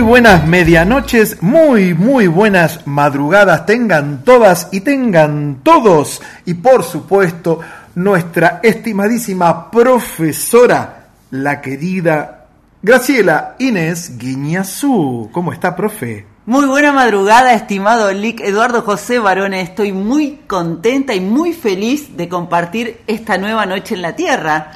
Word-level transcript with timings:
Muy 0.00 0.08
buenas 0.08 0.46
medianoches, 0.46 1.42
muy, 1.42 1.92
muy 1.92 2.26
buenas 2.26 2.86
madrugadas, 2.86 3.66
tengan 3.66 4.24
todas 4.24 4.68
y 4.72 4.80
tengan 4.80 5.60
todos. 5.62 6.22
Y 6.46 6.54
por 6.54 6.84
supuesto, 6.84 7.60
nuestra 7.96 8.60
estimadísima 8.62 9.70
profesora, 9.70 11.08
la 11.32 11.60
querida 11.60 12.46
Graciela 12.80 13.56
Inés 13.58 14.16
Guiñazú. 14.16 15.28
¿Cómo 15.32 15.52
está, 15.52 15.76
profe? 15.76 16.24
Muy 16.46 16.64
buena 16.64 16.92
madrugada, 16.92 17.52
estimado 17.52 18.10
Lick 18.10 18.40
Eduardo 18.40 18.80
José 18.80 19.18
Barone. 19.18 19.60
Estoy 19.60 19.92
muy 19.92 20.40
contenta 20.46 21.12
y 21.14 21.20
muy 21.20 21.52
feliz 21.52 22.16
de 22.16 22.26
compartir 22.26 23.02
esta 23.06 23.36
nueva 23.36 23.66
noche 23.66 23.96
en 23.96 24.00
la 24.00 24.16
Tierra. 24.16 24.70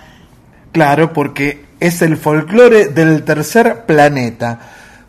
Claro, 0.71 1.15
porque 1.15 1.65
es 1.81 2.03
el 2.03 2.19
folclore 2.19 2.89
del 2.89 3.25
tercer 3.25 3.87
planeta. 3.87 4.61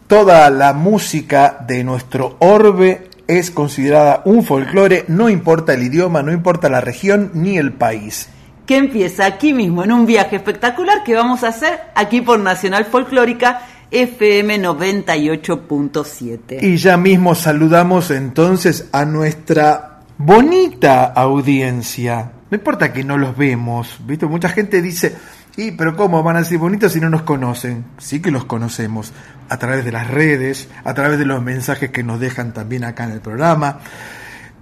Toda 0.08 0.50
la 0.52 0.74
música 0.74 1.66
de 1.68 1.84
nuestro 1.84 2.36
orbe 2.38 3.10
es 3.28 3.50
considerada 3.50 4.22
un 4.26 4.44
folclore, 4.44 5.06
no 5.08 5.30
importa 5.30 5.74
el 5.74 5.82
idioma, 5.82 6.22
no 6.22 6.32
importa 6.32 6.70
la 6.70 6.80
región 6.80 7.32
ni 7.34 7.58
el 7.58 7.74
país. 7.74 8.30
Que 8.68 8.78
empieza 8.78 9.26
aquí 9.26 9.52
mismo 9.52 9.84
en 9.84 9.92
un 9.92 10.06
viaje 10.06 10.36
espectacular 10.36 11.04
que 11.04 11.16
vamos 11.16 11.44
a 11.44 11.48
hacer 11.48 11.80
aquí 11.96 12.22
por 12.22 12.40
Nacional 12.40 12.86
Folclórica 12.86 13.62
FM 13.90 14.62
98.7. 14.62 16.62
Y 16.62 16.78
ya 16.78 16.98
mismo 16.98 17.34
saludamos 17.34 18.12
entonces 18.12 18.90
a 18.92 19.06
nuestra 19.06 20.02
bonita 20.20 21.06
audiencia. 21.06 22.32
No 22.52 22.58
importa 22.58 22.94
que 22.94 23.04
no 23.04 23.18
los 23.18 23.36
vemos, 23.36 23.98
¿viste? 24.06 24.28
Mucha 24.28 24.50
gente 24.50 24.84
dice, 24.84 25.16
y 25.58 25.72
pero 25.72 25.96
¿cómo 25.96 26.22
van 26.24 26.38
a 26.38 26.44
ser 26.44 26.58
bonitos 26.58 26.94
si 26.94 27.00
no 27.00 27.10
nos 27.10 27.22
conocen? 27.22 27.86
Sí 27.98 28.22
que 28.22 28.32
los 28.32 28.46
conocemos 28.46 29.14
a 29.50 29.58
través 29.58 29.86
de 29.86 29.92
las 29.92 30.10
redes, 30.10 30.68
a 30.84 30.94
través 30.94 31.18
de 31.20 31.26
los 31.26 31.42
mensajes 31.42 31.92
que 31.92 32.04
nos 32.04 32.20
dejan 32.20 32.54
también 32.54 32.84
acá 32.84 33.06
en 33.06 33.12
el 33.12 33.22
programa. 33.22 33.80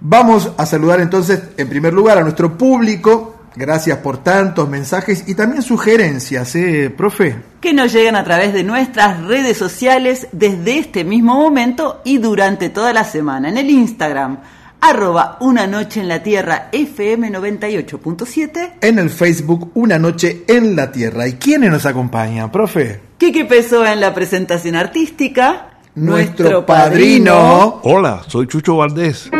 Vamos 0.00 0.52
a 0.56 0.66
saludar 0.66 1.00
entonces 1.00 1.42
en 1.56 1.68
primer 1.68 1.92
lugar 1.92 2.18
a 2.18 2.22
nuestro 2.22 2.56
público. 2.56 3.30
Gracias 3.56 3.98
por 3.98 4.18
tantos 4.18 4.68
mensajes 4.68 5.24
y 5.28 5.34
también 5.34 5.62
sugerencias, 5.62 6.56
¿eh, 6.56 6.92
profe? 6.94 7.36
Que 7.60 7.72
nos 7.72 7.92
llegan 7.92 8.16
a 8.16 8.24
través 8.24 8.52
de 8.52 8.64
nuestras 8.64 9.22
redes 9.22 9.56
sociales 9.56 10.26
desde 10.32 10.78
este 10.78 11.04
mismo 11.04 11.36
momento 11.36 12.02
y 12.04 12.18
durante 12.18 12.68
toda 12.68 12.92
la 12.92 13.04
semana. 13.04 13.48
En 13.48 13.56
el 13.56 13.70
Instagram, 13.70 14.38
arroba 14.84 15.38
una 15.40 15.66
noche 15.66 16.00
en 16.00 16.08
la 16.08 16.22
tierra 16.22 16.68
FM 16.70 17.32
98.7. 17.32 18.72
En 18.82 18.98
el 18.98 19.08
Facebook, 19.08 19.70
Una 19.74 19.98
Noche 19.98 20.44
en 20.46 20.76
la 20.76 20.92
Tierra. 20.92 21.26
¿Y 21.26 21.34
quiénes 21.34 21.70
nos 21.70 21.86
acompañan, 21.86 22.52
profe? 22.52 23.00
Quique 23.16 23.46
Pessoa 23.46 23.92
en 23.94 24.00
la 24.00 24.12
presentación 24.12 24.76
artística. 24.76 25.70
Nuestro 25.94 26.66
padrino. 26.66 27.80
Hola, 27.84 28.22
soy 28.28 28.46
Chucho 28.46 28.76
Valdés. 28.76 29.30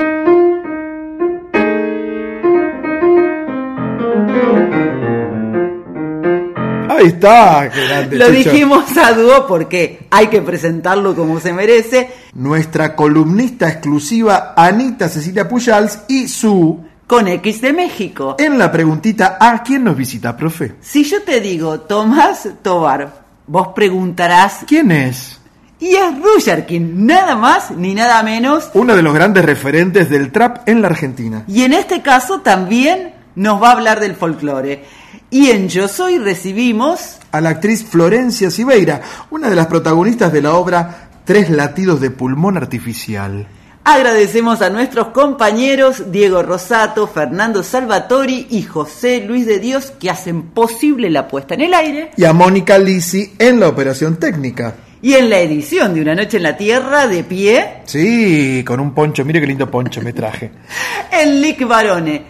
Está, 7.07 7.71
qué 7.71 7.87
grande, 7.87 8.17
Lo 8.17 8.31
dijimos 8.31 8.97
a 8.97 9.13
dúo 9.13 9.47
porque 9.47 10.07
hay 10.11 10.29
que 10.29 10.43
presentarlo 10.43 11.15
como 11.15 11.41
se 11.41 11.53
merece. 11.53 12.11
Nuestra 12.35 12.95
columnista 12.97 13.69
exclusiva, 13.69 14.55
Anita 14.57 15.09
Cecilia 15.09 15.49
Pujals, 15.49 16.01
y 16.09 16.29
su... 16.29 16.85
Con 17.06 17.29
X 17.29 17.61
de 17.61 17.73
México. 17.75 18.37
En 18.39 18.59
la 18.59 18.73
preguntita, 18.73 19.37
¿a 19.39 19.62
quién 19.62 19.85
nos 19.85 19.95
visita, 19.95 20.35
profe? 20.35 20.77
Si 20.81 21.05
yo 21.05 21.23
te 21.23 21.39
digo 21.39 21.81
Tomás 21.81 22.49
Tobar, 22.62 23.25
vos 23.47 23.69
preguntarás, 23.75 24.61
¿Quién 24.67 24.91
es? 24.91 25.39
y 25.79 25.97
es 25.97 26.19
Rujarkin, 26.19 27.07
nada 27.07 27.37
más 27.37 27.71
ni 27.73 27.95
nada 27.95 28.23
menos. 28.23 28.71
Uno 28.73 28.97
de 28.97 29.03
los 29.03 29.12
grandes 29.12 29.45
referentes 29.45 30.09
del 30.09 30.33
trap 30.33 30.67
en 30.67 30.81
la 30.81 30.89
Argentina. 30.89 31.45
Y 31.47 31.62
en 31.62 31.75
este 31.75 32.00
caso 32.00 32.41
también 32.41 33.12
nos 33.35 33.62
va 33.62 33.69
a 33.69 33.73
hablar 33.73 34.00
del 34.00 34.15
folclore. 34.15 34.85
Y 35.31 35.50
en 35.50 35.69
Yo 35.69 35.88
Soy 35.88 36.19
recibimos 36.19 37.19
A 37.32 37.41
la 37.41 37.50
actriz 37.50 37.85
Florencia 37.85 38.50
Siveira, 38.50 39.00
una 39.31 39.50
de 39.50 39.56
las 39.56 39.67
protagonistas 39.67 40.32
de 40.32 40.43
la 40.43 40.55
obra 40.55 41.09
Tres 41.25 41.49
latidos 41.49 42.03
de 42.03 42.11
pulmón 42.11 42.59
artificial. 42.59 43.47
Agradecemos 43.87 44.62
a 44.62 44.71
nuestros 44.71 45.09
compañeros 45.09 46.11
Diego 46.11 46.43
Rosato, 46.43 47.06
Fernando 47.06 47.62
Salvatori 47.62 48.47
y 48.50 48.62
José 48.62 49.23
Luis 49.26 49.47
de 49.47 49.59
Dios 49.59 49.91
que 49.99 50.09
hacen 50.09 50.43
posible 50.43 51.11
la 51.11 51.29
puesta 51.29 51.55
en 51.55 51.62
el 51.62 51.75
aire. 51.75 52.11
Y 52.17 52.25
a 52.25 52.32
Mónica 52.32 52.79
Lisi 52.79 53.35
en 53.38 53.61
la 53.61 53.69
operación 53.69 54.17
técnica. 54.17 54.75
Y 55.03 55.15
en 55.15 55.29
la 55.29 55.38
edición 55.38 55.93
de 55.93 56.00
Una 56.00 56.15
Noche 56.15 56.38
en 56.38 56.44
la 56.44 56.56
Tierra, 56.56 57.06
de 57.06 57.25
pie, 57.25 57.82
Sí, 57.85 58.65
con 58.67 58.81
un 58.81 58.94
poncho, 58.94 59.23
mire 59.23 59.41
qué 59.41 59.47
lindo 59.47 59.71
poncho 59.71 60.00
me 60.00 60.15
traje. 60.15 60.50
el 61.12 61.43
Lick 61.43 61.67
Barone. 61.67 62.23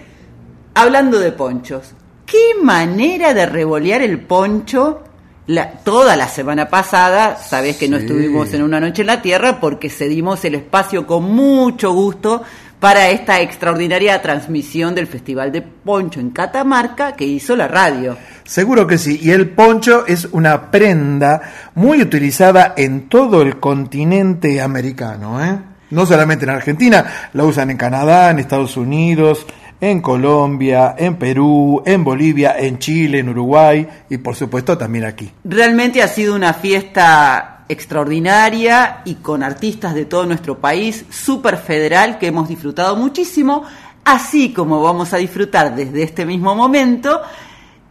Hablando 0.75 1.21
de 1.21 1.31
ponchos, 1.31 1.95
qué 2.27 2.61
manera 2.63 3.35
de 3.35 3.47
revolear 3.47 4.03
el 4.03 4.21
poncho. 4.21 5.01
La- 5.47 5.73
toda 5.73 6.17
la 6.17 6.27
semana 6.27 6.69
pasada, 6.71 7.37
sabés 7.37 7.77
que 7.77 7.87
no 7.89 7.99
estuvimos 7.99 8.55
en 8.55 8.63
Una 8.63 8.81
Noche 8.81 9.03
en 9.03 9.09
la 9.09 9.21
Tierra 9.21 9.61
porque 9.61 9.91
cedimos 9.91 10.43
el 10.47 10.55
espacio 10.55 11.07
con 11.07 11.25
mucho 11.25 11.93
gusto 11.93 12.43
para 12.81 13.11
esta 13.11 13.41
extraordinaria 13.43 14.21
transmisión 14.23 14.95
del 14.95 15.07
Festival 15.07 15.53
de 15.53 15.61
Poncho 15.61 16.19
en 16.21 16.31
Catamarca 16.31 17.13
que 17.13 17.25
hizo 17.27 17.57
la 17.57 17.69
radio. 17.69 18.17
Seguro 18.45 18.87
que 18.87 18.97
sí. 18.97 19.19
Y 19.23 19.31
el 19.33 19.51
poncho 19.51 20.07
es 20.07 20.27
una 20.33 20.71
prenda 20.71 21.43
muy 21.75 22.01
utilizada 22.01 22.73
en 22.77 23.09
todo 23.11 23.43
el 23.43 23.59
continente 23.61 24.63
americano. 24.63 25.45
¿eh? 25.45 25.59
No 25.91 26.07
solamente 26.07 26.45
en 26.45 26.51
Argentina, 26.51 27.05
la 27.35 27.45
usan 27.45 27.71
en 27.71 27.77
Canadá, 27.77 28.31
en 28.31 28.39
Estados 28.39 28.77
Unidos, 28.79 29.47
en 29.81 30.01
Colombia, 30.01 30.95
en 30.97 31.17
Perú, 31.17 31.83
en 31.85 32.05
Bolivia, 32.05 32.57
en 32.59 32.79
Chile, 32.79 33.19
en 33.19 33.29
Uruguay 33.29 33.87
y 34.09 34.19
por 34.19 34.35
supuesto 34.35 34.79
también 34.79 35.05
aquí. 35.05 35.31
Realmente 35.45 36.03
ha 36.03 36.09
sido 36.09 36.35
una 36.35 36.55
fiesta 36.55 37.65
extraordinaria 37.69 39.03
y 39.05 39.17
con 39.17 39.43
artistas 39.43 39.95
de 39.95 40.05
todo 40.05 40.27
nuestro 40.27 40.59
país, 40.59 41.05
súper 41.11 41.57
federal, 41.57 42.19
que 42.19 42.27
hemos 42.27 42.49
disfrutado 42.49 42.97
muchísimo, 42.97 43.65
así 44.05 44.53
como 44.53 44.83
vamos 44.83 45.13
a 45.13 45.19
disfrutar 45.19 45.75
desde 45.75 46.03
este 46.03 46.27
mismo 46.27 46.55
momento 46.55 47.21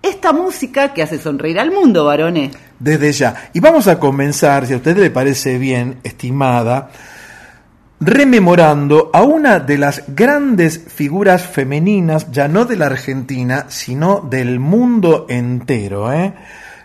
esta 0.03 0.33
música 0.33 0.93
que 0.93 1.01
hace 1.01 1.17
sonreír 1.17 1.59
al 1.59 1.71
mundo, 1.71 2.05
varones. 2.05 2.51
Desde 2.77 3.13
ya. 3.13 3.49
Y 3.53 3.61
vamos 3.61 3.87
a 3.87 3.97
comenzar, 3.99 4.67
si 4.67 4.73
a 4.73 4.77
usted 4.77 4.97
le 4.97 5.09
parece 5.09 5.57
bien, 5.57 5.99
estimada, 6.03 6.89
rememorando 8.05 9.09
a 9.13 9.23
una 9.23 9.59
de 9.59 9.77
las 9.77 10.03
grandes 10.07 10.83
figuras 10.87 11.43
femeninas, 11.47 12.31
ya 12.31 12.47
no 12.47 12.65
de 12.65 12.75
la 12.75 12.87
Argentina, 12.87 13.65
sino 13.69 14.19
del 14.19 14.59
mundo 14.59 15.25
entero. 15.29 16.11
¿eh? 16.11 16.33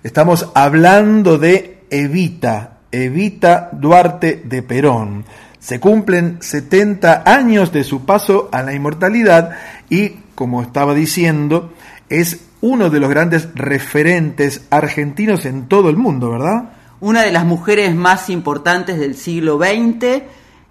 Estamos 0.03 0.49
hablando 0.55 1.39
de 1.39 1.85
Evita, 1.91 2.79
Evita 2.93 3.71
Duarte 3.73 4.43
de 4.45 4.63
Perón. 4.63 5.25
Se 5.59 5.81
cumplen 5.81 6.39
70 6.41 7.25
años 7.27 7.73
de 7.73 7.83
su 7.83 8.05
paso 8.07 8.49
a 8.53 8.63
la 8.63 8.73
inmortalidad 8.73 9.51
y, 9.91 10.11
como 10.35 10.63
estaba 10.63 10.95
diciendo, 10.95 11.73
es 12.09 12.45
uno 12.61 12.91
de 12.91 13.01
los 13.01 13.11
grandes 13.11 13.49
referentes 13.55 14.67
argentinos 14.71 15.47
en 15.47 15.67
todo 15.67 15.91
el 15.91 15.97
mundo, 15.97 16.31
¿verdad? 16.31 16.71
Una 17.01 17.23
de 17.23 17.33
las 17.33 17.45
mujeres 17.45 17.95
más 17.95 18.31
importantes 18.31 18.99
del 18.99 19.15
siglo 19.15 19.59
XX, 19.59 20.23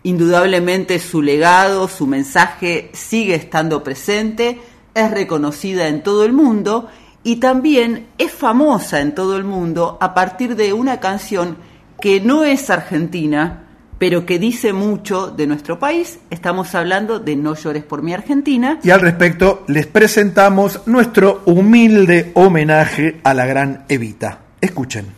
indudablemente 0.07 1.00
su 1.00 1.21
legado, 1.21 1.89
su 1.89 2.07
mensaje 2.07 2.89
sigue 2.94 3.36
estando 3.36 3.83
presente, 3.83 4.57
es 4.94 5.12
reconocida 5.12 5.89
en 5.89 6.01
todo 6.01 6.24
el 6.24 6.31
mundo 6.31 6.88
y 7.24 7.38
también 7.38 8.07
es 8.18 8.31
famosa 8.31 9.01
en 9.01 9.13
todo 9.13 9.36
el 9.36 9.44
mundo 9.44 9.98
a 10.00 10.13
partir 10.13 10.56
de 10.56 10.71
una 10.71 11.01
canción 11.01 11.57
que 12.00 12.21
no 12.21 12.45
es 12.45 12.69
argentina, 12.69 13.65
pero 13.98 14.25
que 14.25 14.39
dice 14.39 14.71
mucho 14.71 15.27
de 15.27 15.45
nuestro 15.45 15.77
país. 15.77 16.19
Estamos 16.30 16.74
hablando 16.74 17.19
de 17.19 17.36
No 17.36 17.56
llores 17.56 17.83
por 17.83 18.01
mi 18.01 18.13
Argentina. 18.13 18.80
Y 18.83 18.92
al 18.92 19.01
respecto 19.01 19.65
les 19.68 19.88
presentamos 19.88 20.83
nuestro 20.86 21.42
humilde 21.45 22.31
homenaje 22.33 23.19
a 23.25 23.33
la 23.33 23.45
gran 23.45 23.83
Evita. 23.89 24.39
Escuchen. 24.62 25.16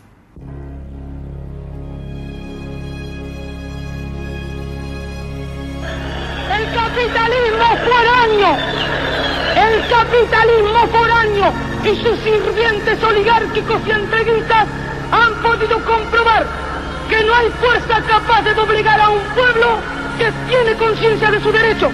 El 9.55 9.87
capitalismo 9.87 10.87
foráneo 10.87 11.53
y 11.83 11.95
sus 12.01 12.19
sirvientes 12.19 13.03
oligárquicos 13.03 13.81
y 13.85 13.91
entreguistas 13.91 14.67
han 15.11 15.33
podido 15.41 15.83
comprobar 15.83 16.45
que 17.09 17.23
no 17.23 17.35
hay 17.35 17.49
fuerza 17.59 18.01
capaz 18.07 18.41
de 18.43 18.53
doblegar 18.53 18.99
a 19.01 19.09
un 19.09 19.21
pueblo 19.35 19.67
que 20.17 20.31
tiene 20.47 20.75
conciencia 20.75 21.31
de 21.31 21.41
su 21.41 21.51
derecho. 21.51 21.91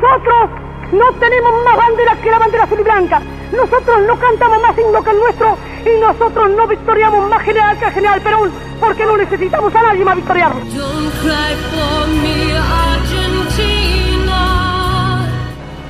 Nosotros 0.00 0.50
no 0.92 1.12
tenemos 1.20 1.64
más 1.64 1.76
banderas 1.76 2.18
que 2.18 2.30
la 2.30 2.38
bandera 2.38 2.64
azul 2.64 2.80
y 2.80 2.82
blanca. 2.82 3.20
Nosotros 3.52 4.00
no 4.06 4.18
cantamos 4.18 4.62
más 4.62 4.78
himno 4.78 5.02
que 5.02 5.10
el 5.10 5.18
nuestro 5.18 5.58
y 5.84 6.00
nosotros 6.00 6.50
no 6.50 6.66
victoriamos 6.66 7.28
más 7.28 7.42
general 7.42 7.78
que 7.78 7.84
el 7.84 7.92
general 7.92 8.20
Perón 8.20 8.50
porque 8.80 9.04
no 9.04 9.16
necesitamos 9.16 9.74
a 9.74 9.82
nadie 9.82 10.04
más 10.04 10.18
Argentina. 12.96 14.30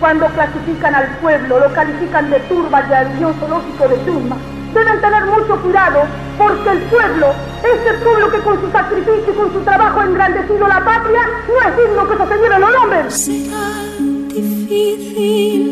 Cuando 0.00 0.26
clasifican 0.28 0.94
al 0.94 1.08
pueblo, 1.18 1.60
lo 1.60 1.72
califican 1.72 2.30
de 2.30 2.40
turba 2.40 2.84
y 2.88 2.92
al 2.92 3.16
guion 3.16 3.34
zoológico 3.38 3.88
de 3.88 3.96
turma. 3.98 4.36
Deben 4.74 5.00
tener 5.00 5.24
mucho 5.26 5.60
cuidado 5.60 6.02
porque 6.38 6.70
el 6.70 6.78
pueblo, 6.82 7.34
ese 7.62 7.94
pueblo 8.02 8.30
que 8.30 8.38
con 8.38 8.60
su 8.60 8.70
sacrificio 8.70 9.30
y 9.30 9.36
con 9.36 9.52
su 9.52 9.60
trabajo 9.60 10.00
ha 10.00 10.04
engrandecido 10.04 10.66
la 10.66 10.84
patria, 10.84 11.20
no 11.48 11.68
es 11.68 11.76
digno 11.76 12.08
que 12.08 12.16
se 12.16 12.40
lleven 12.40 12.60
los 12.60 12.72
nombres. 12.72 13.89
Difícil 14.34 15.62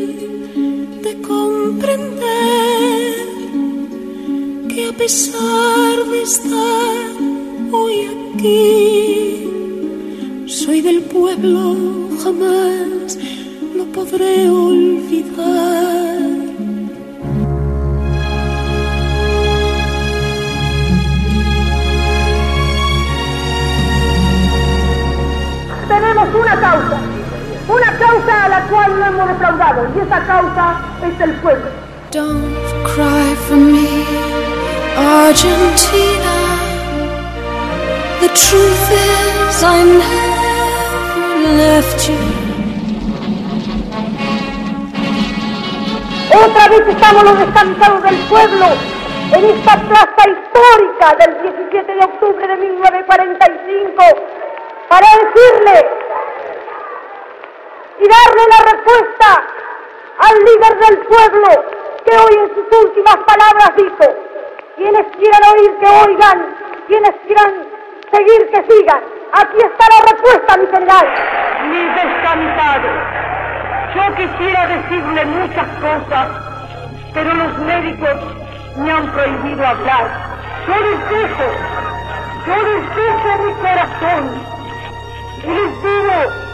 de 1.02 1.12
comprender 1.22 1.98
que 4.68 4.80
a 4.88 4.92
pesar 4.92 5.94
de 6.10 6.22
estar 6.22 7.06
hoy 7.70 7.96
aquí, 8.34 9.48
soy 10.46 10.80
del 10.80 11.02
pueblo, 11.02 11.76
jamás 12.22 13.16
lo 13.76 13.84
podré 13.92 14.50
olvidar. 14.50 16.18
Tenemos 25.88 26.28
una 26.34 26.60
causa, 26.60 27.00
una 27.68 27.98
causa 27.98 28.44
a 28.44 28.48
la 28.48 28.60
cual 28.62 28.98
no 28.98 29.06
hemos 29.06 29.28
defraudado 29.28 29.86
y 29.94 30.00
esa 30.00 30.26
causa 30.26 30.80
es 31.02 31.20
el 31.20 31.32
pueblo. 31.36 31.70
Don't 32.10 32.56
cry 32.84 33.34
for 33.46 33.56
me, 33.56 34.04
Argentina. 34.96 36.34
The 38.20 38.28
truth 38.28 38.90
is, 38.90 39.62
I 39.62 39.84
never 39.84 40.38
left 41.56 42.08
you. 42.08 42.16
Otra 46.44 46.68
vez 46.68 46.88
estamos 46.88 47.24
los 47.24 47.38
descansados 47.38 48.02
del 48.02 48.16
pueblo 48.28 48.66
en 49.32 49.44
esta 49.44 49.76
plaza 49.76 50.22
histórica 50.28 51.14
del 51.20 51.42
17 51.42 51.92
de 51.92 52.04
octubre 52.04 52.46
de 52.46 52.56
1945 52.56 54.02
para 54.88 55.06
decirle 55.06 55.97
y 58.00 58.06
darle 58.06 58.42
la 58.48 58.72
respuesta 58.72 59.44
al 60.18 60.38
líder 60.38 60.78
del 60.78 60.98
pueblo 61.06 61.48
que 62.04 62.16
hoy 62.16 62.34
en 62.42 62.54
sus 62.54 62.84
últimas 62.84 63.16
palabras 63.26 63.70
dijo, 63.76 64.14
quienes 64.76 65.06
quieran 65.16 65.40
oír 65.52 65.76
que 65.78 65.86
oigan, 65.86 66.56
quienes 66.86 67.14
quieran 67.26 67.54
seguir 68.12 68.50
que 68.50 68.72
sigan. 68.72 69.02
Aquí 69.32 69.58
está 69.58 69.86
la 69.88 70.12
respuesta, 70.12 70.56
mi 70.56 70.66
general. 70.66 71.06
Mis 71.70 71.94
descansados. 71.94 73.18
Yo 73.94 74.14
quisiera 74.14 74.66
decirle 74.66 75.24
muchas 75.24 75.66
cosas, 75.80 76.28
pero 77.12 77.34
los 77.34 77.58
médicos 77.58 78.16
me 78.76 78.90
han 78.90 79.12
prohibido 79.12 79.66
hablar. 79.66 80.10
Yo 80.66 80.74
les 80.76 81.10
dejo, 81.10 81.44
yo 82.46 82.56
les 82.62 82.96
dejo 82.96 83.42
mi 83.44 83.52
corazón 83.54 84.44
y 85.42 85.46
les 85.48 85.82
digo 85.82 86.47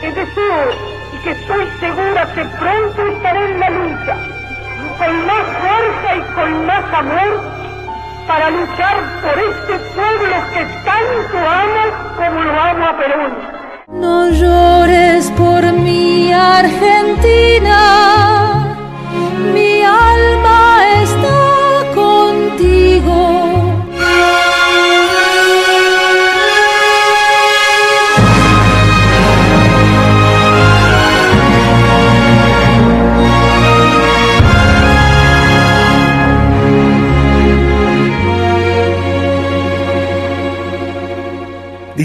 que 0.00 0.12
deseo 0.12 0.70
y 1.12 1.18
que 1.18 1.30
estoy 1.30 1.66
segura 1.78 2.26
que 2.34 2.44
pronto 2.44 3.06
estaré 3.06 3.52
en 3.52 3.60
la 3.60 3.70
lucha, 3.70 4.16
con 4.98 5.26
más 5.26 5.44
fuerza 5.60 6.16
y 6.16 6.34
con 6.34 6.66
más 6.66 6.94
amor, 6.94 7.42
para 8.26 8.50
luchar 8.50 8.96
por 9.22 9.38
este 9.38 9.78
pueblo 9.94 10.36
que 10.54 10.64
tanto 10.84 11.38
amo 11.38 11.82
como 12.16 12.44
lo 12.44 12.60
amo 12.60 12.86
a 12.86 12.96
Perón. 12.96 13.32
No 13.88 14.30
llores 14.30 15.30
por 15.32 15.72
mi 15.72 16.32
Argentina, 16.32 18.09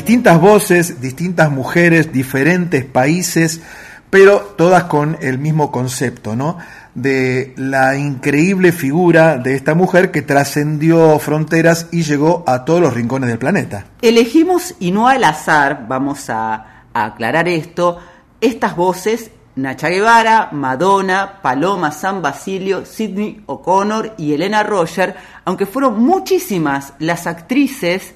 Distintas 0.06 0.40
voces, 0.40 1.02
distintas 1.02 1.50
mujeres, 1.50 2.14
diferentes 2.14 2.86
países, 2.86 3.62
pero 4.12 4.54
todas 4.56 4.84
con 4.84 5.18
el 5.20 5.40
mismo 5.40 5.72
concepto, 5.72 6.36
¿no? 6.36 6.60
De 6.94 7.56
la 7.58 7.98
increíble 7.98 8.72
figura 8.72 9.40
de 9.40 9.56
esta 9.56 9.74
mujer 9.74 10.12
que 10.12 10.22
trascendió 10.22 11.18
fronteras 11.18 11.88
y 11.92 12.04
llegó 12.04 12.44
a 12.46 12.66
todos 12.66 12.82
los 12.82 12.94
rincones 12.94 13.30
del 13.30 13.40
planeta. 13.40 13.88
Elegimos, 14.04 14.76
y 14.80 14.92
no 14.92 15.08
al 15.08 15.24
azar, 15.24 15.88
vamos 15.88 16.30
a, 16.30 16.84
aclarar 16.94 17.48
esto, 17.48 17.98
estas 18.42 18.76
voces, 18.76 19.32
Nacha 19.56 19.90
Guevara, 19.90 20.50
Madonna, 20.52 21.40
Paloma 21.42 21.92
San 21.92 22.22
Basilio, 22.22 22.86
Sidney 22.86 23.42
O'Connor 23.48 24.14
y 24.20 24.34
Elena 24.34 24.62
Roger, 24.62 25.16
aunque 25.46 25.66
fueron 25.66 26.00
muchísimas 26.04 26.94
las 27.00 27.26
actrices 27.26 28.14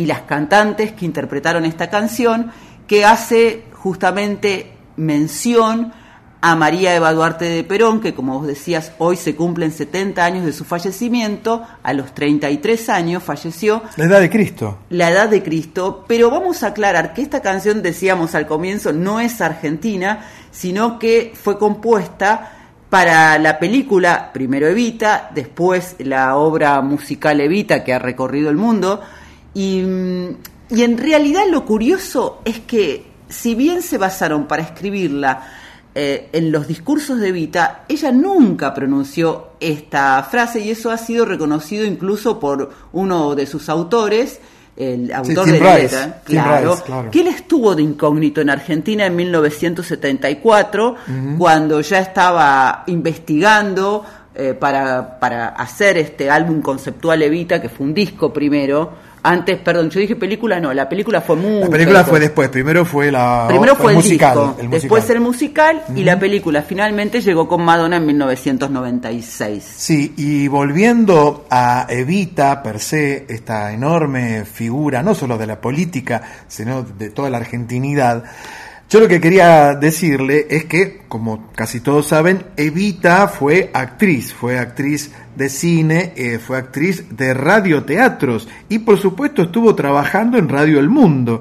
y 0.00 0.06
las 0.06 0.22
cantantes 0.22 0.92
que 0.92 1.04
interpretaron 1.04 1.66
esta 1.66 1.90
canción, 1.90 2.52
que 2.86 3.04
hace 3.04 3.64
justamente 3.74 4.72
mención 4.96 5.92
a 6.40 6.56
María 6.56 6.96
Eva 6.96 7.12
Duarte 7.12 7.44
de 7.44 7.64
Perón, 7.64 8.00
que 8.00 8.14
como 8.14 8.38
vos 8.38 8.46
decías, 8.46 8.92
hoy 8.96 9.16
se 9.16 9.36
cumplen 9.36 9.72
70 9.72 10.24
años 10.24 10.46
de 10.46 10.54
su 10.54 10.64
fallecimiento, 10.64 11.66
a 11.82 11.92
los 11.92 12.14
33 12.14 12.88
años 12.88 13.22
falleció. 13.22 13.82
La 13.98 14.06
edad 14.06 14.20
de 14.22 14.30
Cristo. 14.30 14.78
La 14.88 15.10
edad 15.10 15.28
de 15.28 15.42
Cristo, 15.42 16.06
pero 16.08 16.30
vamos 16.30 16.62
a 16.62 16.68
aclarar 16.68 17.12
que 17.12 17.20
esta 17.20 17.42
canción, 17.42 17.82
decíamos 17.82 18.34
al 18.34 18.46
comienzo, 18.46 18.94
no 18.94 19.20
es 19.20 19.42
argentina, 19.42 20.24
sino 20.50 20.98
que 20.98 21.34
fue 21.34 21.58
compuesta 21.58 22.52
para 22.88 23.38
la 23.38 23.58
película, 23.58 24.30
primero 24.32 24.66
Evita, 24.66 25.30
después 25.34 25.96
la 25.98 26.36
obra 26.36 26.80
musical 26.80 27.38
Evita, 27.42 27.84
que 27.84 27.92
ha 27.92 27.98
recorrido 27.98 28.48
el 28.48 28.56
mundo, 28.56 29.02
y, 29.60 30.36
y 30.70 30.82
en 30.82 30.98
realidad 30.98 31.42
lo 31.50 31.64
curioso 31.64 32.40
es 32.44 32.60
que 32.60 33.10
si 33.28 33.54
bien 33.54 33.82
se 33.82 33.98
basaron 33.98 34.46
para 34.46 34.62
escribirla 34.62 35.42
eh, 35.94 36.28
en 36.32 36.52
los 36.52 36.68
discursos 36.68 37.18
de 37.18 37.28
Evita, 37.28 37.84
ella 37.88 38.12
nunca 38.12 38.72
pronunció 38.72 39.50
esta 39.60 40.22
frase 40.22 40.60
y 40.60 40.70
eso 40.70 40.90
ha 40.90 40.98
sido 40.98 41.24
reconocido 41.24 41.84
incluso 41.84 42.38
por 42.38 42.70
uno 42.92 43.34
de 43.34 43.46
sus 43.46 43.68
autores, 43.68 44.40
el 44.76 45.12
autor 45.12 45.46
de 45.46 45.58
Rice, 45.58 46.12
claro, 46.24 46.72
Rice, 46.72 46.84
claro. 46.84 47.10
que 47.10 47.20
él 47.20 47.26
estuvo 47.26 47.74
de 47.74 47.82
incógnito 47.82 48.40
en 48.40 48.50
Argentina 48.50 49.04
en 49.04 49.16
1974, 49.16 50.96
cuando 51.36 51.80
ya 51.82 51.98
estaba 51.98 52.84
investigando 52.86 54.06
eh, 54.34 54.54
para, 54.54 55.18
para 55.18 55.48
hacer 55.48 55.98
este 55.98 56.30
álbum 56.30 56.62
conceptual 56.62 57.20
Evita, 57.20 57.60
que 57.60 57.68
fue 57.68 57.84
un 57.84 57.92
disco 57.92 58.32
primero. 58.32 59.09
Antes, 59.22 59.58
perdón, 59.58 59.90
yo 59.90 60.00
dije 60.00 60.16
película, 60.16 60.58
no, 60.60 60.72
la 60.72 60.88
película 60.88 61.20
fue 61.20 61.36
muy. 61.36 61.60
La 61.60 61.68
película 61.68 62.04
fue 62.04 62.20
después, 62.20 62.48
primero 62.48 62.84
fue 62.84 63.12
la 63.12 63.46
Primero 63.48 63.76
fue 63.76 63.92
el, 63.92 63.98
musical, 63.98 64.34
disco, 64.34 64.56
el 64.60 64.70
después 64.70 65.02
musical. 65.02 65.16
el 65.16 65.22
musical 65.22 65.82
y 65.94 66.04
la 66.04 66.18
película 66.18 66.62
finalmente 66.62 67.20
llegó 67.20 67.46
con 67.46 67.62
Madonna 67.62 67.96
en 67.96 68.06
1996. 68.06 69.62
Sí, 69.62 70.14
y 70.16 70.48
volviendo 70.48 71.44
a 71.50 71.86
Evita, 71.90 72.62
per 72.62 72.80
se, 72.80 73.26
esta 73.28 73.72
enorme 73.72 74.44
figura, 74.46 75.02
no 75.02 75.14
solo 75.14 75.36
de 75.36 75.46
la 75.46 75.60
política, 75.60 76.22
sino 76.48 76.82
de 76.82 77.10
toda 77.10 77.28
la 77.28 77.38
argentinidad, 77.38 78.24
yo 78.90 78.98
lo 78.98 79.06
que 79.06 79.20
quería 79.20 79.76
decirle 79.76 80.48
es 80.50 80.64
que, 80.64 81.02
como 81.06 81.52
casi 81.54 81.78
todos 81.78 82.08
saben, 82.08 82.42
Evita 82.56 83.28
fue 83.28 83.70
actriz, 83.72 84.34
fue 84.34 84.58
actriz 84.58 85.12
de 85.36 85.48
cine, 85.48 86.12
eh, 86.16 86.40
fue 86.40 86.58
actriz 86.58 87.04
de 87.16 87.32
radioteatros 87.32 88.48
y 88.68 88.80
por 88.80 88.98
supuesto 88.98 89.42
estuvo 89.42 89.76
trabajando 89.76 90.38
en 90.38 90.48
Radio 90.48 90.80
El 90.80 90.88
Mundo. 90.88 91.40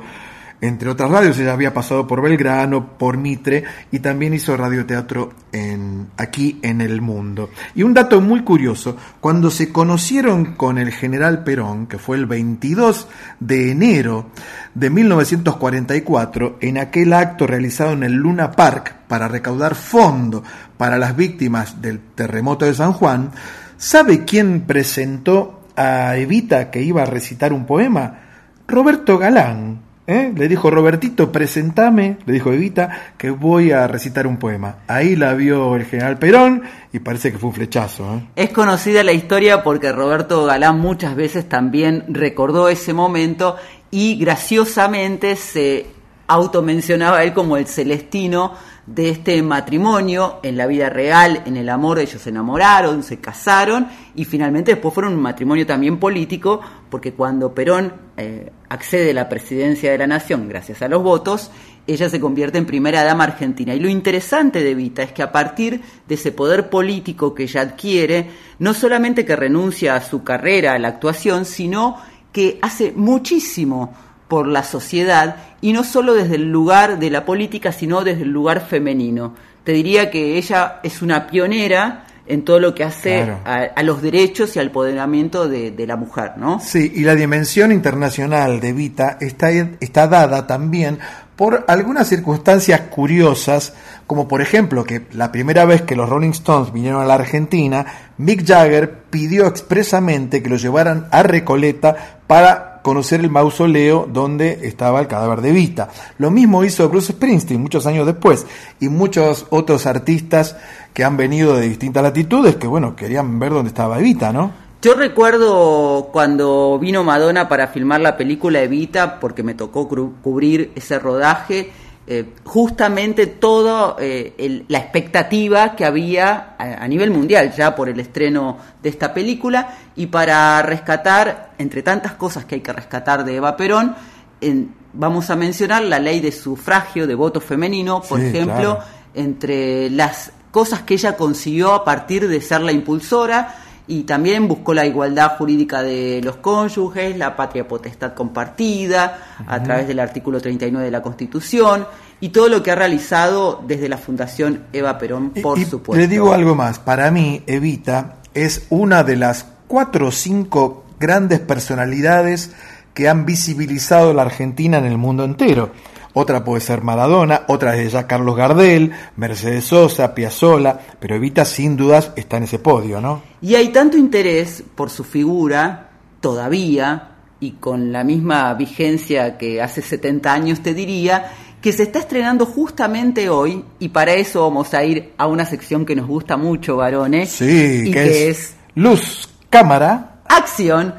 Entre 0.61 0.89
otras 0.89 1.09
radios, 1.09 1.39
ella 1.39 1.53
había 1.53 1.73
pasado 1.73 2.05
por 2.05 2.21
Belgrano, 2.21 2.97
por 2.97 3.17
Mitre 3.17 3.63
y 3.91 3.99
también 3.99 4.33
hizo 4.33 4.57
radioteatro 4.57 5.31
en, 5.53 6.09
aquí 6.17 6.59
en 6.63 6.81
el 6.81 7.01
mundo. 7.01 7.49
Y 7.75 7.83
un 7.83 7.93
dato 7.93 8.19
muy 8.19 8.41
curioso, 8.41 8.97
cuando 9.21 9.51
se 9.51 9.71
conocieron 9.71 10.55
con 10.55 10.77
el 10.77 10.91
general 10.91 11.45
Perón, 11.45 11.87
que 11.87 11.97
fue 11.97 12.17
el 12.17 12.25
22 12.25 13.07
de 13.39 13.71
enero 13.71 14.31
de 14.75 14.89
1944, 14.89 16.57
en 16.59 16.77
aquel 16.77 17.13
acto 17.13 17.47
realizado 17.47 17.93
en 17.93 18.03
el 18.03 18.13
Luna 18.13 18.51
Park 18.51 18.95
para 19.07 19.29
recaudar 19.29 19.75
fondo 19.75 20.43
para 20.77 20.97
las 20.97 21.15
víctimas 21.15 21.81
del 21.81 21.99
terremoto 21.99 22.65
de 22.65 22.73
San 22.73 22.91
Juan, 22.91 23.31
¿sabe 23.77 24.25
quién 24.25 24.61
presentó 24.67 25.61
a 25.77 26.17
Evita 26.17 26.69
que 26.69 26.81
iba 26.81 27.03
a 27.03 27.05
recitar 27.05 27.53
un 27.53 27.65
poema? 27.65 28.19
Roberto 28.67 29.17
Galán. 29.17 29.88
¿Eh? 30.09 30.33
Le 30.35 30.47
dijo, 30.47 30.71
Robertito, 30.71 31.31
presentame, 31.31 32.17
le 32.25 32.33
dijo 32.33 32.51
Evita, 32.51 33.13
que 33.17 33.29
voy 33.29 33.71
a 33.71 33.87
recitar 33.87 34.25
un 34.25 34.37
poema. 34.37 34.77
Ahí 34.87 35.15
la 35.15 35.33
vio 35.35 35.75
el 35.75 35.85
general 35.85 36.17
Perón 36.17 36.63
y 36.91 36.99
parece 36.99 37.31
que 37.31 37.37
fue 37.37 37.49
un 37.49 37.55
flechazo. 37.55 38.15
¿eh? 38.15 38.23
Es 38.35 38.49
conocida 38.49 39.03
la 39.03 39.13
historia 39.13 39.63
porque 39.63 39.91
Roberto 39.91 40.45
Galán 40.45 40.79
muchas 40.79 41.15
veces 41.15 41.47
también 41.47 42.05
recordó 42.07 42.69
ese 42.69 42.93
momento 42.93 43.55
y 43.91 44.17
graciosamente 44.17 45.35
se 45.35 45.85
automencionaba 46.27 47.19
a 47.19 47.23
él 47.23 47.33
como 47.33 47.57
el 47.57 47.67
celestino 47.67 48.53
de 48.93 49.09
este 49.09 49.43
matrimonio 49.43 50.39
en 50.41 50.57
la 50.57 50.65
vida 50.65 50.89
real, 50.89 51.43
en 51.45 51.57
el 51.57 51.69
amor, 51.69 51.99
ellos 51.99 52.21
se 52.21 52.31
enamoraron, 52.31 53.03
se 53.03 53.19
casaron 53.19 53.87
y 54.15 54.25
finalmente 54.25 54.71
después 54.71 54.93
fueron 54.93 55.13
un 55.13 55.21
matrimonio 55.21 55.65
también 55.67 55.99
político 55.99 56.59
porque 56.89 57.13
cuando 57.13 57.53
Perón 57.53 57.93
eh, 58.17 58.51
accede 58.67 59.11
a 59.11 59.13
la 59.13 59.29
presidencia 59.29 59.91
de 59.91 59.99
la 59.99 60.07
nación 60.07 60.49
gracias 60.49 60.81
a 60.81 60.87
los 60.87 61.03
votos, 61.03 61.51
ella 61.85 62.09
se 62.09 62.19
convierte 62.19 62.57
en 62.57 62.65
primera 62.65 63.03
dama 63.03 63.25
argentina. 63.25 63.75
Y 63.75 63.79
lo 63.79 63.89
interesante 63.89 64.63
de 64.63 64.73
Vita 64.73 65.03
es 65.03 65.11
que 65.11 65.21
a 65.21 65.31
partir 65.31 65.81
de 66.07 66.15
ese 66.15 66.31
poder 66.31 66.69
político 66.71 67.35
que 67.35 67.43
ella 67.43 67.61
adquiere, 67.61 68.29
no 68.57 68.73
solamente 68.73 69.23
que 69.23 69.35
renuncia 69.35 69.95
a 69.95 70.01
su 70.01 70.23
carrera, 70.23 70.73
a 70.73 70.79
la 70.79 70.87
actuación, 70.87 71.45
sino 71.45 71.97
que 72.31 72.57
hace 72.61 72.91
muchísimo 72.95 73.93
por 74.29 74.47
la 74.47 74.63
sociedad 74.63 75.35
y 75.59 75.73
no 75.73 75.83
solo 75.83 76.13
desde 76.13 76.35
el 76.35 76.49
lugar 76.49 76.99
de 76.99 77.09
la 77.09 77.25
política, 77.25 77.73
sino 77.73 78.03
desde 78.05 78.21
el 78.23 78.29
lugar 78.29 78.61
femenino. 78.65 79.33
Te 79.65 79.73
diría 79.73 80.09
que 80.09 80.37
ella 80.37 80.79
es 80.83 81.01
una 81.01 81.27
pionera 81.27 82.05
en 82.25 82.45
todo 82.45 82.59
lo 82.59 82.73
que 82.75 82.83
hace 82.83 83.23
Claro. 83.25 83.39
a, 83.43 83.55
a 83.75 83.83
los 83.83 84.01
derechos 84.03 84.55
y 84.55 84.59
al 84.59 84.67
empoderamiento 84.67 85.49
de, 85.49 85.71
de 85.71 85.87
la 85.87 85.95
mujer, 85.97 86.33
¿no? 86.37 86.59
Sí, 86.59 86.91
y 86.95 87.01
la 87.01 87.15
dimensión 87.15 87.71
internacional 87.71 88.59
de 88.59 88.71
Vita 88.71 89.17
está, 89.19 89.49
está 89.49 90.07
dada 90.07 90.45
también 90.45 90.99
por 91.35 91.65
algunas 91.67 92.07
circunstancias 92.07 92.81
curiosas, 92.91 93.73
como 94.05 94.27
por 94.27 94.41
ejemplo 94.41 94.83
que 94.83 95.07
la 95.13 95.31
primera 95.31 95.65
vez 95.65 95.81
que 95.83 95.95
los 95.95 96.07
Rolling 96.09 96.31
Stones 96.31 96.71
vinieron 96.73 97.01
a 97.01 97.05
la 97.05 97.13
Argentina, 97.15 97.85
Mick 98.17 98.45
Jagger 98.45 99.03
pidió 99.09 99.47
expresamente 99.47 100.43
que 100.43 100.49
lo 100.49 100.57
llevaran 100.57 101.07
a 101.11 101.23
Recoleta 101.23 102.19
para 102.27 102.78
conocer 102.89 103.19
el 103.19 103.29
mausoleo 103.29 104.09
donde 104.11 104.61
estaba 104.63 104.99
el 104.99 105.05
cadáver 105.05 105.41
de 105.41 105.51
Vita. 105.51 105.89
Lo 106.17 106.31
mismo 106.31 106.63
hizo 106.63 106.89
Bruce 106.89 107.13
Springsteen 107.13 107.61
muchos 107.61 107.85
años 107.85 108.07
después 108.07 108.47
y 108.79 108.89
muchos 108.89 109.45
otros 109.51 109.85
artistas 109.85 110.57
que 110.91 111.03
han 111.03 111.15
venido 111.15 111.55
de 111.55 111.69
distintas 111.69 112.01
latitudes 112.01 112.55
que 112.55 112.65
bueno, 112.65 112.95
querían 112.95 113.37
ver 113.37 113.51
dónde 113.51 113.67
estaba 113.67 113.99
Evita, 113.99 114.33
¿no? 114.33 114.51
Yo 114.81 114.95
recuerdo 114.95 116.09
cuando 116.11 116.79
vino 116.79 117.03
Madonna 117.03 117.47
para 117.47 117.67
filmar 117.67 118.01
la 118.01 118.17
película 118.17 118.63
Evita, 118.63 119.19
porque 119.19 119.43
me 119.43 119.53
tocó 119.53 119.87
cubrir 119.87 120.71
ese 120.73 120.97
rodaje, 120.97 121.71
eh, 122.11 122.25
justamente 122.43 123.27
toda 123.27 123.95
la 123.99 124.77
expectativa 124.79 125.75
que 125.75 125.85
había 125.85 126.55
a, 126.57 126.83
a 126.83 126.87
nivel 126.87 127.11
mundial 127.11 127.53
ya 127.55 127.75
por 127.75 127.87
el 127.87 127.99
estreno 127.99 128.57
de 128.81 128.89
esta 128.89 129.13
película 129.13 129.69
y 129.95 130.07
para 130.07 130.59
rescatar, 130.63 131.51
entre 131.59 131.83
tantas 131.83 132.13
cosas 132.13 132.45
que 132.45 132.55
hay 132.55 132.61
que 132.61 132.73
rescatar 132.73 133.23
de 133.23 133.35
Eva 133.35 133.55
Perón, 133.55 133.95
en- 134.41 134.73
vamos 134.91 135.29
a 135.29 135.35
mencionar 135.35 135.83
la 135.83 135.99
ley 135.99 136.19
de 136.19 136.31
sufragio 136.31 137.05
de 137.05 137.13
voto 137.13 137.39
femenino, 137.39 138.01
por 138.01 138.19
Sí, 138.19 138.25
ejemplo, 138.25 138.77
claro. 138.77 138.83
entre 139.13 139.91
las 139.91 140.31
cosas 140.49 140.81
que 140.81 140.95
ella 140.95 141.15
consiguió 141.15 141.73
a 141.75 141.85
partir 141.85 142.27
de 142.27 142.41
ser 142.41 142.61
la 142.61 142.71
impulsora 142.71 143.55
y 143.89 144.03
también 144.03 144.47
buscó 144.47 144.73
la 144.73 144.85
igualdad 144.85 145.35
jurídica 145.37 145.81
de 145.81 146.21
los 146.23 146.37
cónyuges, 146.37 147.17
la 147.17 147.35
patria 147.35 147.67
potestad 147.67 148.13
compartida, 148.13 149.35
a 149.45 149.61
través 149.63 149.87
del 149.87 149.99
artículo 149.99 150.39
39 150.39 150.85
de 150.85 150.91
la 150.91 151.01
Constitución, 151.01 151.85
y 152.21 152.29
todo 152.29 152.47
lo 152.49 152.61
que 152.63 152.71
ha 152.71 152.75
realizado 152.75 153.61
desde 153.67 153.89
la 153.89 153.97
Fundación 153.97 154.63
Eva 154.73 154.97
Perón, 154.97 155.31
por 155.31 155.57
Y- 155.57 155.63
y 155.63 155.65
supuesto. 155.65 155.99
Le 155.99 156.07
digo 156.07 156.31
algo 156.33 156.55
más. 156.55 156.79
Para 156.79 157.09
mí, 157.11 157.41
Evita 157.47 158.17
es 158.33 158.67
una 158.69 159.03
de 159.03 159.15
las 159.17 159.45
cuatro 159.67 160.07
o 160.07 160.11
cinco 160.11 160.85
grandes 160.99 161.39
personalidades 161.39 162.53
que 162.93 163.07
han 163.09 163.25
visibilizado 163.25 164.13
la 164.13 164.23
Argentina 164.23 164.77
en 164.77 164.85
el 164.85 164.97
mundo 164.97 165.23
entero. 165.23 165.71
Otra 166.21 166.43
puede 166.43 166.59
ser 166.59 166.83
Maradona, 166.83 167.43
otra 167.47 167.77
es 167.77 167.93
ya 167.93 168.05
Carlos 168.05 168.35
Gardel, 168.35 168.91
Mercedes 169.15 169.63
Sosa, 169.63 170.13
Piazzolla, 170.13 170.77
pero 170.99 171.15
Evita 171.15 171.45
sin 171.45 171.77
dudas 171.77 172.11
está 172.17 172.35
en 172.35 172.43
ese 172.43 172.59
podio, 172.59 172.99
¿no? 172.99 173.21
Y 173.41 173.55
hay 173.55 173.69
tanto 173.69 173.95
interés 173.95 174.61
por 174.75 174.89
su 174.89 175.05
figura, 175.05 175.91
todavía, 176.19 177.11
y 177.39 177.51
con 177.51 177.93
la 177.93 178.03
misma 178.03 178.53
vigencia 178.55 179.37
que 179.37 179.61
hace 179.61 179.81
70 179.81 180.33
años 180.33 180.59
te 180.59 180.73
diría, 180.73 181.31
que 181.61 181.71
se 181.71 181.83
está 181.83 181.99
estrenando 181.99 182.45
justamente 182.45 183.29
hoy, 183.29 183.63
y 183.79 183.87
para 183.87 184.13
eso 184.13 184.41
vamos 184.41 184.73
a 184.73 184.83
ir 184.83 185.13
a 185.17 185.25
una 185.25 185.45
sección 185.45 185.85
que 185.85 185.95
nos 185.95 186.05
gusta 186.05 186.35
mucho, 186.35 186.75
varones, 186.75 187.29
Sí, 187.29 187.83
y 187.85 187.91
que, 187.91 188.03
que 188.03 188.29
es, 188.29 188.39
es 188.39 188.55
Luz, 188.75 189.29
Cámara. 189.49 190.19
acción. 190.27 190.95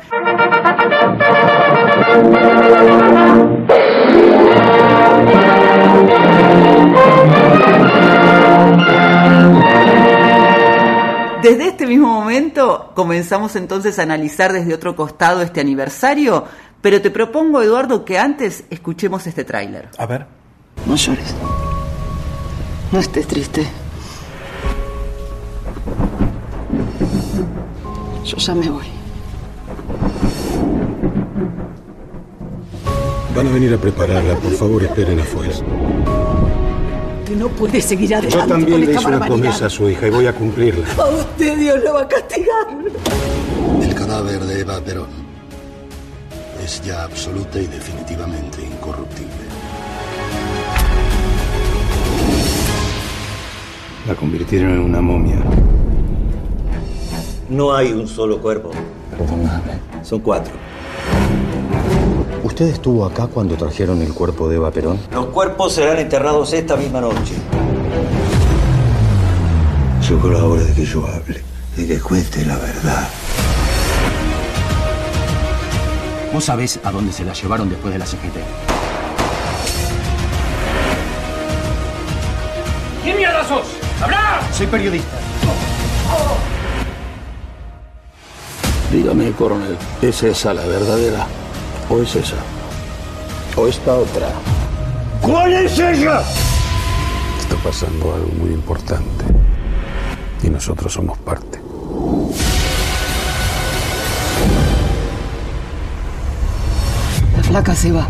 Desde 11.43 11.69
este 11.69 11.87
mismo 11.87 12.09
momento 12.09 12.93
comenzamos 12.95 13.57
entonces 13.57 13.99
a 13.99 14.02
analizar 14.02 14.52
desde 14.52 14.75
otro 14.75 14.95
costado 14.95 15.40
este 15.40 15.61
aniversario, 15.61 16.45
pero 16.83 17.00
te 17.00 17.11
propongo, 17.11 17.62
Eduardo, 17.62 18.05
que 18.05 18.19
antes 18.19 18.64
escuchemos 18.71 19.26
este 19.26 19.45
tráiler. 19.45 19.88
A 19.97 20.07
ver. 20.07 20.26
No 20.87 20.97
llores. 20.97 21.35
No 22.93 22.99
estés 22.99 23.26
triste. 23.26 23.67
Yo 28.25 28.37
ya 28.37 28.55
me 28.55 28.69
voy. 28.69 29.00
Van 33.35 33.47
a 33.47 33.51
venir 33.51 33.73
a 33.75 33.79
prepararla. 33.79 34.35
Por 34.37 34.53
favor, 34.53 34.83
esperen 34.83 35.21
afuera. 35.21 35.55
Que 37.25 37.37
no 37.37 37.49
puede 37.49 37.81
seguir 37.81 38.15
adelante 38.15 38.37
Yo 38.37 38.47
también 38.47 38.71
con 38.73 38.81
le 38.81 38.93
hice 38.93 39.07
una 39.07 39.25
promesa 39.25 39.67
a 39.67 39.71
su 39.71 39.89
hija 39.89 40.09
y 40.09 40.11
voy 40.11 40.27
a 40.27 40.33
cumplirla. 40.33 40.87
A 40.99 41.07
usted 41.07 41.59
Dios 41.59 41.79
lo 41.85 41.95
va 41.95 42.03
a 42.03 42.09
castigar. 42.09 42.67
El 43.83 43.95
cadáver 43.95 44.41
de 44.41 44.61
Eva 44.61 44.81
Perón 44.81 45.09
es 46.65 46.83
ya 46.83 47.05
absoluta 47.05 47.61
y 47.61 47.67
definitivamente 47.67 48.63
incorruptible. 48.63 49.31
La 54.09 54.15
convirtieron 54.17 54.73
en 54.73 54.81
una 54.81 55.01
momia. 55.01 55.37
No 57.49 57.75
hay 57.75 57.93
un 57.93 58.09
solo 58.09 58.41
cuerpo. 58.41 58.71
Perdóname. 59.17 59.79
Son 60.03 60.21
cuatro. 60.21 60.53
¿Usted 62.43 62.69
estuvo 62.69 63.05
acá 63.05 63.27
cuando 63.27 63.55
trajeron 63.55 64.01
el 64.01 64.15
cuerpo 64.15 64.49
de 64.49 64.57
Eva 64.57 64.71
Perón? 64.71 64.99
Los 65.13 65.27
cuerpos 65.27 65.75
serán 65.75 65.99
enterrados 65.99 66.53
esta 66.55 66.75
misma 66.77 67.01
noche. 67.01 67.35
Llegó 70.09 70.29
la 70.29 70.45
hora 70.45 70.63
de 70.63 70.73
que 70.73 70.85
yo 70.87 71.07
hable 71.07 71.43
y 71.77 71.87
que 71.87 72.01
cuente 72.01 72.45
la 72.47 72.57
verdad. 72.57 73.09
Vos 76.33 76.45
sabés 76.45 76.81
a 76.83 76.91
dónde 76.91 77.13
se 77.13 77.25
la 77.25 77.35
llevaron 77.35 77.69
después 77.69 77.93
de 77.93 77.99
la 77.99 78.07
CGT. 78.07 78.37
¿Quién 83.03 83.17
mierda 83.19 83.45
sos? 83.47 83.67
¡Habla! 84.03 84.41
Soy 84.53 84.67
periodista. 84.67 85.19
Dígame, 88.91 89.31
coronel, 89.33 89.77
¿es 90.03 90.23
esa 90.23 90.55
la 90.55 90.65
verdadera? 90.67 91.26
¿O 91.91 92.00
es 92.00 92.15
esa? 92.15 92.37
¿O 93.57 93.67
esta 93.67 93.95
otra? 93.95 94.29
¿Cuál 95.21 95.53
es 95.53 95.76
ella? 95.76 96.23
Está 97.41 97.57
pasando 97.65 98.15
algo 98.15 98.29
muy 98.39 98.50
importante. 98.50 99.25
Y 100.45 100.50
nosotros 100.50 100.93
somos 100.93 101.19
parte. 101.19 101.61
La 107.37 107.43
flaca 107.43 107.75
se 107.75 107.91
va. 107.91 108.07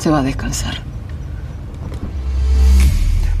Se 0.00 0.10
va 0.10 0.18
a 0.18 0.22
descansar. 0.24 0.89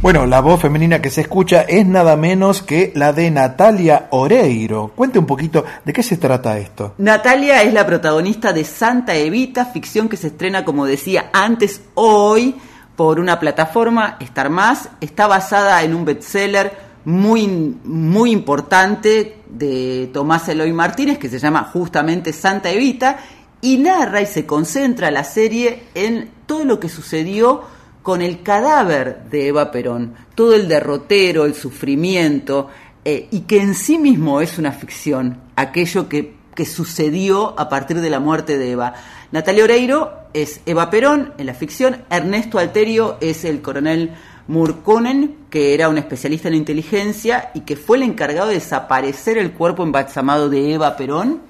Bueno, 0.02 0.24
la 0.24 0.40
voz 0.40 0.62
femenina 0.62 1.02
que 1.02 1.10
se 1.10 1.20
escucha 1.20 1.60
es 1.60 1.86
nada 1.86 2.16
menos 2.16 2.62
que 2.62 2.90
la 2.94 3.12
de 3.12 3.30
Natalia 3.30 4.08
Oreiro. 4.12 4.92
Cuente 4.96 5.18
un 5.18 5.26
poquito 5.26 5.62
de 5.84 5.92
qué 5.92 6.02
se 6.02 6.16
trata 6.16 6.56
esto. 6.56 6.94
Natalia 6.96 7.62
es 7.62 7.74
la 7.74 7.84
protagonista 7.84 8.54
de 8.54 8.64
Santa 8.64 9.14
Evita, 9.14 9.66
ficción 9.66 10.08
que 10.08 10.16
se 10.16 10.28
estrena, 10.28 10.64
como 10.64 10.86
decía 10.86 11.28
antes, 11.34 11.82
hoy 11.92 12.54
por 12.96 13.20
una 13.20 13.38
plataforma, 13.38 14.16
Star 14.20 14.48
Más. 14.48 14.88
Está 15.02 15.26
basada 15.26 15.82
en 15.82 15.94
un 15.94 16.06
bestseller 16.06 16.72
muy, 17.04 17.46
muy 17.84 18.30
importante 18.30 19.36
de 19.50 20.08
Tomás 20.14 20.48
Eloy 20.48 20.72
Martínez, 20.72 21.18
que 21.18 21.28
se 21.28 21.38
llama 21.38 21.64
justamente 21.64 22.32
Santa 22.32 22.70
Evita, 22.70 23.18
y 23.60 23.76
narra 23.76 24.22
y 24.22 24.26
se 24.26 24.46
concentra 24.46 25.10
la 25.10 25.24
serie 25.24 25.82
en 25.94 26.30
todo 26.46 26.64
lo 26.64 26.80
que 26.80 26.88
sucedió 26.88 27.79
con 28.02 28.22
el 28.22 28.42
cadáver 28.42 29.24
de 29.30 29.48
Eva 29.48 29.70
Perón, 29.70 30.14
todo 30.34 30.54
el 30.54 30.68
derrotero, 30.68 31.44
el 31.44 31.54
sufrimiento, 31.54 32.68
eh, 33.04 33.28
y 33.30 33.40
que 33.40 33.60
en 33.60 33.74
sí 33.74 33.98
mismo 33.98 34.40
es 34.40 34.58
una 34.58 34.72
ficción, 34.72 35.38
aquello 35.56 36.08
que, 36.08 36.34
que 36.54 36.64
sucedió 36.64 37.58
a 37.58 37.68
partir 37.68 38.00
de 38.00 38.10
la 38.10 38.20
muerte 38.20 38.58
de 38.58 38.72
Eva. 38.72 38.94
Natalia 39.32 39.64
Oreiro 39.64 40.12
es 40.32 40.60
Eva 40.66 40.90
Perón 40.90 41.32
en 41.38 41.46
la 41.46 41.54
ficción, 41.54 42.04
Ernesto 42.10 42.58
Alterio 42.58 43.18
es 43.20 43.44
el 43.44 43.62
coronel 43.62 44.12
Murkonen, 44.48 45.36
que 45.48 45.74
era 45.74 45.88
un 45.88 45.98
especialista 45.98 46.48
en 46.48 46.54
inteligencia 46.54 47.50
y 47.54 47.60
que 47.60 47.76
fue 47.76 47.98
el 47.98 48.02
encargado 48.02 48.48
de 48.48 48.54
desaparecer 48.54 49.38
el 49.38 49.52
cuerpo 49.52 49.82
embalsamado 49.82 50.48
de 50.48 50.74
Eva 50.74 50.96
Perón. 50.96 51.40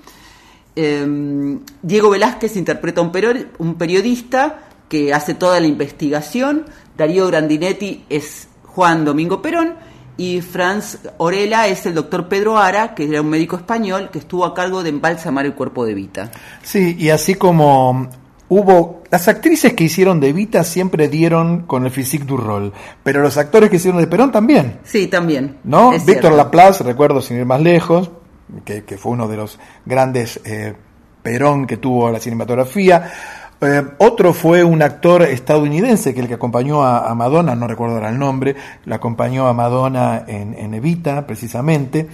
Eh, 0.76 1.58
Diego 1.82 2.10
Velázquez 2.10 2.56
interpreta 2.56 3.00
a 3.00 3.04
un 3.04 3.74
periodista 3.74 4.69
que 4.90 5.14
hace 5.14 5.33
toda 5.33 5.59
la 5.61 5.66
investigación. 5.66 6.66
Darío 6.98 7.29
Grandinetti 7.29 8.05
es 8.11 8.48
Juan 8.66 9.07
Domingo 9.07 9.40
Perón. 9.40 9.76
Y 10.18 10.42
Franz 10.42 10.98
Orela 11.16 11.66
es 11.66 11.87
el 11.87 11.94
doctor 11.94 12.29
Pedro 12.29 12.59
Ara, 12.59 12.94
que 12.94 13.09
era 13.09 13.22
un 13.22 13.31
médico 13.31 13.57
español 13.57 14.11
que 14.12 14.18
estuvo 14.18 14.44
a 14.44 14.53
cargo 14.53 14.83
de 14.83 14.90
embalsamar 14.90 15.46
el 15.46 15.55
cuerpo 15.55 15.87
de 15.87 15.94
Vita. 15.94 16.31
Sí, 16.62 16.94
y 16.98 17.09
así 17.09 17.37
como 17.37 18.11
hubo. 18.50 19.00
Las 19.11 19.29
actrices 19.29 19.72
que 19.72 19.85
hicieron 19.85 20.20
de 20.20 20.29
Evita 20.29 20.62
siempre 20.62 21.09
dieron 21.09 21.62
con 21.62 21.87
el 21.87 21.90
physique 21.90 22.26
du 22.26 22.37
rol, 22.37 22.72
pero 23.03 23.22
los 23.22 23.38
actores 23.38 23.70
que 23.70 23.76
hicieron 23.76 23.98
de 23.98 24.07
Perón 24.07 24.31
también. 24.31 24.81
Sí, 24.85 25.07
también. 25.07 25.57
¿No? 25.64 25.92
Es 25.92 26.05
Víctor 26.05 26.33
cierto. 26.33 26.37
Laplace, 26.37 26.85
recuerdo 26.85 27.22
sin 27.22 27.38
ir 27.38 27.46
más 27.46 27.62
lejos, 27.62 28.11
que, 28.64 28.85
que 28.85 28.98
fue 28.98 29.12
uno 29.12 29.26
de 29.26 29.37
los 29.37 29.59
grandes 29.87 30.38
eh, 30.44 30.74
Perón 31.22 31.66
que 31.66 31.79
tuvo 31.79 32.11
la 32.11 32.20
cinematografía. 32.20 33.11
Eh, 33.62 33.82
otro 33.98 34.32
fue 34.32 34.64
un 34.64 34.82
actor 34.82 35.22
estadounidense 35.22 36.14
que 36.14 36.20
el 36.20 36.28
que 36.28 36.34
acompañó 36.34 36.82
a, 36.82 37.14
Madonna, 37.14 37.54
no 37.54 37.66
recuerdo 37.66 37.96
ahora 37.96 38.08
el 38.08 38.18
nombre, 38.18 38.56
la 38.86 38.96
acompañó 38.96 39.46
a 39.48 39.52
Madonna 39.52 40.24
en, 40.26 40.54
en 40.54 40.74
Evita, 40.74 41.26
precisamente. 41.26 42.08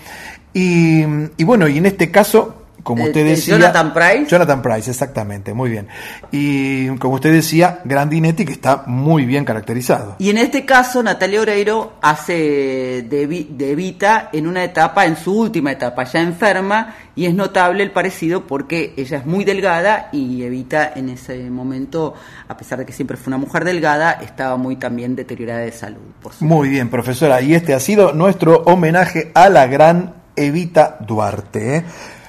Y 0.52 1.04
bueno, 1.44 1.68
y 1.68 1.78
en 1.78 1.86
este 1.86 2.10
caso, 2.10 2.65
como 2.86 3.02
Eh, 3.02 3.06
usted 3.08 3.22
eh, 3.22 3.30
decía. 3.30 3.56
Jonathan 3.56 3.92
Price. 3.92 4.26
Jonathan 4.28 4.62
Price, 4.62 4.88
exactamente, 4.88 5.52
muy 5.52 5.70
bien. 5.70 5.88
Y 6.30 6.86
como 6.98 7.16
usted 7.16 7.32
decía, 7.32 7.80
Grandinetti, 7.84 8.44
que 8.44 8.52
está 8.52 8.84
muy 8.86 9.26
bien 9.26 9.44
caracterizado. 9.44 10.14
Y 10.20 10.30
en 10.30 10.38
este 10.38 10.64
caso, 10.64 11.02
Natalia 11.02 11.40
Oreiro 11.40 11.94
hace 12.00 13.02
de, 13.02 13.46
de 13.50 13.72
Evita 13.72 14.30
en 14.32 14.46
una 14.46 14.62
etapa, 14.62 15.04
en 15.04 15.16
su 15.16 15.36
última 15.36 15.72
etapa, 15.72 16.04
ya 16.04 16.20
enferma, 16.20 16.94
y 17.16 17.26
es 17.26 17.34
notable 17.34 17.82
el 17.82 17.90
parecido 17.90 18.46
porque 18.46 18.94
ella 18.96 19.18
es 19.18 19.26
muy 19.26 19.44
delgada 19.44 20.08
y 20.12 20.44
Evita 20.44 20.92
en 20.94 21.08
ese 21.08 21.50
momento, 21.50 22.14
a 22.46 22.56
pesar 22.56 22.78
de 22.78 22.86
que 22.86 22.92
siempre 22.92 23.16
fue 23.16 23.32
una 23.32 23.38
mujer 23.38 23.64
delgada, 23.64 24.12
estaba 24.12 24.56
muy 24.56 24.76
también 24.76 25.16
deteriorada 25.16 25.60
de 25.60 25.72
salud. 25.72 26.02
Por 26.22 26.32
Muy 26.38 26.68
bien, 26.68 26.88
profesora. 26.88 27.40
Y 27.40 27.54
este 27.54 27.74
ha 27.74 27.80
sido 27.80 28.12
nuestro 28.12 28.62
homenaje 28.66 29.32
a 29.34 29.48
la 29.48 29.66
gran 29.66 30.14
Evita 30.36 30.98
Duarte. 31.00 31.78
¿eh? 31.78 31.84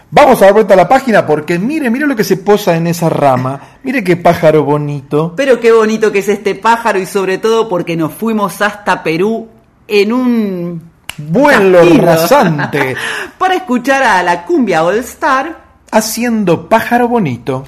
Vamos 0.10 0.42
a 0.42 0.46
dar 0.46 0.54
vuelta 0.54 0.74
a 0.74 0.78
la 0.78 0.88
página 0.88 1.26
porque 1.26 1.60
mire, 1.60 1.90
mire 1.90 2.08
lo 2.08 2.16
que 2.16 2.24
se 2.24 2.38
posa 2.38 2.76
en 2.78 2.88
esa 2.88 3.10
rama. 3.10 3.60
Mire 3.84 4.04
qué 4.04 4.16
pájaro 4.16 4.64
bonito. 4.64 5.34
Pero 5.36 5.60
qué 5.60 5.72
bonito 5.72 6.12
que 6.12 6.20
es 6.20 6.30
este 6.30 6.56
pájaro 6.56 7.00
y 7.00 7.06
sobre 7.06 7.38
todo 7.38 7.68
porque 7.68 7.98
nos 7.98 8.14
fuimos 8.14 8.62
hasta 8.62 9.04
Perú 9.04 9.50
en 9.88 10.14
un 10.14 10.82
vuelo 11.18 11.84
rasante, 11.98 12.96
Para 13.38 13.56
escuchar 13.56 14.04
a 14.04 14.24
la 14.24 14.46
cumbia 14.46 14.84
All 14.84 14.98
Star. 15.00 15.58
haciendo 15.92 16.70
pájaro 16.70 17.08
bonito. 17.08 17.66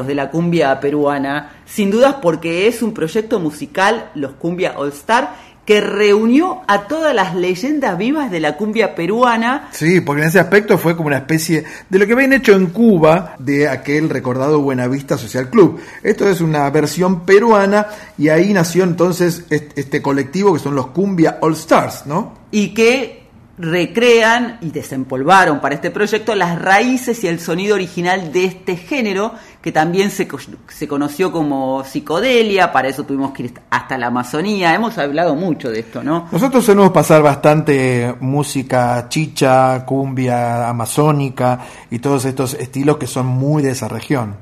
Maestros 0.00 0.06
de 0.06 0.14
la 0.14 0.30
cumbia 0.30 0.80
peruana, 0.80 1.50
sin 1.66 1.90
dudas 1.90 2.16
porque 2.22 2.66
es 2.66 2.82
un 2.82 2.92
proyecto 2.94 3.38
musical, 3.40 4.10
los 4.14 4.32
Cumbia 4.32 4.74
All 4.76 4.88
Star, 4.90 5.50
que 5.66 5.80
reunió 5.80 6.62
a 6.66 6.88
todas 6.88 7.14
las 7.14 7.34
leyendas 7.36 7.96
vivas 7.96 8.30
de 8.30 8.40
la 8.40 8.56
cumbia 8.56 8.94
peruana. 8.96 9.68
Sí, 9.70 10.00
porque 10.00 10.22
en 10.22 10.28
ese 10.28 10.40
aspecto 10.40 10.78
fue 10.78 10.96
como 10.96 11.06
una 11.08 11.18
especie 11.18 11.64
de 11.88 11.98
lo 11.98 12.06
que 12.06 12.14
habían 12.14 12.32
hecho 12.32 12.52
en 12.54 12.66
Cuba 12.66 13.36
de 13.38 13.68
aquel 13.68 14.08
recordado 14.08 14.60
Buenavista 14.62 15.16
Social 15.16 15.48
Club. 15.48 15.78
Esto 16.02 16.28
es 16.28 16.40
una 16.40 16.68
versión 16.70 17.20
peruana 17.24 17.86
y 18.18 18.30
ahí 18.30 18.52
nació 18.52 18.82
entonces 18.82 19.44
est- 19.50 19.78
este 19.78 20.02
colectivo 20.02 20.52
que 20.54 20.58
son 20.58 20.74
los 20.74 20.88
Cumbia 20.88 21.38
All 21.40 21.52
Stars, 21.52 22.06
¿no? 22.06 22.34
y 22.50 22.74
que 22.74 23.20
recrean 23.58 24.56
y 24.62 24.70
desempolvaron 24.70 25.60
para 25.60 25.74
este 25.74 25.90
proyecto 25.90 26.34
las 26.34 26.60
raíces 26.60 27.22
y 27.22 27.28
el 27.28 27.38
sonido 27.38 27.74
original 27.76 28.32
de 28.32 28.44
este 28.46 28.76
género, 28.76 29.34
que 29.62 29.72
también 29.72 30.10
se, 30.10 30.26
se 30.68 30.88
conoció 30.88 31.30
como 31.30 31.84
psicodelia, 31.84 32.72
para 32.72 32.88
eso 32.88 33.04
tuvimos 33.04 33.32
que 33.32 33.44
ir 33.44 33.54
hasta 33.68 33.98
la 33.98 34.06
Amazonía, 34.06 34.74
hemos 34.74 34.96
hablado 34.96 35.34
mucho 35.34 35.70
de 35.70 35.80
esto, 35.80 36.02
¿no? 36.02 36.28
Nosotros 36.32 36.64
solemos 36.64 36.90
pasar 36.92 37.22
bastante 37.22 38.14
música 38.20 39.06
chicha, 39.08 39.84
cumbia, 39.84 40.68
amazónica 40.68 41.60
y 41.90 41.98
todos 41.98 42.24
estos 42.24 42.54
estilos 42.54 42.96
que 42.96 43.06
son 43.06 43.26
muy 43.26 43.62
de 43.62 43.72
esa 43.72 43.88
región. 43.88 44.36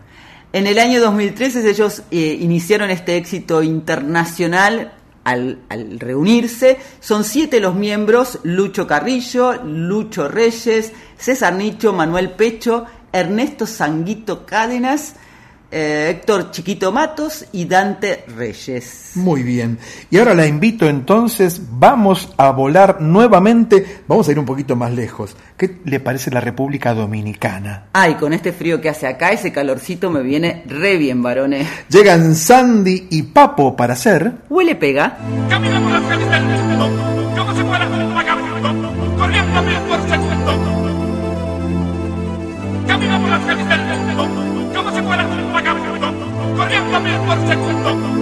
En 0.52 0.66
el 0.66 0.78
año 0.78 1.00
2013 1.00 1.68
ellos 1.68 2.02
eh, 2.10 2.38
iniciaron 2.40 2.90
este 2.90 3.16
éxito 3.16 3.62
internacional 3.62 4.92
al, 5.24 5.58
al 5.68 6.00
reunirse. 6.00 6.78
Son 7.00 7.22
siete 7.24 7.60
los 7.60 7.74
miembros, 7.74 8.38
Lucho 8.44 8.86
Carrillo, 8.86 9.62
Lucho 9.62 10.28
Reyes, 10.28 10.92
César 11.18 11.54
Nicho, 11.54 11.92
Manuel 11.92 12.30
Pecho, 12.30 12.86
Ernesto 13.12 13.66
Sanguito 13.66 14.44
Cádenas, 14.46 15.14
eh, 15.70 16.08
Héctor 16.10 16.50
Chiquito 16.50 16.92
Matos 16.92 17.44
y 17.52 17.66
Dante 17.66 18.24
Reyes. 18.26 19.10
Muy 19.16 19.42
bien. 19.42 19.78
Y 20.10 20.16
ahora 20.16 20.34
la 20.34 20.46
invito 20.46 20.88
entonces, 20.88 21.60
vamos 21.72 22.32
a 22.38 22.50
volar 22.52 23.02
nuevamente, 23.02 24.00
vamos 24.08 24.26
a 24.28 24.32
ir 24.32 24.38
un 24.38 24.46
poquito 24.46 24.76
más 24.76 24.92
lejos. 24.92 25.36
¿Qué 25.58 25.78
le 25.84 26.00
parece 26.00 26.30
la 26.30 26.40
República 26.40 26.94
Dominicana? 26.94 27.88
Ay, 27.92 28.14
con 28.14 28.32
este 28.32 28.52
frío 28.52 28.80
que 28.80 28.88
hace 28.88 29.06
acá, 29.06 29.32
ese 29.32 29.52
calorcito 29.52 30.10
me 30.10 30.22
viene 30.22 30.64
re 30.66 30.96
bien, 30.96 31.22
varones. 31.22 31.68
Llegan 31.90 32.34
Sandy 32.34 33.08
y 33.10 33.22
Papo 33.24 33.76
para 33.76 33.92
hacer... 33.92 34.32
Huele 34.48 34.74
pega. 34.74 35.18
Caminamos 35.50 35.92
las 35.92 36.02
calles 36.04 36.30
del 36.30 36.44
mundo, 36.44 37.34
como 37.36 37.54
si 37.54 37.62
fuera 37.62 37.86
un 37.88 39.16
corriendo 39.18 39.62
mil 39.62 39.78
por 39.80 40.27
kilómetros 46.88 47.26
por 47.26 47.46
segundo, 47.46 48.17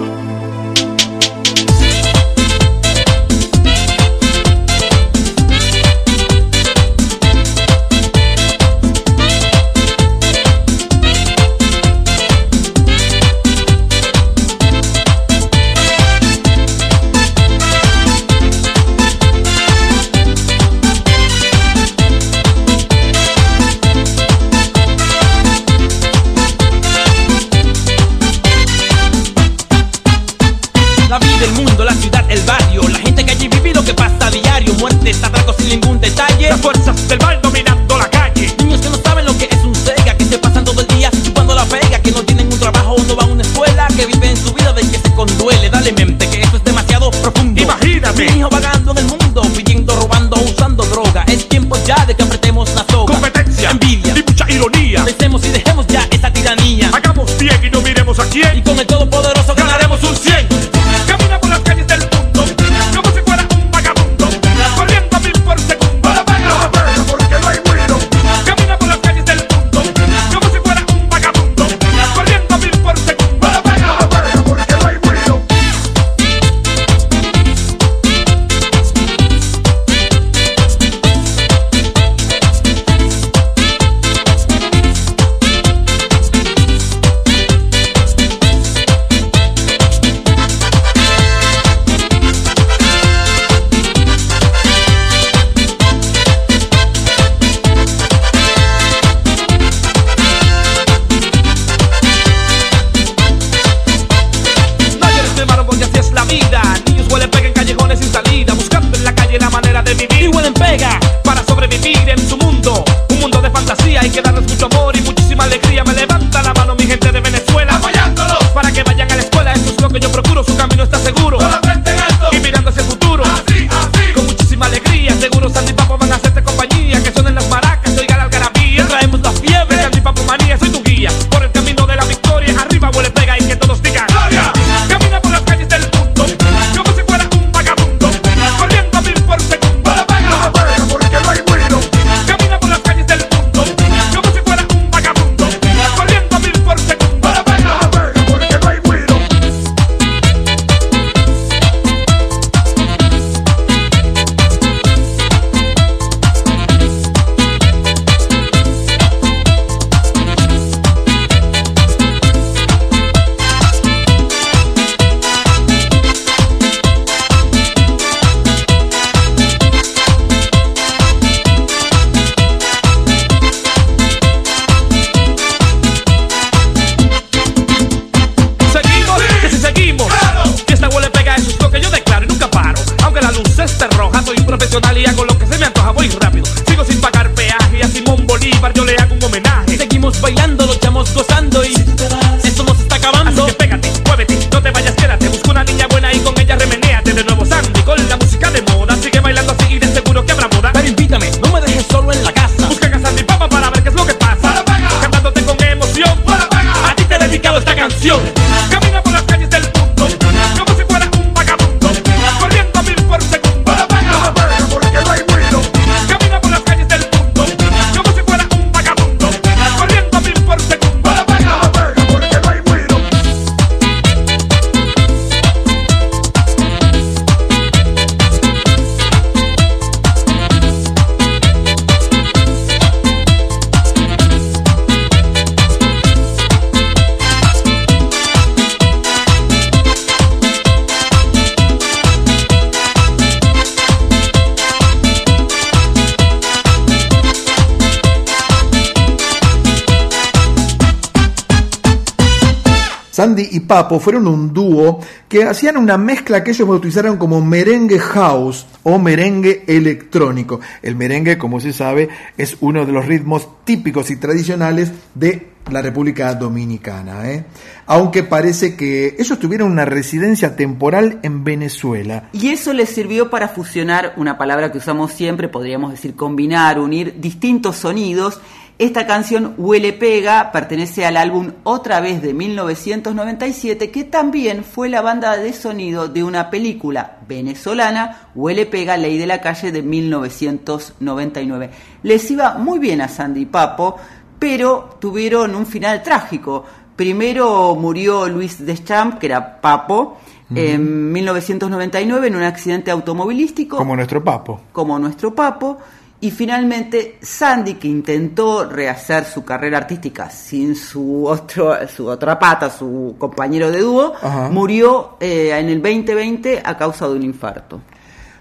Papo 253.66 254.00
fueron 254.00 254.26
un 254.26 254.52
dúo 254.52 255.00
que 255.28 255.44
hacían 255.44 255.76
una 255.76 255.98
mezcla 255.98 256.42
que 256.42 256.52
ellos 256.52 256.68
bautizaron 256.68 257.16
como 257.16 257.40
merengue 257.44 257.98
house 257.98 258.66
o 258.82 258.98
merengue 258.98 259.64
electrónico. 259.66 260.60
El 260.82 260.96
merengue, 260.96 261.38
como 261.38 261.60
se 261.60 261.72
sabe, 261.72 262.08
es 262.36 262.56
uno 262.60 262.86
de 262.86 262.92
los 262.92 263.06
ritmos 263.06 263.64
típicos 263.64 264.10
y 264.10 264.16
tradicionales 264.16 264.92
de 265.14 265.56
la 265.70 265.82
República 265.82 266.34
Dominicana. 266.34 267.30
¿eh? 267.30 267.44
Aunque 267.86 268.22
parece 268.22 268.76
que 268.76 269.16
ellos 269.18 269.38
tuvieron 269.38 269.70
una 269.70 269.84
residencia 269.84 270.56
temporal 270.56 271.18
en 271.22 271.44
Venezuela. 271.44 272.28
Y 272.32 272.48
eso 272.48 272.72
les 272.72 272.88
sirvió 272.90 273.30
para 273.30 273.48
fusionar, 273.48 274.14
una 274.16 274.38
palabra 274.38 274.70
que 274.70 274.78
usamos 274.78 275.12
siempre, 275.12 275.48
podríamos 275.48 275.90
decir 275.90 276.14
combinar, 276.14 276.78
unir 276.78 277.20
distintos 277.20 277.76
sonidos 277.76 278.40
esta 278.78 279.06
canción 279.06 279.54
Huele 279.56 279.94
Pega 279.94 280.52
pertenece 280.52 281.06
al 281.06 281.16
álbum 281.16 281.52
Otra 281.62 282.00
vez 282.00 282.20
de 282.20 282.34
1997, 282.34 283.90
que 283.90 284.04
también 284.04 284.64
fue 284.64 284.90
la 284.90 285.00
banda 285.00 285.38
de 285.38 285.54
sonido 285.54 286.08
de 286.08 286.22
una 286.22 286.50
película 286.50 287.16
venezolana, 287.26 288.28
Huele 288.34 288.66
Pega, 288.66 288.98
Ley 288.98 289.16
de 289.16 289.26
la 289.26 289.40
Calle 289.40 289.72
de 289.72 289.82
1999. 289.82 291.70
Les 292.02 292.30
iba 292.30 292.58
muy 292.58 292.78
bien 292.78 293.00
a 293.00 293.08
Sandy 293.08 293.40
y 293.40 293.46
Papo, 293.46 293.96
pero 294.38 294.98
tuvieron 295.00 295.54
un 295.54 295.64
final 295.64 296.02
trágico. 296.02 296.62
Primero 296.96 297.74
murió 297.76 298.28
Luis 298.28 298.62
Deschamps, 298.64 299.18
que 299.18 299.24
era 299.24 299.58
Papo, 299.58 300.18
en 300.54 301.12
1999 301.12 302.28
en 302.28 302.36
un 302.36 302.42
accidente 302.42 302.90
automovilístico 302.92 303.78
Como 303.78 303.96
nuestro 303.96 304.22
papo. 304.22 304.60
como 304.70 304.98
nuestro 304.98 305.34
papo. 305.34 305.78
Y 306.26 306.32
finalmente 306.32 307.18
Sandy, 307.22 307.74
que 307.74 307.86
intentó 307.86 308.64
rehacer 308.68 309.24
su 309.26 309.44
carrera 309.44 309.78
artística 309.78 310.28
sin 310.28 310.74
su, 310.74 311.24
otro, 311.24 311.76
su 311.86 312.08
otra 312.08 312.36
pata, 312.36 312.68
su 312.68 313.14
compañero 313.16 313.70
de 313.70 313.78
dúo, 313.78 314.12
Ajá. 314.20 314.48
murió 314.50 315.18
eh, 315.20 315.56
en 315.56 315.68
el 315.68 315.80
2020 315.80 316.62
a 316.64 316.76
causa 316.76 317.06
de 317.06 317.14
un 317.14 317.22
infarto. 317.22 317.80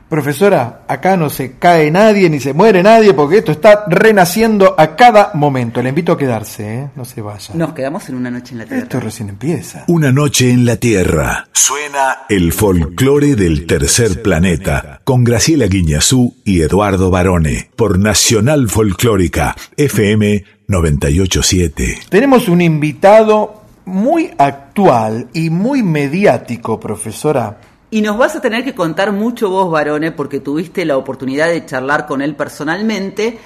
Profesora, 0.09 0.83
acá 0.87 1.17
no 1.17 1.31
se 1.31 1.53
cae 1.53 1.89
nadie 1.89 2.29
ni 2.29 2.39
se 2.39 2.53
muere 2.53 2.83
nadie 2.83 3.13
porque 3.13 3.39
esto 3.39 3.51
está 3.51 3.85
renaciendo 3.87 4.75
a 4.77 4.95
cada 4.95 5.31
momento. 5.33 5.81
Le 5.81 5.89
invito 5.89 6.11
a 6.11 6.17
quedarse, 6.17 6.75
¿eh? 6.75 6.89
no 6.95 7.05
se 7.05 7.21
vaya. 7.21 7.55
Nos 7.55 7.73
quedamos 7.73 8.07
en 8.09 8.15
una 8.15 8.29
noche 8.29 8.51
en 8.51 8.59
la 8.59 8.65
Tierra. 8.65 8.83
Esto 8.83 8.99
recién 8.99 9.29
empieza. 9.29 9.83
Una 9.87 10.11
noche 10.11 10.51
en 10.51 10.65
la 10.65 10.75
Tierra. 10.75 11.47
Suena 11.51 12.19
el 12.29 12.53
folclore 12.53 13.35
del 13.35 13.65
tercer 13.65 14.21
planeta 14.21 15.01
con 15.03 15.23
Graciela 15.23 15.65
Guiñazú 15.65 16.35
y 16.43 16.61
Eduardo 16.61 17.09
Barone 17.09 17.71
por 17.75 17.97
Nacional 17.97 18.69
Folclórica 18.69 19.55
FM 19.75 20.43
987. 20.67 21.99
Tenemos 22.09 22.47
un 22.47 22.61
invitado 22.61 23.63
muy 23.85 24.31
actual 24.37 25.29
y 25.33 25.49
muy 25.49 25.81
mediático, 25.81 26.79
profesora. 26.79 27.59
Y 27.91 28.01
nos 28.01 28.17
vas 28.17 28.35
a 28.35 28.41
tener 28.41 28.63
que 28.63 28.75
contar 28.75 29.11
mucho 29.11 29.49
vos, 29.49 29.71
varones, 29.71 30.11
porque 30.11 30.39
tuviste 30.39 30.85
la 30.85 30.97
oportunidad 30.97 31.47
de 31.47 31.65
charlar 31.65 32.07
con 32.07 32.21
él 32.21 32.35
personalmente, 32.35 33.37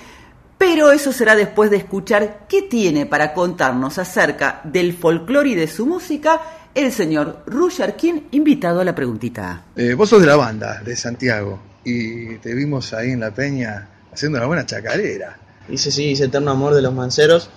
pero 0.58 0.92
eso 0.92 1.12
será 1.12 1.36
después 1.36 1.70
de 1.70 1.78
escuchar 1.78 2.46
qué 2.48 2.64
tiene 2.64 3.06
para 3.06 3.34
contarnos 3.34 3.98
acerca 3.98 4.62
del 4.64 4.94
folclore 4.94 5.50
y 5.50 5.56
de 5.56 5.68
su 5.68 5.86
música 5.86 6.42
el 6.76 6.92
señor 6.92 7.44
Roger 7.48 7.96
King, 7.96 8.22
invitado 8.32 8.80
a 8.80 8.84
la 8.84 8.96
preguntita. 8.96 9.64
Eh, 9.76 9.94
vos 9.94 10.10
sos 10.10 10.22
de 10.22 10.28
la 10.28 10.36
banda, 10.36 10.82
de 10.84 10.96
Santiago, 10.96 11.60
y 11.84 12.36
te 12.38 12.54
vimos 12.54 12.94
ahí 12.94 13.12
en 13.12 13.20
la 13.20 13.32
peña 13.32 13.88
haciendo 14.12 14.38
una 14.38 14.48
buena 14.48 14.66
chacarera. 14.66 15.38
Hice, 15.70 15.92
sí, 15.92 16.12
hice 16.12 16.26
Eterno 16.26 16.52
Amor 16.52 16.74
de 16.74 16.82
los 16.82 16.94
Manceros. 16.94 17.50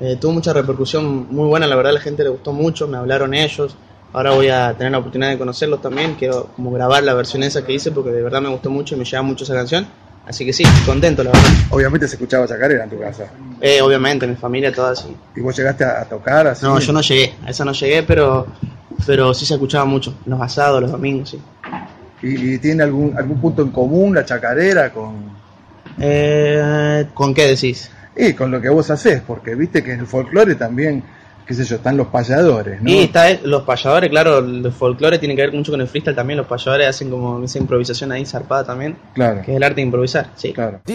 Eh, 0.00 0.16
tuvo 0.20 0.32
mucha 0.32 0.52
repercusión 0.52 1.28
muy 1.30 1.46
buena, 1.46 1.66
la 1.66 1.76
verdad, 1.76 1.92
la 1.92 2.00
gente 2.00 2.24
le 2.24 2.30
gustó 2.30 2.52
mucho, 2.52 2.88
me 2.88 2.96
hablaron 2.96 3.34
ellos. 3.34 3.76
Ahora 4.12 4.32
voy 4.32 4.48
a 4.48 4.74
tener 4.76 4.92
la 4.92 4.98
oportunidad 4.98 5.30
de 5.30 5.38
conocerlos 5.38 5.80
también. 5.80 6.14
Quiero 6.14 6.46
como 6.56 6.72
grabar 6.72 7.02
la 7.02 7.14
versión 7.14 7.42
esa 7.42 7.64
que 7.64 7.72
hice 7.72 7.92
porque 7.92 8.10
de 8.10 8.22
verdad 8.22 8.40
me 8.40 8.48
gustó 8.48 8.70
mucho 8.70 8.94
y 8.94 8.98
me 8.98 9.04
lleva 9.04 9.22
mucho 9.22 9.44
esa 9.44 9.54
canción. 9.54 9.86
Así 10.26 10.44
que 10.44 10.52
sí, 10.52 10.64
contento, 10.84 11.24
la 11.24 11.30
verdad. 11.30 11.50
Obviamente 11.70 12.06
se 12.06 12.14
escuchaba 12.14 12.46
chacarera 12.46 12.84
en 12.84 12.90
tu 12.90 12.98
casa. 13.00 13.24
Eh, 13.60 13.80
obviamente, 13.80 14.26
mi 14.26 14.36
familia 14.36 14.72
toda 14.72 14.92
así. 14.92 15.16
¿Y 15.34 15.40
vos 15.40 15.56
llegaste 15.56 15.84
a, 15.84 16.04
tocar 16.04 16.46
así? 16.46 16.64
No, 16.64 16.78
yo 16.78 16.92
no 16.92 17.00
llegué, 17.00 17.34
a 17.44 17.50
esa 17.50 17.64
no 17.64 17.72
llegué, 17.72 18.02
pero, 18.02 18.46
pero 19.06 19.32
sí 19.34 19.46
se 19.46 19.54
escuchaba 19.54 19.84
mucho. 19.84 20.14
Los 20.26 20.40
asados, 20.40 20.82
los 20.82 20.92
domingos, 20.92 21.30
sí. 21.30 21.40
¿Y, 22.22 22.54
y 22.54 22.58
tiene 22.58 22.82
algún, 22.82 23.16
algún 23.16 23.40
punto 23.40 23.62
en 23.62 23.70
común 23.70 24.14
la 24.14 24.24
chacarera 24.24 24.92
con, 24.92 25.30
Eh, 25.98 27.06
¿Con 27.14 27.34
qué 27.34 27.46
decís? 27.46 27.90
y 28.16 28.34
con 28.34 28.50
lo 28.50 28.60
que 28.60 28.68
vos 28.68 28.90
haces? 28.90 29.22
Porque 29.26 29.54
viste 29.54 29.82
que 29.82 29.92
en 29.92 30.00
el 30.00 30.06
folclore 30.06 30.54
también, 30.54 31.02
qué 31.50 31.54
sé 31.54 31.64
yo, 31.64 31.74
están 31.74 31.96
los 31.96 32.06
payadores, 32.06 32.80
¿no? 32.80 32.88
Y 32.88 33.00
está, 33.00 33.28
eh, 33.28 33.40
los 33.42 33.62
payadores, 33.62 34.08
claro, 34.08 34.38
el 34.38 34.70
folclore 34.70 35.18
tiene 35.18 35.34
que 35.34 35.42
ver 35.42 35.52
mucho 35.52 35.72
con 35.72 35.80
el 35.80 35.88
freestyle 35.88 36.14
también. 36.14 36.36
Los 36.36 36.46
payadores 36.46 36.86
hacen 36.86 37.10
como 37.10 37.42
esa 37.42 37.58
improvisación 37.58 38.12
ahí 38.12 38.24
zarpada 38.24 38.62
también. 38.62 38.96
Claro. 39.14 39.42
Que 39.42 39.50
es 39.50 39.56
el 39.56 39.62
arte 39.64 39.74
de 39.74 39.82
improvisar, 39.82 40.28
sí. 40.36 40.52
Claro. 40.52 40.80
Ya 40.86 40.94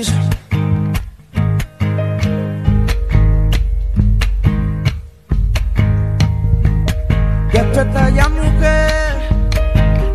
mujer, 8.29 9.17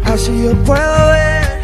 así 0.04 0.42
yo 0.42 0.54
puedo 0.64 1.10
ver 1.10 1.60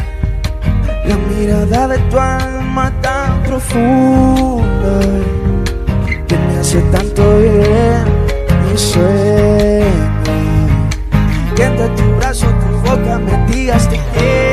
la 1.07 1.17
mirada 1.17 1.87
de 1.87 1.97
tu 2.11 2.19
alma 2.19 2.93
tan 3.01 3.41
profunda 3.41 4.99
que 6.27 6.37
me 6.37 6.57
hace 6.59 6.79
tanto 6.91 7.39
bien 7.39 8.26
sueño. 8.77 9.85
Que 11.55 11.63
entre 11.63 11.89
tu 11.89 12.03
brazo, 12.15 12.47
tu 12.47 12.89
boca 12.89 13.19
me 13.19 13.51
digas 13.51 13.89
te 13.89 13.99
quiero. 14.13 14.46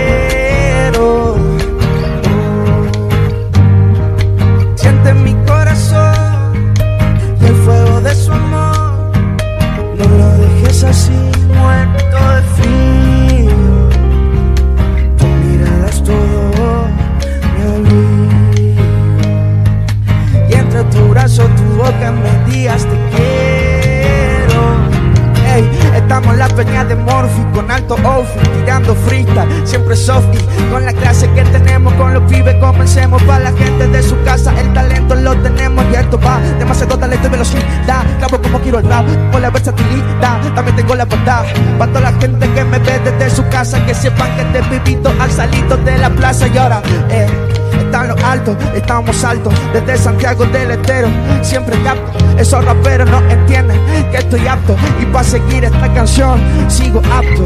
Estamos 48.74 49.24
altos 49.24 49.54
Desde 49.72 49.96
Santiago 49.96 50.44
del 50.46 50.72
Estero 50.72 51.08
Siempre 51.42 51.80
capto, 51.82 52.12
esos 52.38 52.62
raperos 52.64 53.08
no 53.10 53.18
entienden 53.30 53.78
Que 54.10 54.18
estoy 54.18 54.46
apto 54.46 54.76
y 55.00 55.06
para 55.06 55.24
seguir 55.24 55.64
esta 55.64 55.92
canción 55.94 56.38
Sigo 56.68 57.00
apto. 57.10 57.44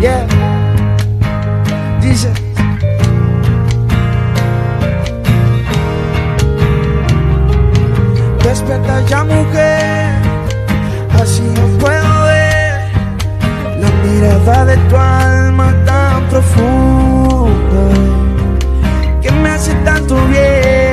Yeah. 0.00 0.26
Dice. 2.00 2.32
Despierta 8.42 9.00
ya 9.06 9.24
mujer 9.24 10.14
Así 11.20 11.42
no 11.42 11.78
puedo 11.78 12.22
ver 12.24 12.80
La 13.80 13.90
mirada 14.04 14.64
de 14.64 14.76
tu 14.88 14.96
alma 14.96 15.74
tan 15.84 16.28
profunda 16.28 18.27
tanto 20.08 20.26
bien 20.28 20.87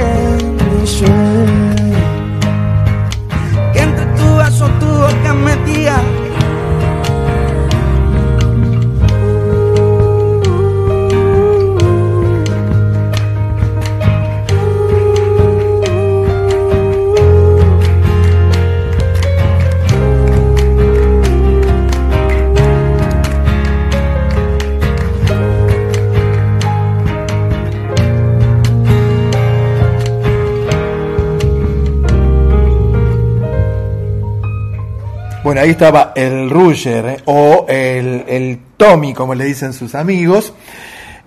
Ahí 35.60 35.70
estaba 35.70 36.12
el 36.16 36.50
Ruger, 36.50 37.06
¿eh? 37.06 37.18
o 37.26 37.66
el, 37.70 38.24
el 38.28 38.60
Tommy, 38.78 39.14
como 39.14 39.36
le 39.36 39.46
dicen 39.46 39.74
sus 39.74 39.96
amigos. 39.96 40.54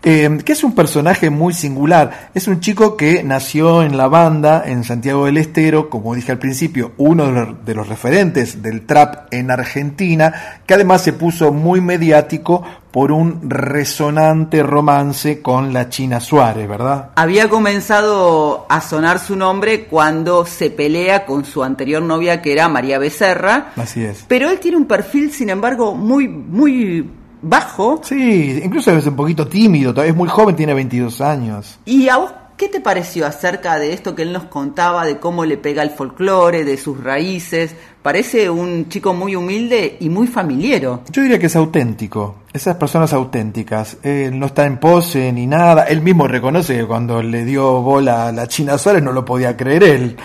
Eh, 0.02 0.38
que 0.44 0.52
es 0.52 0.64
un 0.64 0.74
personaje 0.74 1.30
muy 1.30 1.52
singular. 1.52 2.30
Es 2.34 2.46
un 2.48 2.60
chico 2.60 2.96
que 2.96 3.22
nació 3.24 3.82
en 3.82 3.96
la 3.96 4.08
banda 4.08 4.62
en 4.66 4.84
Santiago 4.84 5.26
del 5.26 5.38
Estero, 5.38 5.90
como 5.90 6.14
dije 6.14 6.32
al 6.32 6.38
principio, 6.38 6.92
uno 6.98 7.26
de 7.26 7.32
los, 7.32 7.64
de 7.64 7.74
los 7.74 7.88
referentes 7.88 8.62
del 8.62 8.86
trap 8.86 9.32
en 9.32 9.50
Argentina, 9.50 10.60
que 10.66 10.74
además 10.74 11.02
se 11.02 11.12
puso 11.12 11.52
muy 11.52 11.80
mediático 11.80 12.62
por 12.90 13.12
un 13.12 13.50
resonante 13.50 14.62
romance 14.62 15.42
con 15.42 15.72
la 15.72 15.88
China 15.88 16.20
Suárez, 16.20 16.68
¿verdad? 16.68 17.10
Había 17.16 17.48
comenzado 17.48 18.66
a 18.68 18.80
sonar 18.80 19.18
su 19.18 19.36
nombre 19.36 19.84
cuando 19.84 20.46
se 20.46 20.70
pelea 20.70 21.26
con 21.26 21.44
su 21.44 21.62
anterior 21.62 22.02
novia 22.02 22.40
que 22.40 22.52
era 22.52 22.68
María 22.68 22.98
Becerra, 22.98 23.72
Así 23.76 24.02
es. 24.04 24.24
pero 24.26 24.48
él 24.48 24.58
tiene 24.58 24.76
un 24.78 24.86
perfil, 24.86 25.30
sin 25.32 25.50
embargo, 25.50 25.94
muy, 25.94 26.28
muy 26.28 27.08
bajo. 27.42 28.00
Sí, 28.02 28.60
incluso 28.62 28.90
es 28.96 29.06
un 29.06 29.16
poquito 29.16 29.46
tímido, 29.46 30.00
es 30.02 30.14
muy 30.14 30.28
joven, 30.28 30.56
tiene 30.56 30.74
22 30.74 31.20
años. 31.20 31.78
¿Y 31.84 32.08
a 32.08 32.16
vos 32.18 32.32
qué 32.56 32.68
te 32.68 32.80
pareció 32.80 33.24
acerca 33.26 33.78
de 33.78 33.92
esto 33.92 34.14
que 34.16 34.22
él 34.22 34.32
nos 34.32 34.44
contaba, 34.44 35.04
de 35.06 35.18
cómo 35.18 35.44
le 35.44 35.56
pega 35.58 35.82
el 35.82 35.90
folclore, 35.90 36.64
de 36.64 36.76
sus 36.76 37.02
raíces? 37.02 37.74
Parece 38.02 38.48
un 38.50 38.88
chico 38.88 39.12
muy 39.14 39.36
humilde 39.36 39.96
y 40.00 40.08
muy 40.08 40.26
familiero. 40.26 41.02
Yo 41.12 41.22
diría 41.22 41.38
que 41.38 41.46
es 41.46 41.56
auténtico, 41.56 42.36
esas 42.52 42.76
personas 42.76 43.12
auténticas. 43.12 43.98
Él 44.02 44.38
no 44.38 44.46
está 44.46 44.64
en 44.66 44.78
pose 44.78 45.30
ni 45.32 45.46
nada. 45.46 45.84
Él 45.84 46.00
mismo 46.00 46.26
reconoce 46.26 46.76
que 46.78 46.86
cuando 46.86 47.22
le 47.22 47.44
dio 47.44 47.80
bola 47.82 48.28
a 48.28 48.32
la 48.32 48.46
China 48.48 48.78
Suárez 48.78 49.02
no 49.02 49.12
lo 49.12 49.24
podía 49.24 49.56
creer 49.56 49.82
él. 49.84 50.16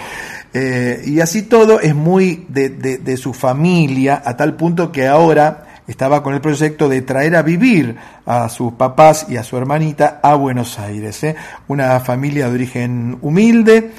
Eh, 0.53 1.01
y 1.05 1.19
así 1.19 1.43
todo 1.43 1.79
es 1.79 1.95
muy 1.95 2.45
de, 2.47 2.69
de- 2.69 2.97
de 2.99 3.17
su 3.17 3.33
familia, 3.33 4.21
a 4.23 4.37
tal 4.37 4.55
punto 4.55 4.91
que 4.91 5.07
ahora 5.07 5.72
estaba 5.87 6.23
con 6.23 6.33
el 6.33 6.41
proyecto 6.41 6.87
de 6.89 7.01
traer 7.01 7.35
a 7.35 7.41
vivir 7.41 7.95
a 8.25 8.47
sus 8.49 8.73
papás 8.73 9.27
y 9.29 9.37
a 9.37 9.43
su 9.43 9.57
hermanita 9.57 10.19
a 10.23 10.35
Buenos 10.35 10.79
Aires. 10.79 11.23
¿eh? 11.23 11.35
Una 11.67 11.99
familia 11.99 12.47
de 12.47 12.55
origen 12.55 13.17
humilde, 13.21 13.91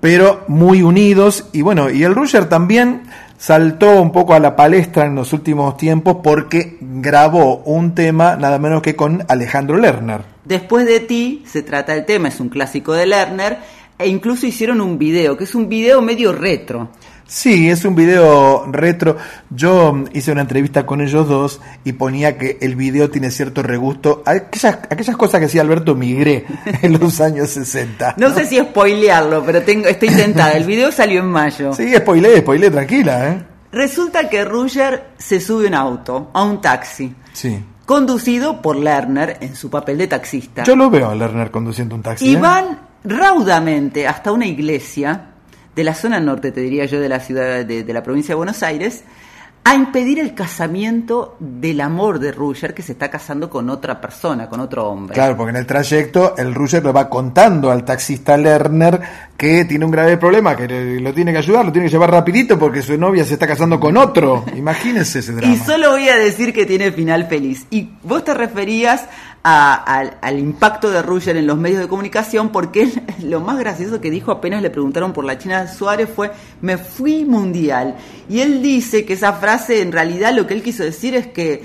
pero 0.00 0.44
muy 0.48 0.82
unidos. 0.82 1.48
Y 1.52 1.62
bueno, 1.62 1.90
y 1.90 2.04
el 2.04 2.14
Rusher 2.14 2.48
también 2.48 3.02
saltó 3.38 4.00
un 4.00 4.12
poco 4.12 4.34
a 4.34 4.40
la 4.40 4.56
palestra 4.56 5.06
en 5.06 5.14
los 5.14 5.32
últimos 5.32 5.76
tiempos 5.76 6.18
porque 6.22 6.78
grabó 6.80 7.58
un 7.64 7.94
tema 7.94 8.36
nada 8.36 8.58
menos 8.58 8.82
que 8.82 8.96
con 8.96 9.24
Alejandro 9.28 9.76
Lerner. 9.76 10.22
Después 10.44 10.86
de 10.86 11.00
ti 11.00 11.44
se 11.46 11.62
trata 11.62 11.94
el 11.94 12.04
tema, 12.04 12.28
es 12.28 12.40
un 12.40 12.48
clásico 12.48 12.92
de 12.92 13.06
Lerner, 13.06 13.58
e 13.98 14.08
incluso 14.08 14.46
hicieron 14.46 14.80
un 14.80 14.98
video, 14.98 15.36
que 15.36 15.44
es 15.44 15.54
un 15.54 15.68
video 15.68 16.02
medio 16.02 16.32
retro. 16.32 16.90
Sí, 17.28 17.68
es 17.68 17.84
un 17.84 17.96
video 17.96 18.66
retro. 18.70 19.16
Yo 19.50 20.04
hice 20.12 20.30
una 20.30 20.42
entrevista 20.42 20.86
con 20.86 21.00
ellos 21.00 21.28
dos 21.28 21.60
y 21.82 21.92
ponía 21.94 22.38
que 22.38 22.58
el 22.60 22.76
video 22.76 23.10
tiene 23.10 23.32
cierto 23.32 23.64
regusto 23.64 24.22
a 24.24 24.30
aquellas, 24.32 24.78
aquellas 24.88 25.16
cosas 25.16 25.40
que 25.40 25.46
hacía 25.46 25.62
Alberto 25.62 25.96
Migré 25.96 26.44
en 26.82 26.98
los 26.98 27.20
años 27.20 27.50
60. 27.50 28.14
No 28.18 28.32
sé 28.32 28.46
si 28.46 28.58
spoilearlo, 28.58 29.44
pero 29.44 29.62
tengo, 29.62 29.88
estoy 29.88 30.10
tentada. 30.10 30.52
El 30.52 30.64
video 30.64 30.92
salió 30.92 31.20
en 31.20 31.26
mayo. 31.26 31.72
Sí, 31.72 31.92
spoilé, 31.96 32.38
spoilé, 32.38 32.70
tranquila, 32.70 33.28
¿eh? 33.28 33.44
Resulta 33.72 34.28
que 34.28 34.44
Ruger 34.44 35.08
se 35.18 35.40
sube 35.40 35.66
a 35.66 35.68
un 35.68 35.74
auto, 35.74 36.30
a 36.32 36.44
un 36.44 36.60
taxi, 36.60 37.12
Sí. 37.32 37.62
conducido 37.84 38.62
por 38.62 38.76
Lerner 38.76 39.38
en 39.40 39.56
su 39.56 39.68
papel 39.68 39.98
de 39.98 40.06
taxista. 40.06 40.62
Yo 40.62 40.76
lo 40.76 40.88
veo 40.88 41.10
a 41.10 41.14
Lerner 41.16 41.50
conduciendo 41.50 41.96
un 41.96 42.02
taxi. 42.02 42.28
Y 42.30 42.34
¿eh? 42.36 42.38
van 42.38 42.78
raudamente 43.04 44.06
hasta 44.06 44.30
una 44.32 44.46
iglesia 44.46 45.32
de 45.76 45.84
la 45.84 45.94
zona 45.94 46.18
norte, 46.18 46.50
te 46.50 46.62
diría 46.62 46.86
yo, 46.86 46.98
de 46.98 47.08
la 47.08 47.20
ciudad 47.20 47.64
de, 47.64 47.84
de 47.84 47.92
la 47.92 48.02
provincia 48.02 48.32
de 48.32 48.36
Buenos 48.36 48.62
Aires, 48.62 49.04
a 49.66 49.74
impedir 49.74 50.20
el 50.20 50.32
casamiento 50.32 51.36
del 51.40 51.80
amor 51.80 52.20
de 52.20 52.30
Ruger, 52.30 52.72
que 52.72 52.82
se 52.82 52.92
está 52.92 53.10
casando 53.10 53.50
con 53.50 53.68
otra 53.68 54.00
persona, 54.00 54.48
con 54.48 54.60
otro 54.60 54.88
hombre. 54.88 55.14
Claro, 55.14 55.36
porque 55.36 55.50
en 55.50 55.56
el 55.56 55.66
trayecto 55.66 56.36
el 56.36 56.54
Ruger 56.54 56.84
le 56.84 56.92
va 56.92 57.08
contando 57.08 57.72
al 57.72 57.84
taxista 57.84 58.36
Lerner 58.36 59.00
que 59.36 59.64
tiene 59.64 59.84
un 59.84 59.90
grave 59.90 60.18
problema, 60.18 60.54
que 60.54 60.68
lo 61.00 61.12
tiene 61.12 61.32
que 61.32 61.38
ayudar, 61.38 61.64
lo 61.64 61.72
tiene 61.72 61.88
que 61.88 61.92
llevar 61.92 62.12
rapidito 62.12 62.56
porque 62.56 62.80
su 62.80 62.96
novia 62.96 63.24
se 63.24 63.32
está 63.32 63.48
casando 63.48 63.80
con 63.80 63.96
otro. 63.96 64.44
Imagínense 64.56 65.18
ese 65.18 65.32
drama. 65.32 65.52
Y 65.52 65.58
solo 65.58 65.90
voy 65.90 66.10
a 66.10 66.16
decir 66.16 66.52
que 66.52 66.64
tiene 66.64 66.92
final 66.92 67.26
feliz. 67.26 67.66
Y 67.70 67.90
vos 68.04 68.22
te 68.22 68.34
referías 68.34 69.06
a- 69.48 70.10
al, 70.20 70.38
impacto 70.40 70.90
de 70.90 71.02
Ruger 71.02 71.36
en 71.36 71.46
los 71.46 71.56
medios 71.56 71.78
de 71.78 71.86
comunicación 71.86 72.48
porque 72.48 72.82
él, 72.82 73.02
lo 73.22 73.40
más 73.40 73.56
gracioso 73.58 74.00
que 74.00 74.10
dijo 74.10 74.32
apenas 74.32 74.60
le 74.60 74.70
preguntaron 74.70 75.12
por 75.12 75.24
la 75.24 75.38
China 75.38 75.68
Suárez 75.68 76.08
fue 76.14 76.32
me 76.62 76.76
fui 76.78 77.24
mundial. 77.24 77.94
Y 78.28 78.40
él 78.40 78.60
dice 78.60 79.04
que 79.04 79.12
esa 79.12 79.34
frase 79.34 79.82
en 79.82 79.92
realidad 79.92 80.34
lo 80.34 80.48
que 80.48 80.54
él 80.54 80.64
quiso 80.64 80.82
decir 80.82 81.14
es 81.14 81.28
que 81.28 81.62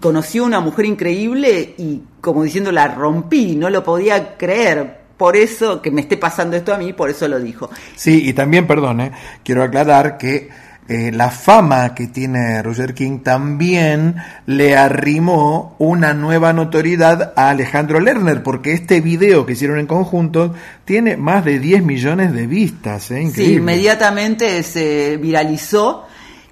conoció 0.00 0.42
una 0.42 0.60
mujer 0.60 0.86
increíble 0.86 1.74
y 1.76 2.00
como 2.22 2.44
diciendo 2.44 2.72
la 2.72 2.88
rompí, 2.88 3.56
no 3.56 3.68
lo 3.68 3.84
podía 3.84 4.38
creer. 4.38 4.96
Por 5.18 5.36
eso 5.36 5.82
que 5.82 5.90
me 5.90 6.00
esté 6.00 6.16
pasando 6.16 6.56
esto 6.56 6.72
a 6.72 6.78
mí, 6.78 6.94
por 6.94 7.10
eso 7.10 7.28
lo 7.28 7.38
dijo. 7.40 7.68
Sí, 7.94 8.26
y 8.26 8.32
también, 8.32 8.66
perdón, 8.66 9.00
eh, 9.00 9.12
quiero 9.44 9.64
aclarar 9.64 10.16
que 10.16 10.48
eh, 10.88 11.12
la 11.12 11.30
fama 11.30 11.94
que 11.94 12.06
tiene 12.06 12.62
Roger 12.62 12.94
King 12.94 13.18
también 13.18 14.16
le 14.46 14.74
arrimó 14.74 15.76
una 15.78 16.14
nueva 16.14 16.54
notoriedad 16.54 17.34
a 17.36 17.50
Alejandro 17.50 18.00
Lerner, 18.00 18.42
porque 18.42 18.72
este 18.72 19.02
video 19.02 19.44
que 19.44 19.52
hicieron 19.52 19.78
en 19.78 19.86
conjunto 19.86 20.54
tiene 20.86 21.18
más 21.18 21.44
de 21.44 21.58
10 21.58 21.82
millones 21.82 22.32
de 22.32 22.46
vistas. 22.46 23.10
¿eh? 23.10 23.30
Sí, 23.34 23.56
inmediatamente 23.56 24.62
se 24.62 25.18
viralizó. 25.18 26.06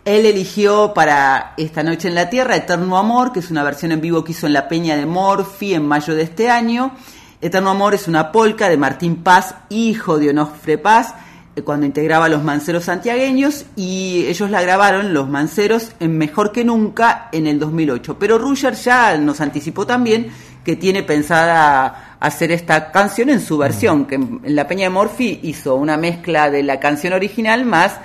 Él 0.04 0.26
eligió 0.26 0.92
para 0.92 1.54
Esta 1.56 1.82
Noche 1.82 2.08
en 2.08 2.14
la 2.14 2.28
Tierra 2.28 2.56
Eterno 2.56 2.98
Amor, 2.98 3.32
que 3.32 3.40
es 3.40 3.50
una 3.50 3.64
versión 3.64 3.92
en 3.92 4.02
vivo 4.02 4.22
que 4.22 4.32
hizo 4.32 4.46
en 4.46 4.52
la 4.52 4.68
Peña 4.68 4.96
de 4.96 5.06
Morphy 5.06 5.72
en 5.72 5.86
mayo 5.86 6.14
de 6.14 6.24
este 6.24 6.50
año. 6.50 6.92
Eterno 7.40 7.70
Amor 7.70 7.94
es 7.94 8.06
una 8.06 8.32
polca 8.32 8.68
de 8.68 8.76
Martín 8.76 9.16
Paz, 9.16 9.54
hijo 9.70 10.18
de 10.18 10.28
Onofre 10.28 10.76
Paz, 10.76 11.14
cuando 11.64 11.86
integraba 11.86 12.26
a 12.26 12.28
los 12.28 12.42
manceros 12.44 12.84
santiagueños, 12.84 13.64
y 13.76 14.26
ellos 14.28 14.50
la 14.50 14.62
grabaron, 14.62 15.14
los 15.14 15.28
manceros, 15.28 15.92
en 16.00 16.18
Mejor 16.18 16.52
que 16.52 16.64
Nunca, 16.64 17.28
en 17.32 17.46
el 17.46 17.58
2008. 17.58 18.18
Pero 18.18 18.38
Ruger 18.38 18.74
ya 18.74 19.16
nos 19.16 19.40
anticipó 19.40 19.86
también 19.86 20.28
que 20.64 20.76
tiene 20.76 21.02
pensada 21.02 22.16
hacer 22.20 22.50
esta 22.52 22.90
canción 22.92 23.30
en 23.30 23.40
su 23.40 23.56
versión, 23.56 24.04
que 24.06 24.16
en 24.16 24.40
la 24.42 24.66
Peña 24.66 24.84
de 24.84 24.90
Morphy 24.90 25.40
hizo 25.44 25.76
una 25.76 25.96
mezcla 25.96 26.50
de 26.50 26.62
la 26.62 26.80
canción 26.80 27.12
original 27.12 27.64
más 27.64 27.98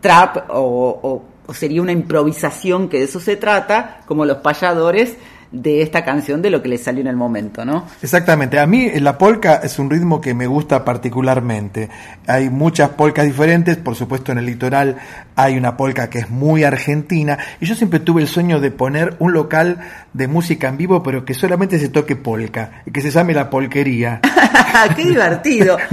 trap 0.00 0.48
o- 0.50 1.22
o 1.46 1.54
sería 1.54 1.82
una 1.82 1.92
improvisación 1.92 2.88
que 2.88 2.98
de 2.98 3.04
eso 3.04 3.20
se 3.20 3.36
trata, 3.36 4.00
como 4.06 4.24
los 4.24 4.38
payadores 4.38 5.16
de 5.52 5.82
esta 5.82 6.04
canción 6.04 6.42
de 6.42 6.50
lo 6.50 6.62
que 6.62 6.68
le 6.68 6.78
salió 6.78 7.00
en 7.00 7.06
el 7.06 7.16
momento, 7.16 7.64
¿no? 7.64 7.86
Exactamente, 8.02 8.58
a 8.58 8.66
mí 8.66 8.90
la 9.00 9.16
polka 9.18 9.60
es 9.62 9.78
un 9.78 9.88
ritmo 9.90 10.20
que 10.20 10.34
me 10.34 10.46
gusta 10.46 10.84
particularmente. 10.84 11.88
Hay 12.26 12.50
muchas 12.50 12.90
polcas 12.90 13.24
diferentes, 13.24 13.76
por 13.76 13.94
supuesto 13.94 14.32
en 14.32 14.38
el 14.38 14.46
litoral 14.46 14.96
hay 15.38 15.56
una 15.58 15.76
polka 15.76 16.08
que 16.08 16.20
es 16.20 16.30
muy 16.30 16.64
argentina 16.64 17.38
y 17.60 17.66
yo 17.66 17.74
siempre 17.74 18.00
tuve 18.00 18.22
el 18.22 18.28
sueño 18.28 18.58
de 18.58 18.70
poner 18.70 19.16
un 19.18 19.32
local 19.34 19.78
de 20.14 20.28
música 20.28 20.68
en 20.68 20.78
vivo 20.78 21.02
pero 21.02 21.24
que 21.26 21.34
solamente 21.34 21.78
se 21.78 21.90
toque 21.90 22.16
polka 22.16 22.82
y 22.86 22.90
que 22.90 23.02
se 23.02 23.10
llame 23.10 23.34
la 23.34 23.50
polquería. 23.50 24.20
¡Qué 24.96 25.04
divertido! 25.04 25.76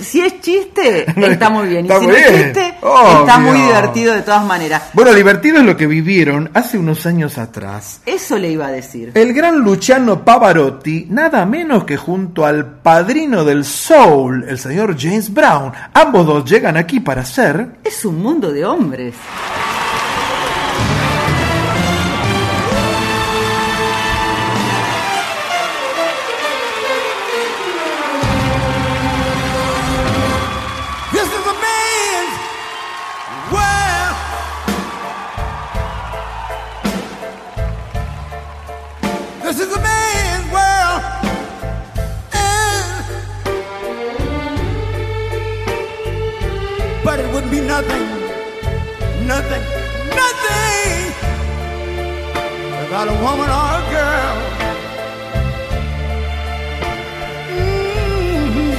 Si 0.00 0.20
es 0.20 0.40
chiste, 0.40 1.06
está 1.30 1.50
muy 1.50 1.68
bien. 1.68 1.86
Y 1.86 1.88
Está 1.88 2.00
si 2.00 2.06
muy 2.06 2.14
no 2.14 2.18
es 2.20 2.32
bien. 2.32 2.44
chiste, 2.52 2.74
Obvio. 2.82 3.20
está 3.20 3.38
muy 3.38 3.60
divertido 3.60 4.14
de 4.14 4.22
todas 4.22 4.44
maneras. 4.44 4.82
Bueno, 4.92 5.12
divertido 5.14 5.58
es 5.58 5.64
lo 5.64 5.76
que 5.76 5.86
vivieron 5.86 6.50
hace 6.54 6.78
unos 6.78 7.06
años 7.06 7.38
atrás. 7.38 8.00
Eso 8.06 8.38
le 8.38 8.50
iba 8.50 8.66
a 8.66 8.70
decir. 8.70 8.75
El 9.14 9.32
gran 9.32 9.58
Luciano 9.60 10.24
Pavarotti, 10.24 11.06
nada 11.10 11.46
menos 11.46 11.84
que 11.84 11.96
junto 11.96 12.44
al 12.44 12.66
padrino 12.80 13.44
del 13.44 13.64
soul, 13.64 14.44
el 14.48 14.58
señor 14.58 14.96
James 14.98 15.32
Brown, 15.32 15.72
ambos 15.94 16.26
dos 16.26 16.44
llegan 16.50 16.76
aquí 16.76 17.00
para 17.00 17.24
ser... 17.24 17.76
Es 17.84 18.04
un 18.04 18.22
mundo 18.22 18.52
de 18.52 18.64
hombres. 18.64 19.14
not 52.96 53.08
a 53.08 53.12
woman 53.26 53.48
or 53.60 53.68
a 53.78 53.82
girl. 53.94 54.36
Mm-hmm. 57.52 58.72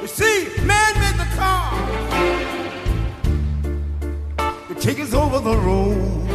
You 0.00 0.08
see, 0.08 0.36
man 0.62 0.92
made 1.02 1.18
the 1.24 1.28
car 1.36 1.72
to 4.68 4.74
take 4.80 4.98
us 5.00 5.12
over 5.12 5.38
the 5.50 5.56
road. 5.68 6.28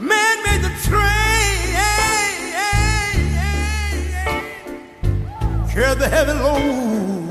Man 0.00 0.36
made 0.46 0.62
the 0.68 0.72
train, 0.88 1.58
carry 5.70 5.94
the 5.94 6.08
heavy 6.08 6.32
load. 6.32 7.28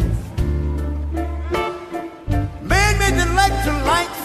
Man 2.72 2.92
made 3.00 3.18
the 3.20 3.26
light 3.36 3.58
to 3.66 3.72
light 3.92 4.17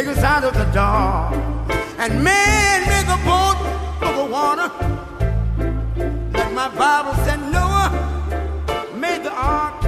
take 0.00 0.16
us 0.16 0.24
out 0.24 0.44
of 0.44 0.54
the 0.54 0.64
dark. 0.72 1.34
And 1.98 2.24
man 2.24 2.80
made 2.88 3.06
the 3.06 3.20
boat 3.28 3.58
for 3.98 4.12
the 4.14 4.24
water. 4.24 4.68
Like 6.32 6.52
my 6.54 6.68
Bible 6.74 7.14
said, 7.24 7.38
Noah 7.52 7.90
made 8.94 9.22
the 9.22 9.32
ark. 9.32 9.79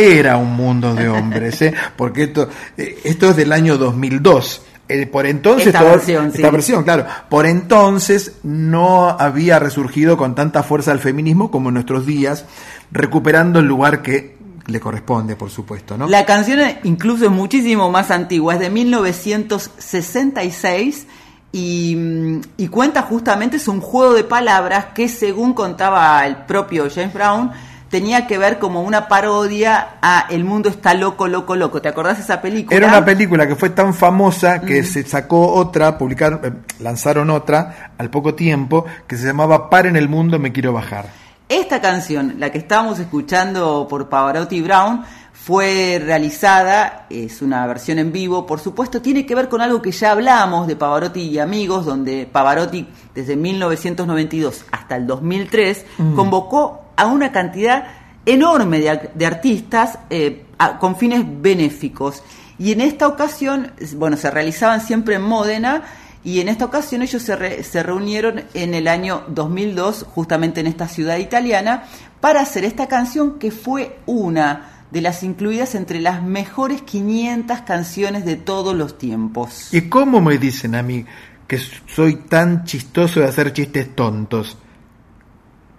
Era 0.00 0.36
un 0.36 0.52
mundo 0.54 0.94
de 0.94 1.08
hombres, 1.08 1.60
¿eh? 1.62 1.72
porque 1.96 2.24
esto, 2.24 2.48
eh, 2.76 2.98
esto 3.04 3.30
es 3.30 3.36
del 3.36 3.52
año 3.52 3.78
2002. 3.78 4.62
Eh, 4.88 5.06
por 5.06 5.24
entonces 5.26 5.68
Esta 5.68 5.80
todo- 5.80 5.90
versión, 5.90 6.26
esta 6.26 6.38
sí. 6.38 6.42
versión, 6.50 6.82
claro. 6.82 7.06
Por 7.28 7.46
entonces 7.46 8.32
no 8.42 9.08
había 9.10 9.60
resurgido 9.60 10.16
con 10.16 10.34
tanta 10.34 10.64
fuerza 10.64 10.90
el 10.90 10.98
feminismo 10.98 11.48
como 11.50 11.68
en 11.68 11.74
nuestros 11.74 12.06
días, 12.06 12.44
recuperando 12.90 13.60
el 13.60 13.66
lugar 13.66 14.02
que 14.02 14.36
le 14.66 14.80
corresponde, 14.80 15.36
por 15.36 15.48
supuesto, 15.50 15.96
¿no? 15.96 16.08
La 16.08 16.24
canción 16.26 16.58
incluso 16.82 17.26
es 17.26 17.30
muchísimo 17.30 17.88
más 17.90 18.10
antigua, 18.10 18.54
es 18.54 18.60
de 18.60 18.70
1966 18.70 21.06
y, 21.52 21.94
mm, 21.96 22.40
y 22.56 22.66
cuenta 22.68 23.02
justamente, 23.02 23.56
es 23.58 23.68
un 23.68 23.80
juego 23.80 24.14
de 24.14 24.24
palabras 24.24 24.86
que 24.94 25.08
según 25.08 25.54
contaba 25.54 26.26
el 26.26 26.36
propio 26.46 26.88
James 26.92 27.14
Brown, 27.14 27.50
tenía 27.90 28.26
que 28.26 28.38
ver 28.38 28.58
como 28.58 28.82
una 28.82 29.08
parodia 29.08 29.96
a 30.00 30.26
El 30.30 30.44
mundo 30.44 30.68
está 30.68 30.94
loco, 30.94 31.28
loco, 31.28 31.56
loco. 31.56 31.82
¿Te 31.82 31.88
acordás 31.88 32.18
de 32.18 32.22
esa 32.22 32.40
película? 32.40 32.76
Era 32.76 32.86
una 32.86 33.04
película 33.04 33.46
que 33.46 33.56
fue 33.56 33.70
tan 33.70 33.92
famosa 33.92 34.60
que 34.60 34.82
se 34.84 35.02
sacó 35.02 35.52
otra, 35.52 35.98
publicaron, 35.98 36.40
eh, 36.44 36.52
lanzaron 36.78 37.28
otra 37.30 37.92
al 37.98 38.08
poco 38.08 38.34
tiempo 38.34 38.86
que 39.06 39.16
se 39.16 39.26
llamaba 39.26 39.68
Paren 39.68 39.96
el 39.96 40.08
mundo, 40.08 40.38
me 40.38 40.52
quiero 40.52 40.72
bajar. 40.72 41.06
Esta 41.48 41.80
canción, 41.80 42.36
la 42.38 42.50
que 42.50 42.58
estábamos 42.58 43.00
escuchando 43.00 43.86
por 43.90 44.08
Pavarotti 44.08 44.62
Brown, 44.62 45.02
fue 45.32 46.00
realizada, 46.04 47.06
es 47.10 47.42
una 47.42 47.66
versión 47.66 47.98
en 47.98 48.12
vivo, 48.12 48.46
por 48.46 48.60
supuesto, 48.60 49.00
tiene 49.02 49.24
que 49.26 49.34
ver 49.34 49.48
con 49.48 49.60
algo 49.62 49.80
que 49.82 49.90
ya 49.90 50.12
hablamos 50.12 50.66
de 50.68 50.76
Pavarotti 50.76 51.22
y 51.22 51.38
amigos, 51.38 51.86
donde 51.86 52.28
Pavarotti 52.30 52.86
desde 53.14 53.36
1992 53.36 54.64
hasta 54.70 54.96
el 54.96 55.06
2003 55.06 55.86
Mm. 55.98 56.14
convocó 56.14 56.79
a 57.00 57.06
una 57.06 57.32
cantidad 57.32 57.84
enorme 58.26 58.78
de, 58.80 58.90
ar- 58.90 59.10
de 59.14 59.26
artistas 59.26 59.98
eh, 60.10 60.44
con 60.78 60.96
fines 60.96 61.22
benéficos. 61.26 62.22
Y 62.58 62.72
en 62.72 62.80
esta 62.82 63.08
ocasión, 63.08 63.72
bueno, 63.96 64.16
se 64.16 64.30
realizaban 64.30 64.80
siempre 64.82 65.14
en 65.14 65.22
Módena 65.22 65.82
y 66.22 66.40
en 66.40 66.48
esta 66.48 66.66
ocasión 66.66 67.00
ellos 67.00 67.22
se, 67.22 67.34
re- 67.36 67.62
se 67.62 67.82
reunieron 67.82 68.42
en 68.52 68.74
el 68.74 68.86
año 68.88 69.22
2002, 69.28 70.04
justamente 70.14 70.60
en 70.60 70.66
esta 70.66 70.86
ciudad 70.86 71.16
italiana, 71.16 71.84
para 72.20 72.42
hacer 72.42 72.64
esta 72.66 72.86
canción 72.86 73.38
que 73.38 73.50
fue 73.50 73.96
una 74.04 74.84
de 74.90 75.00
las 75.00 75.22
incluidas 75.22 75.74
entre 75.74 76.00
las 76.00 76.22
mejores 76.22 76.82
500 76.82 77.60
canciones 77.62 78.26
de 78.26 78.36
todos 78.36 78.74
los 78.76 78.98
tiempos. 78.98 79.72
¿Y 79.72 79.82
cómo 79.88 80.20
me 80.20 80.36
dicen 80.36 80.74
a 80.74 80.82
mí 80.82 81.06
que 81.46 81.58
soy 81.86 82.16
tan 82.28 82.64
chistoso 82.64 83.20
de 83.20 83.26
hacer 83.26 83.54
chistes 83.54 83.94
tontos? 83.96 84.58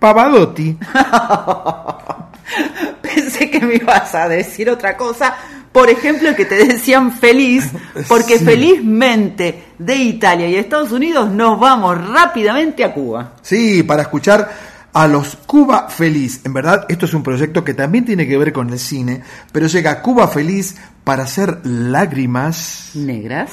Pavadotti. 0.01 0.75
Pensé 3.03 3.51
que 3.51 3.59
me 3.59 3.75
ibas 3.75 4.15
a 4.15 4.27
decir 4.27 4.67
otra 4.67 4.97
cosa. 4.97 5.35
Por 5.71 5.91
ejemplo, 5.91 6.35
que 6.35 6.45
te 6.45 6.65
decían 6.65 7.11
feliz, 7.11 7.69
porque 8.07 8.39
felizmente 8.39 9.63
de 9.77 9.95
Italia 9.95 10.49
y 10.49 10.55
Estados 10.55 10.91
Unidos 10.91 11.29
nos 11.29 11.59
vamos 11.59 12.03
rápidamente 12.09 12.83
a 12.83 12.95
Cuba. 12.95 13.33
Sí, 13.43 13.83
para 13.83 14.01
escuchar 14.01 14.49
a 14.91 15.07
los 15.07 15.37
Cuba 15.45 15.87
Feliz. 15.87 16.41
En 16.45 16.53
verdad, 16.53 16.85
esto 16.89 17.05
es 17.05 17.13
un 17.13 17.21
proyecto 17.21 17.63
que 17.63 17.75
también 17.75 18.03
tiene 18.03 18.27
que 18.27 18.39
ver 18.39 18.51
con 18.51 18.71
el 18.71 18.79
cine, 18.79 19.21
pero 19.51 19.67
llega 19.67 19.91
a 19.91 20.01
Cuba 20.01 20.27
Feliz 20.27 20.77
para 21.03 21.23
hacer 21.23 21.59
lágrimas 21.63 22.89
negras. 22.95 23.51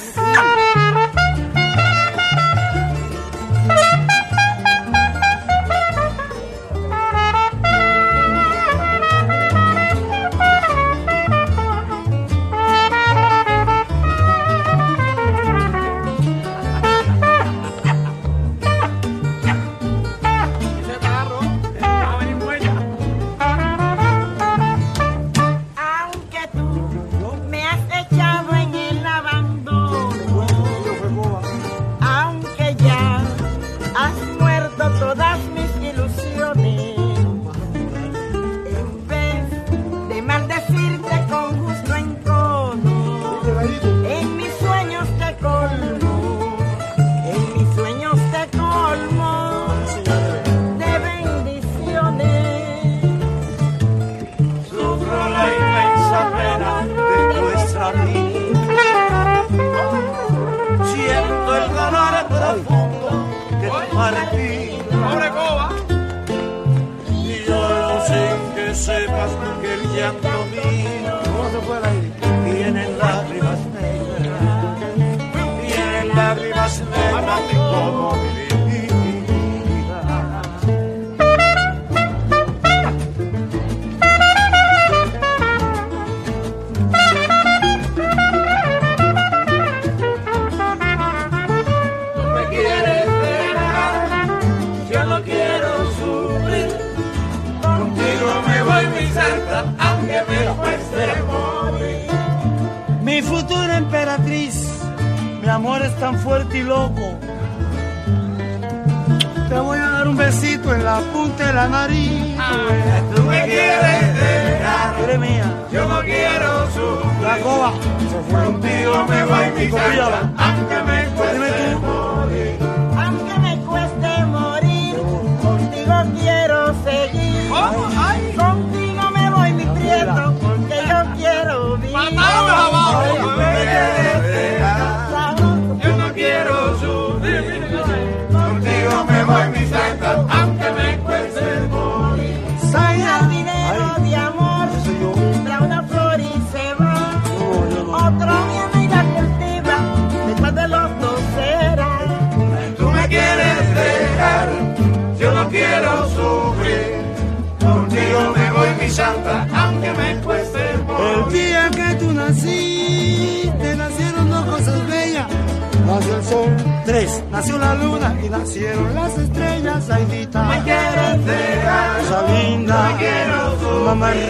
nació 167.31 167.57
la 167.59 167.75
luna 167.75 168.17
y 168.23 168.29
nacieron 168.29 168.95
las 168.95 169.17
estrellas, 169.17 169.89
Aidita. 169.89 170.43
Me 170.43 170.63
quiero 170.63 171.23
cegar, 171.23 171.99
cosa 171.99 172.31
linda, 172.31 172.89
me 172.89 172.97
quiero 172.97 173.59
subir, 173.59 173.85
mamá 173.85 174.11
quiero 174.11 174.29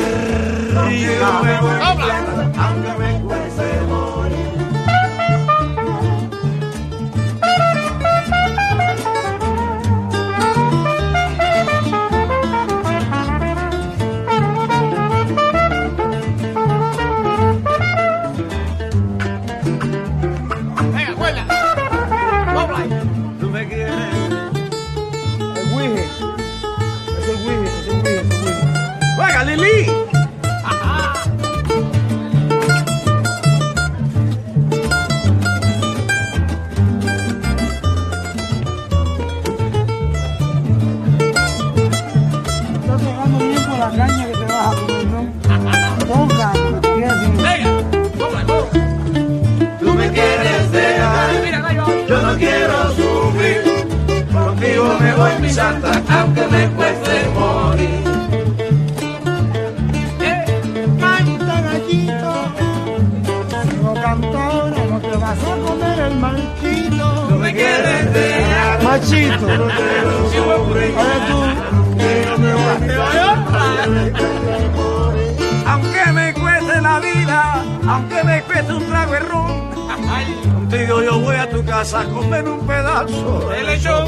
el 83.60 83.70
hecho 83.70 84.06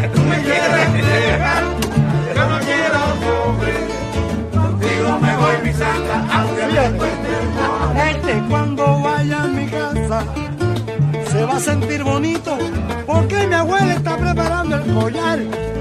que 0.00 0.08
tú 0.08 0.20
me 0.22 0.36
quieres 0.42 0.92
dejar. 0.92 1.64
Yo 2.36 2.48
no 2.48 2.58
quiero 2.68 3.00
pobre, 3.24 3.74
contigo 4.56 5.18
me 5.20 5.36
voy 5.36 5.56
mi 5.64 5.72
santa, 5.72 6.14
aunque 6.32 6.66
me 6.66 6.86
encuentre 6.86 8.10
Este 8.10 8.42
cuando 8.48 9.00
vaya 9.00 9.42
a 9.42 9.46
mi 9.48 9.66
casa 9.66 10.24
se 11.32 11.44
va 11.46 11.56
a 11.56 11.60
sentir 11.60 12.02
bonito, 12.04 12.58
porque 13.06 13.46
mi 13.46 13.54
abuela 13.54 13.94
está 13.94 14.18
preparando 14.18 14.76
el 14.76 14.94
collar 14.94 15.38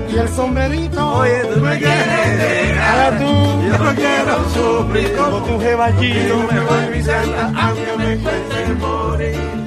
y 0.09 0.17
el 0.17 0.29
sombrerito. 0.29 1.13
Oye, 1.17 1.41
tú 1.53 1.59
me 1.59 1.77
quieres 1.77 2.37
dejar, 2.39 3.19
tú, 3.19 3.25
yo 3.67 3.77
no 3.77 3.95
quiero 3.95 4.49
sufrir 4.53 5.13
como 5.17 5.37
tu 5.43 5.59
jeballito. 5.59 6.35
Contigo 6.35 6.53
me 6.53 6.59
voy 6.61 6.97
mi 6.97 7.03
santa, 7.03 7.51
aunque 7.53 7.97
me 7.97 8.13
encuentre 8.13 8.75
morir. 8.75 9.60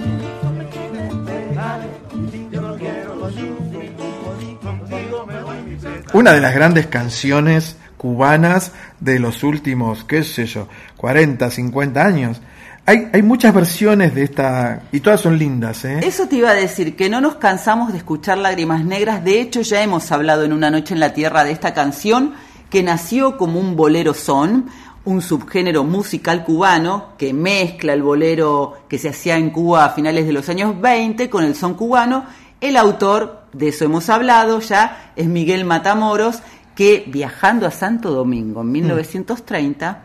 Una 6.15 6.31
de 6.31 6.41
las 6.41 6.55
grandes 6.55 6.87
canciones 6.87 7.77
cubanas 7.97 8.71
de 9.01 9.19
los 9.19 9.43
últimos, 9.43 10.05
qué 10.05 10.23
sé 10.23 10.47
yo, 10.47 10.69
40, 10.97 11.51
50 11.51 12.07
años. 12.07 12.41
Hay, 12.87 13.09
hay 13.13 13.23
muchas 13.23 13.53
versiones 13.53 14.15
de 14.15 14.23
esta, 14.23 14.83
y 14.93 15.01
todas 15.01 15.21
son 15.21 15.37
lindas, 15.37 15.85
¿eh? 15.85 15.99
Eso 16.05 16.29
te 16.29 16.37
iba 16.37 16.51
a 16.51 16.55
decir, 16.55 16.95
que 16.95 17.09
no 17.11 17.21
nos 17.21 17.35
cansamos 17.35 17.91
de 17.91 17.99
escuchar 17.99 18.39
Lágrimas 18.39 18.85
Negras. 18.85 19.25
De 19.25 19.41
hecho, 19.41 19.63
ya 19.63 19.83
hemos 19.83 20.13
hablado 20.13 20.45
en 20.45 20.53
Una 20.53 20.71
Noche 20.71 20.95
en 20.95 21.01
la 21.01 21.13
Tierra 21.13 21.43
de 21.43 21.51
esta 21.51 21.75
canción 21.75 22.35
que 22.71 22.85
nació 22.85 23.37
como 23.37 23.59
un 23.59 23.75
bolero 23.75 24.15
son, 24.15 24.67
un 25.05 25.21
subgénero 25.21 25.83
musical 25.83 26.45
cubano 26.45 27.15
que 27.19 27.33
mezcla 27.33 27.93
el 27.93 28.05
bolero 28.05 28.85
que 28.89 28.99
se 29.01 29.09
hacía 29.09 29.37
en 29.37 29.51
Cuba 29.51 29.85
a 29.85 29.91
finales 29.91 30.27
de 30.27 30.33
los 30.33 30.49
años 30.49 30.81
20 30.81 31.29
con 31.29 31.43
el 31.43 31.57
son 31.57 31.75
cubano. 31.75 32.25
El 32.61 32.77
autor, 32.77 33.44
de 33.55 33.69
eso 33.69 33.85
hemos 33.85 34.09
hablado 34.11 34.61
ya, 34.61 35.13
es 35.17 35.27
Miguel 35.27 35.65
Matamoros, 35.65 36.41
que 36.75 37.05
viajando 37.07 37.67
a 37.67 37.71
Santo 37.71 38.11
Domingo 38.11 38.63
en 38.63 38.73
1930 38.73 40.03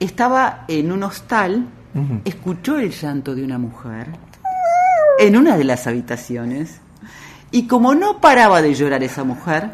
estaba 0.00 0.64
en 0.68 0.92
un 0.92 1.02
hostal, 1.02 1.66
escuchó 2.24 2.78
el 2.78 2.90
llanto 2.90 3.34
de 3.34 3.44
una 3.44 3.58
mujer 3.58 4.08
en 5.18 5.36
una 5.36 5.56
de 5.56 5.64
las 5.64 5.86
habitaciones 5.86 6.80
y 7.52 7.66
como 7.68 7.94
no 7.94 8.20
paraba 8.20 8.62
de 8.62 8.74
llorar 8.74 9.02
esa 9.04 9.22
mujer, 9.22 9.70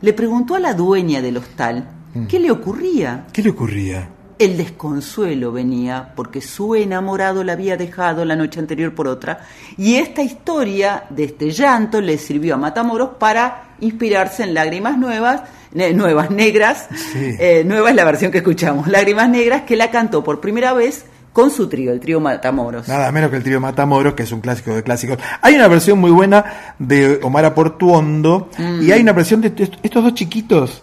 le 0.00 0.12
preguntó 0.12 0.54
a 0.54 0.60
la 0.60 0.74
dueña 0.74 1.20
del 1.20 1.38
hostal 1.38 1.88
Mm. 2.14 2.26
qué 2.26 2.38
le 2.38 2.50
ocurría. 2.50 3.26
¿Qué 3.32 3.42
le 3.42 3.50
ocurría? 3.50 4.08
El 4.38 4.56
desconsuelo 4.56 5.52
venía 5.52 6.12
porque 6.16 6.40
su 6.40 6.74
enamorado 6.74 7.44
la 7.44 7.52
había 7.52 7.76
dejado 7.76 8.24
la 8.24 8.34
noche 8.34 8.58
anterior 8.58 8.92
por 8.94 9.06
otra 9.06 9.40
y 9.78 9.94
esta 9.96 10.22
historia 10.22 11.04
de 11.10 11.24
este 11.24 11.50
llanto 11.50 12.00
le 12.00 12.18
sirvió 12.18 12.54
a 12.54 12.56
Matamoros 12.58 13.10
para 13.18 13.74
inspirarse 13.80 14.42
en 14.42 14.52
Lágrimas 14.54 14.98
Nuevas, 14.98 15.42
ne- 15.72 15.92
Nuevas 15.94 16.30
Negras, 16.30 16.88
Sí. 17.12 17.36
eh, 17.38 17.62
nueva 17.64 17.90
es 17.90 17.96
la 17.96 18.04
versión 18.04 18.32
que 18.32 18.38
escuchamos, 18.38 18.88
Lágrimas 18.88 19.28
Negras, 19.28 19.62
que 19.62 19.76
la 19.76 19.90
cantó 19.90 20.24
por 20.24 20.40
primera 20.40 20.72
vez 20.72 21.04
con 21.32 21.50
su 21.50 21.68
trío, 21.68 21.92
el 21.92 22.00
trío 22.00 22.18
Matamoros. 22.20 22.88
Nada 22.88 23.10
menos 23.12 23.30
que 23.30 23.36
el 23.36 23.42
trío 23.44 23.60
Matamoros, 23.60 24.14
que 24.14 24.24
es 24.24 24.32
un 24.32 24.40
clásico 24.40 24.74
de 24.74 24.82
clásicos. 24.82 25.18
Hay 25.42 25.54
una 25.54 25.68
versión 25.68 25.98
muy 26.00 26.10
buena 26.10 26.74
de 26.78 27.20
Omar 27.22 27.44
Aportuondo 27.44 28.48
Mm. 28.58 28.82
y 28.82 28.90
hay 28.92 29.00
una 29.00 29.12
versión 29.12 29.40
de 29.40 29.48
est- 29.48 29.74
estos 29.82 30.02
dos 30.02 30.14
chiquitos 30.14 30.82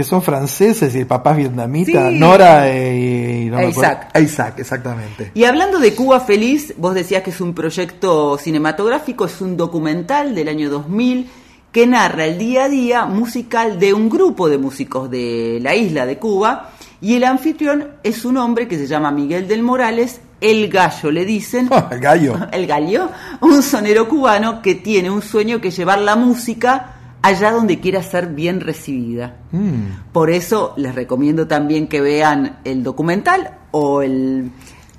que 0.00 0.04
son 0.04 0.22
franceses 0.22 0.94
y 0.94 1.00
el 1.00 1.06
papá 1.06 1.32
es 1.32 1.36
vietnamita, 1.36 2.08
Sí. 2.08 2.18
Nora 2.18 2.70
e, 2.70 3.42
y 3.44 3.50
no 3.50 3.58
E 3.58 3.68
Isaac. 3.68 4.08
e 4.14 4.22
Isaac, 4.22 4.58
exactamente. 4.58 5.30
Y 5.34 5.44
hablando 5.44 5.78
de 5.78 5.94
Cuba 5.94 6.20
Feliz, 6.20 6.72
vos 6.78 6.94
decías 6.94 7.22
que 7.22 7.28
es 7.28 7.40
un 7.42 7.52
proyecto 7.52 8.38
cinematográfico, 8.38 9.26
es 9.26 9.42
un 9.42 9.58
documental 9.58 10.34
del 10.34 10.48
año 10.48 10.70
2000 10.70 11.28
que 11.70 11.86
narra 11.86 12.24
el 12.24 12.38
día 12.38 12.64
a 12.64 12.68
día 12.70 13.04
musical 13.04 13.78
de 13.78 13.92
un 13.92 14.08
grupo 14.08 14.48
de 14.48 14.56
músicos 14.56 15.10
de 15.10 15.58
la 15.60 15.74
isla 15.74 16.06
de 16.06 16.16
Cuba 16.16 16.70
y 17.02 17.16
el 17.16 17.24
anfitrión 17.24 17.88
es 18.02 18.24
un 18.24 18.38
hombre 18.38 18.68
que 18.68 18.78
se 18.78 18.86
llama 18.86 19.10
Miguel 19.10 19.46
del 19.48 19.62
Morales, 19.62 20.22
el 20.40 20.70
gallo 20.70 21.10
le 21.10 21.26
dicen, 21.26 21.68
el 21.90 22.00
gallo. 22.00 22.38
el 22.52 22.66
gallo, 22.66 23.10
un 23.42 23.62
sonero 23.62 24.08
cubano 24.08 24.62
que 24.62 24.76
tiene 24.76 25.10
un 25.10 25.20
sueño 25.20 25.60
que 25.60 25.70
llevar 25.70 25.98
la 25.98 26.16
música 26.16 26.99
allá 27.22 27.52
donde 27.52 27.80
quiera 27.80 28.02
ser 28.02 28.28
bien 28.28 28.60
recibida. 28.60 29.36
Mm. 29.52 30.10
Por 30.12 30.30
eso 30.30 30.74
les 30.76 30.94
recomiendo 30.94 31.46
también 31.46 31.86
que 31.86 32.00
vean 32.00 32.58
el 32.64 32.82
documental 32.82 33.58
o 33.70 34.02
el, 34.02 34.50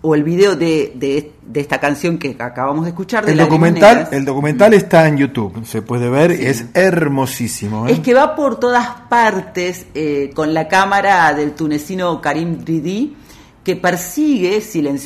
o 0.01 0.15
el 0.15 0.24
video 0.24 0.55
de, 0.55 0.93
de, 0.95 1.34
de 1.45 1.59
esta 1.59 1.80
canción 1.80 2.17
que 2.17 2.36
acabamos 2.39 2.86
de 2.86 2.89
escuchar. 2.91 3.26
De 3.26 3.32
El 3.34 3.38
documental, 3.39 3.95
Negras. 3.95 4.13
el 4.13 4.26
documental 4.26 4.74
está 4.74 5.07
en 5.07 5.17
YouTube, 5.17 5.65
se 5.65 5.82
puede 5.82 6.09
ver, 6.09 6.32
es 6.32 6.65
hermosísimo. 6.74 7.88
¿eh? 7.88 7.93
Es 7.93 7.99
que 7.99 8.13
va 8.13 8.36
por 8.36 8.59
todas 8.59 8.88
partes 9.09 9.86
eh, 9.93 10.32
con 10.34 10.53
la 10.53 10.67
cámara 10.67 11.34
del 11.34 11.51
tunecino 11.53 12.22
Karim 12.22 12.63
Ridi, 12.65 13.15
que 13.64 13.76
persigue, 13.76 14.62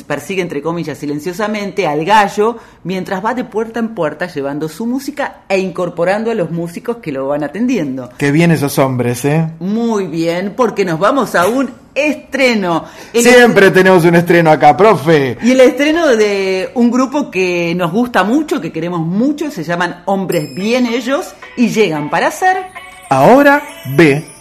persigue 0.06 0.42
entre 0.42 0.62
comillas 0.62 0.98
silenciosamente 0.98 1.86
al 1.86 2.04
gallo 2.04 2.56
mientras 2.84 3.24
va 3.24 3.34
de 3.34 3.44
puerta 3.44 3.80
en 3.80 3.94
puerta 3.94 4.26
llevando 4.26 4.68
su 4.68 4.86
música 4.86 5.42
e 5.48 5.58
incorporando 5.58 6.30
a 6.30 6.34
los 6.34 6.50
músicos 6.50 6.96
que 6.98 7.12
lo 7.12 7.28
van 7.28 7.44
atendiendo. 7.44 8.10
Qué 8.16 8.30
bien 8.30 8.50
esos 8.50 8.78
hombres, 8.78 9.24
¿eh? 9.24 9.48
Muy 9.60 10.06
bien, 10.06 10.54
porque 10.56 10.84
nos 10.84 10.98
vamos 10.98 11.34
a 11.34 11.46
un 11.46 11.70
estreno. 11.94 12.84
El 13.12 13.22
Siempre 13.22 13.70
tenemos 13.70 14.04
un 14.04 14.14
estreno 14.14 14.50
acá, 14.50 14.76
profe. 14.76 15.38
Y 15.42 15.52
el 15.52 15.60
estreno 15.60 16.16
de 16.16 16.70
un 16.74 16.90
grupo 16.90 17.30
que 17.30 17.74
nos 17.74 17.92
gusta 17.92 18.24
mucho, 18.24 18.60
que 18.60 18.72
queremos 18.72 19.00
mucho, 19.00 19.50
se 19.50 19.64
llaman 19.64 20.02
Hombres 20.06 20.54
Bien 20.54 20.86
Ellos 20.86 21.34
y 21.56 21.68
llegan 21.68 22.10
para 22.10 22.28
hacer 22.28 22.56
Ahora 23.08 23.62
ve. 23.96 24.35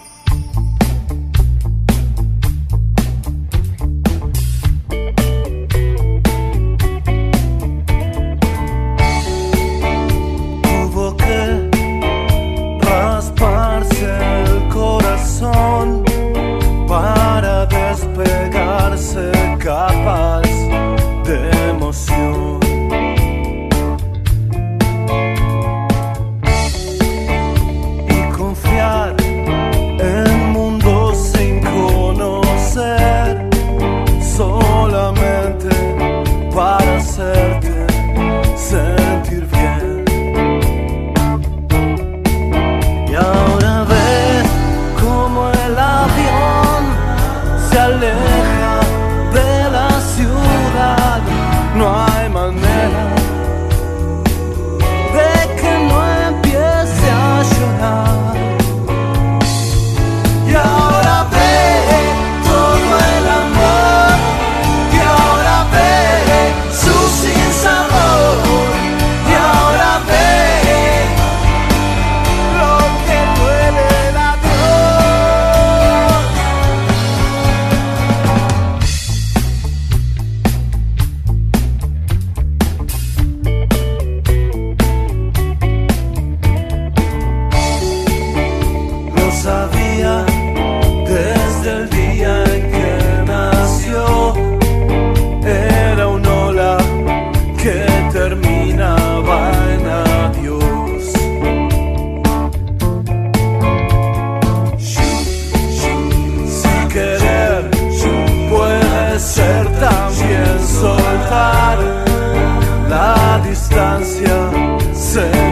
distancia 113.50 114.50
se 114.94 115.45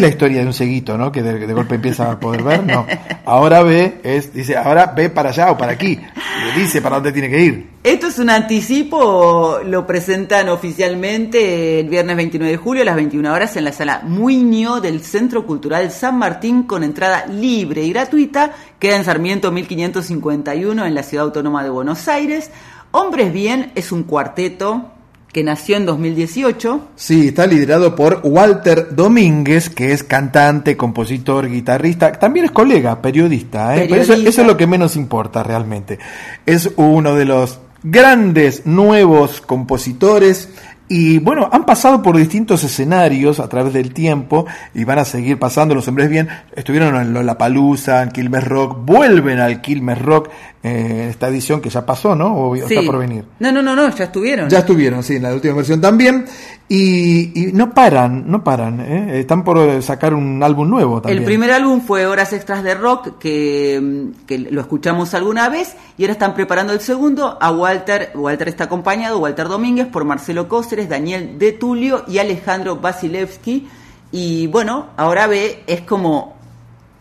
la 0.00 0.08
historia 0.08 0.40
de 0.40 0.46
un 0.46 0.52
ceguito, 0.52 0.96
¿no? 0.96 1.10
Que 1.12 1.22
de, 1.22 1.52
golpe 1.52 1.76
empieza 1.76 2.10
a 2.10 2.20
poder 2.20 2.42
ver, 2.42 2.64
no. 2.64 2.86
Ahora 3.24 3.62
ve, 3.62 4.00
dice, 4.32 4.56
ahora 4.56 4.92
ve 4.96 5.10
para 5.10 5.30
allá 5.30 5.50
o 5.50 5.58
para 5.58 5.72
aquí. 5.72 5.96
Le 5.96 6.60
dice 6.60 6.80
para 6.80 6.96
dónde 6.96 7.12
tiene 7.12 7.28
que 7.28 7.42
ir. 7.42 7.70
Esto 7.82 8.08
es 8.08 8.18
un 8.18 8.30
anticipo, 8.30 9.58
lo 9.64 9.86
presentan 9.86 10.48
oficialmente 10.48 11.80
el 11.80 11.88
viernes 11.88 12.16
29 12.16 12.50
de 12.50 12.56
julio 12.56 12.82
a 12.82 12.84
las 12.84 12.96
21 12.96 13.32
horas 13.32 13.56
en 13.56 13.64
la 13.64 13.72
sala 13.72 14.02
Muño 14.04 14.80
del 14.80 15.00
Centro 15.02 15.46
Cultural 15.46 15.90
San 15.90 16.18
Martín 16.18 16.64
con 16.64 16.82
entrada 16.82 17.26
libre 17.26 17.84
y 17.84 17.92
gratuita. 17.92 18.52
Queda 18.78 18.96
en 18.96 19.04
Sarmiento 19.04 19.52
1551 19.52 20.84
en 20.84 20.94
la 20.94 21.02
Ciudad 21.02 21.26
Autónoma 21.26 21.62
de 21.62 21.70
Buenos 21.70 22.08
Aires. 22.08 22.50
Hombres 22.90 23.32
Bien 23.32 23.72
es 23.74 23.92
un 23.92 24.04
cuarteto 24.04 24.95
que 25.36 25.44
nació 25.44 25.76
en 25.76 25.84
2018. 25.84 26.88
Sí, 26.96 27.28
está 27.28 27.46
liderado 27.46 27.94
por 27.94 28.22
Walter 28.24 28.96
Domínguez, 28.96 29.68
que 29.68 29.92
es 29.92 30.02
cantante, 30.02 30.78
compositor, 30.78 31.50
guitarrista, 31.50 32.10
también 32.12 32.46
es 32.46 32.52
colega, 32.52 33.02
periodista, 33.02 33.76
¿eh? 33.76 33.86
Pero 33.86 34.00
eso, 34.00 34.14
es 34.14 34.38
lo 34.38 34.56
que 34.56 34.66
menos 34.66 34.96
importa 34.96 35.42
realmente. 35.42 35.98
Es 36.46 36.70
uno 36.76 37.14
de 37.14 37.26
los 37.26 37.58
grandes 37.82 38.64
nuevos 38.64 39.42
compositores 39.42 40.48
y 40.88 41.18
bueno, 41.18 41.48
han 41.52 41.66
pasado 41.66 42.00
por 42.00 42.16
distintos 42.16 42.62
escenarios 42.62 43.40
a 43.40 43.48
través 43.48 43.72
del 43.72 43.92
tiempo 43.92 44.46
y 44.72 44.84
van 44.84 45.00
a 45.00 45.04
seguir 45.04 45.38
pasando 45.38 45.74
los 45.74 45.86
hombres 45.88 46.08
bien. 46.08 46.28
Estuvieron 46.54 46.94
en 46.96 47.12
Lollapalooza, 47.12 48.02
en 48.02 48.10
Quilmes 48.10 48.44
Rock, 48.44 48.86
vuelven 48.86 49.40
al 49.40 49.60
Quilmes 49.60 50.00
Rock 50.00 50.30
eh, 50.66 51.06
esta 51.10 51.28
edición 51.28 51.60
que 51.60 51.70
ya 51.70 51.86
pasó, 51.86 52.16
¿no? 52.16 52.34
O 52.36 52.56
Sí. 52.56 52.62
está 52.74 52.82
por 52.84 52.98
venir. 52.98 53.24
No, 53.38 53.52
no, 53.52 53.62
no, 53.62 53.76
no, 53.76 53.88
ya 53.94 54.04
estuvieron. 54.04 54.48
Ya 54.48 54.58
estuvieron, 54.58 55.02
sí, 55.04 55.16
en 55.16 55.22
la 55.22 55.32
última 55.32 55.54
versión 55.54 55.80
también. 55.80 56.24
Y, 56.68 57.48
y 57.48 57.52
no 57.52 57.72
paran, 57.72 58.24
no 58.28 58.42
paran. 58.42 58.80
¿eh? 58.80 59.20
Están 59.20 59.44
por 59.44 59.80
sacar 59.82 60.12
un 60.14 60.42
álbum 60.42 60.68
nuevo 60.68 61.00
también. 61.00 61.18
El 61.18 61.24
primer 61.24 61.52
álbum 61.52 61.80
fue 61.80 62.06
Horas 62.06 62.32
Extras 62.32 62.64
de 62.64 62.74
Rock, 62.74 63.18
que, 63.18 63.80
mm, 63.80 64.26
que 64.26 64.38
lo 64.38 64.60
escuchamos 64.60 65.14
alguna 65.14 65.48
vez, 65.48 65.76
y 65.96 66.02
ahora 66.02 66.14
están 66.14 66.34
preparando 66.34 66.72
el 66.72 66.80
segundo. 66.80 67.38
A 67.40 67.52
Walter, 67.52 68.10
Walter 68.16 68.48
está 68.48 68.64
acompañado, 68.64 69.18
Walter 69.20 69.46
Domínguez, 69.46 69.86
por 69.86 70.04
Marcelo 70.04 70.48
Cóceres, 70.48 70.88
Daniel 70.88 71.38
De 71.38 71.52
Tulio 71.52 72.02
y 72.08 72.18
Alejandro 72.18 72.76
Basilevsky. 72.76 73.68
Y 74.10 74.48
bueno, 74.48 74.86
ahora 74.96 75.28
ve, 75.28 75.62
es 75.68 75.82
como 75.82 76.34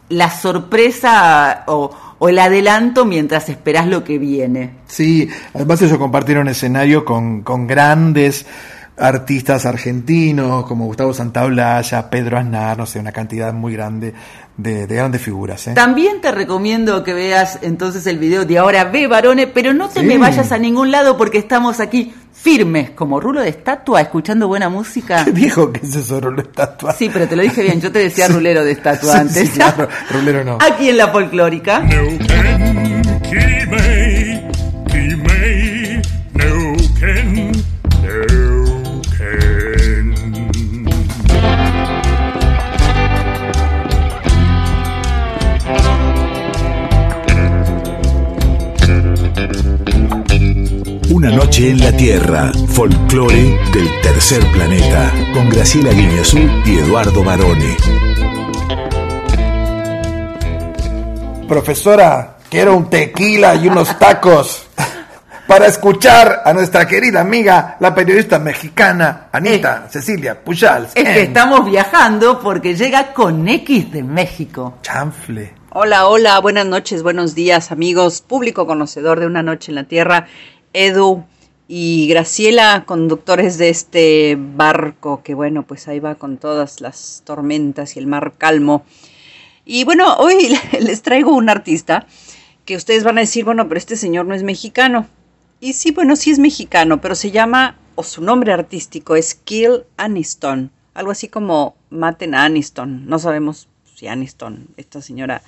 la 0.10 0.30
sorpresa 0.30 1.64
o, 1.68 1.90
o 2.18 2.30
el 2.30 2.40
adelanto 2.40 3.06
mientras 3.06 3.50
esperás 3.50 3.88
lo 3.88 4.04
que 4.04 4.18
viene. 4.18 4.72
Sí, 4.88 5.30
además 5.54 5.82
ellos 5.82 5.98
compartieron 5.98 6.48
escenario 6.48 7.04
con, 7.06 7.42
con 7.42 7.68
grandes 7.68 8.46
artistas 8.98 9.66
argentinos 9.66 10.66
como 10.66 10.86
Gustavo 10.86 11.14
Santaolalla, 11.14 12.10
Pedro 12.10 12.38
Aznar, 12.38 12.78
no 12.78 12.86
sé, 12.86 13.00
una 13.00 13.12
cantidad 13.12 13.54
muy 13.54 13.74
grande 13.74 14.14
de, 14.58 14.88
de 14.88 14.96
grandes 14.96 15.22
figuras. 15.22 15.68
¿eh? 15.68 15.74
También 15.74 16.22
te 16.22 16.32
recomiendo 16.32 17.04
que 17.04 17.14
veas 17.14 17.60
entonces 17.62 18.08
el 18.08 18.18
video 18.20 18.46
de 18.46 18.58
Ahora 18.58 18.86
Ve 18.86 19.08
Varone, 19.08 19.48
pero 19.48 19.74
no 19.74 19.90
te 19.90 20.00
Sí. 20.00 20.06
me 20.06 20.18
vayas 20.18 20.52
a 20.52 20.58
ningún 20.58 20.92
lado 20.92 21.18
porque 21.18 21.38
estamos 21.40 21.80
aquí 21.82 22.14
firmes 22.34 22.92
como 22.92 23.20
rulo 23.20 23.42
de 23.42 23.50
estatua 23.50 24.00
escuchando 24.02 24.48
buena 24.48 24.70
música. 24.70 25.26
¿Qué 25.26 25.32
dijo 25.34 25.74
que 25.74 25.86
es 25.86 25.96
eso, 25.96 26.22
Rulo 26.22 26.42
Estatua? 26.42 26.94
Sí, 26.94 27.10
pero 27.12 27.28
te 27.28 27.36
lo 27.36 27.42
dije 27.42 27.64
bien, 27.64 27.82
yo 27.82 27.92
te 27.92 28.00
decía 28.00 28.28
rulero 28.30 28.64
de 28.64 28.72
estatua 28.72 29.12
Sí, 29.14 29.18
antes. 29.20 29.50
sí, 29.50 29.56
claro, 29.56 29.90
Rulero 30.12 30.44
no. 30.46 30.58
Aquí 30.62 30.90
en 30.90 30.98
la 30.98 31.08
folclórica. 31.10 31.84
Una 51.26 51.38
noche 51.38 51.72
en 51.72 51.80
la 51.80 51.92
Tierra, 51.92 52.52
folclore 52.68 53.60
del 53.74 53.90
tercer 54.04 54.46
planeta, 54.52 55.12
con 55.34 55.50
Graciela 55.50 55.92
Guiñazú 55.92 56.38
y 56.64 56.78
Eduardo 56.78 57.24
Barone. 57.24 57.76
Profesora, 61.48 62.38
quiero 62.48 62.78
un 62.78 62.92
tequila 62.92 63.56
y 63.56 63.68
unos 63.68 63.98
tacos 63.98 64.68
para 65.48 65.66
escuchar 65.66 66.44
a 66.46 66.54
nuestra 66.54 66.88
querida 66.88 67.22
amiga, 67.22 67.76
la 67.80 67.96
periodista 67.96 68.38
mexicana 68.38 69.30
Anita 69.32 69.88
Cecilia 69.90 70.44
Pujals. 70.44 70.92
Es 70.94 71.06
que 71.06 71.24
estamos 71.24 71.66
viajando 71.66 72.40
porque 72.40 72.76
llega 72.76 73.14
con 73.14 73.48
X 73.48 73.92
de 73.92 74.04
México. 74.04 74.78
Chanfle. 74.84 75.66
Hola, 75.78 76.08
hola, 76.08 76.40
buenas 76.40 76.66
noches, 76.66 77.04
buenos 77.04 77.36
días, 77.36 77.70
amigos, 77.74 78.22
público 78.22 78.66
conocedor 78.66 79.20
de 79.20 79.26
Una 79.26 79.44
Noche 79.44 79.72
en 79.72 79.76
la 79.76 79.84
Tierra, 79.84 80.26
Edu 80.76 81.24
y 81.68 82.08
Graciela, 82.10 82.84
conductores 82.86 83.58
de 83.58 83.70
este 83.70 84.38
barco 84.38 85.24
que, 85.24 85.34
bueno, 85.34 85.64
pues 85.64 85.88
ahí 85.88 86.00
va 86.00 86.16
con 86.16 86.38
todas 86.38 86.82
las 86.82 87.22
tormentas 87.26 87.96
y 87.96 88.00
el 88.00 88.08
mar 88.08 88.34
calmo. 88.38 88.84
Y 89.66 89.84
bueno, 89.84 90.16
hoy 90.18 90.56
les 90.80 91.02
traigo 91.02 91.34
un 91.36 91.50
artista 91.50 92.06
que 92.66 92.76
ustedes 92.76 93.04
van 93.04 93.18
a 93.18 93.22
decir, 93.22 93.46
bueno, 93.46 93.68
pero 93.68 93.78
este 93.78 93.96
señor 93.96 94.26
no 94.26 94.36
es 94.36 94.44
mexicano. 94.44 95.08
Y 95.60 95.74
sí, 95.74 95.92
bueno, 95.92 96.16
sí 96.16 96.32
es 96.32 96.40
mexicano, 96.40 97.00
pero 97.02 97.16
se 97.16 97.32
llama, 97.32 97.78
o 97.96 98.04
su 98.04 98.22
nombre 98.22 98.52
artístico 98.54 99.16
es 99.16 99.34
Kill 99.36 99.84
Aniston, 99.98 100.70
algo 100.94 101.12
así 101.12 101.30
como 101.30 101.76
Maten 101.90 102.36
a 102.36 102.44
Aniston. 102.44 103.08
No 103.08 103.18
sabemos 103.18 103.68
si 103.96 104.08
Aniston, 104.08 104.68
esta 104.78 105.02
señora 105.02 105.42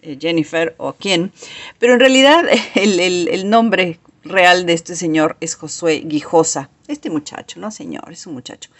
eh, 0.00 0.16
Jennifer 0.20 0.74
o 0.78 0.94
quién, 0.94 1.30
pero 1.78 1.92
en 1.94 2.00
realidad 2.00 2.44
el, 2.74 2.98
el- 2.98 3.28
el 3.28 3.50
nombre 3.50 4.00
real 4.24 4.66
de 4.66 4.72
este 4.72 4.96
señor 4.96 5.36
es 5.40 5.54
Josué 5.54 6.02
Guijosa. 6.04 6.70
Este 6.88 7.10
muchacho, 7.10 7.60
no 7.60 7.70
señor, 7.70 8.12
es 8.12 8.26
un 8.26 8.34
muchacho. 8.34 8.70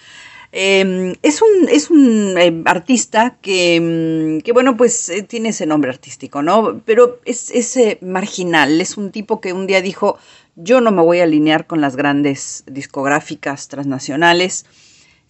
Eh, 0.55 1.17
es 1.23 1.41
un, 1.41 1.69
es 1.71 1.91
un 1.91 2.37
eh, 2.37 2.63
artista 2.67 3.37
que, 3.41 3.81
mm, 3.81 4.43
que, 4.43 4.53
bueno, 4.53 4.77
pues 4.77 5.09
eh, 5.09 5.23
tiene 5.23 5.49
ese 5.49 5.65
nombre 5.65 5.91
artístico, 5.91 6.43
¿no? 6.43 6.83
Pero 6.85 7.21
es, 7.25 7.51
es, 7.51 7.75
eh, 7.79 7.99
marginal, 8.03 8.81
es 8.81 8.99
un 8.99 9.11
tipo 9.11 9.41
que 9.41 9.55
un 9.55 9.67
día 9.67 9.81
dijo, 9.81 10.19
yo 10.55 10.83
no 10.83 10.93
me 10.93 11.01
voy 11.01 11.21
a 11.21 11.25
alinear 11.25 11.67
con 11.67 11.81
las 11.81 11.97
grandes 11.97 12.65
discográficas 12.67 13.69
transnacionales, 13.69 14.67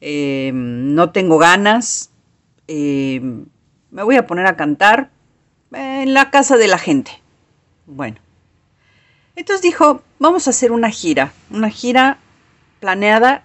no 0.00 1.10
tengo 1.12 1.38
ganas, 1.38 2.10
me 2.66 4.02
voy 4.02 4.16
a 4.16 4.26
poner 4.26 4.46
a 4.46 4.56
cantar 4.56 5.10
en 5.72 6.12
la 6.12 6.32
casa 6.32 6.56
de 6.56 6.66
la 6.66 6.78
gente. 6.78 7.12
Bueno, 7.86 8.16
entonces 9.37 9.62
dijo, 9.62 10.03
vamos 10.18 10.47
a 10.47 10.51
hacer 10.51 10.72
una 10.72 10.91
gira, 10.91 11.33
una 11.51 11.70
gira 11.70 12.18
planeada 12.80 13.45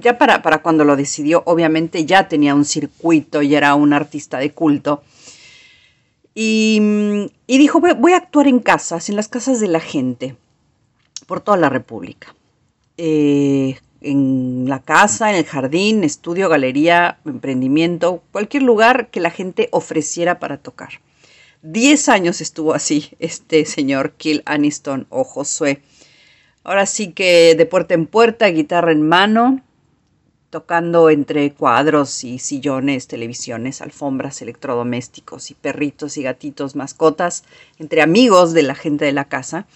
ya 0.00 0.18
para, 0.18 0.42
para 0.42 0.58
cuando 0.58 0.84
lo 0.84 0.96
decidió, 0.96 1.42
obviamente 1.46 2.04
ya 2.04 2.28
tenía 2.28 2.54
un 2.54 2.64
circuito 2.64 3.42
y 3.42 3.54
era 3.54 3.74
un 3.74 3.92
artista 3.92 4.38
de 4.38 4.50
culto. 4.52 5.02
Y, 6.34 6.80
y 7.46 7.58
dijo, 7.58 7.80
voy, 7.80 7.92
voy 7.94 8.12
a 8.12 8.18
actuar 8.18 8.46
en 8.46 8.60
casas, 8.60 9.08
en 9.08 9.16
las 9.16 9.28
casas 9.28 9.60
de 9.60 9.68
la 9.68 9.80
gente, 9.80 10.36
por 11.26 11.40
toda 11.40 11.56
la 11.56 11.68
República. 11.68 12.34
Eh, 12.96 13.78
en 14.00 14.66
la 14.68 14.80
casa, 14.80 15.30
en 15.30 15.36
el 15.36 15.44
jardín, 15.44 16.04
estudio, 16.04 16.48
galería, 16.48 17.18
emprendimiento, 17.24 18.22
cualquier 18.30 18.62
lugar 18.62 19.10
que 19.10 19.20
la 19.20 19.30
gente 19.30 19.68
ofreciera 19.72 20.38
para 20.38 20.58
tocar. 20.58 21.00
Diez 21.62 22.08
años 22.08 22.40
estuvo 22.40 22.72
así 22.72 23.10
este 23.18 23.64
señor 23.64 24.12
Kill 24.12 24.42
Aniston 24.46 25.08
o 25.10 25.24
Josué. 25.24 25.82
Ahora 26.62 26.86
sí 26.86 27.12
que 27.12 27.56
de 27.56 27.66
puerta 27.66 27.94
en 27.94 28.06
puerta, 28.06 28.46
guitarra 28.46 28.92
en 28.92 29.08
mano, 29.08 29.60
tocando 30.50 31.10
entre 31.10 31.52
cuadros 31.52 32.22
y 32.22 32.38
sillones, 32.38 33.08
televisiones, 33.08 33.82
alfombras, 33.82 34.40
electrodomésticos 34.40 35.50
y 35.50 35.54
perritos 35.54 36.16
y 36.16 36.22
gatitos, 36.22 36.76
mascotas, 36.76 37.42
entre 37.80 38.02
amigos 38.02 38.52
de 38.52 38.62
la 38.62 38.76
gente 38.76 39.04
de 39.04 39.12
la 39.12 39.24
casa, 39.24 39.66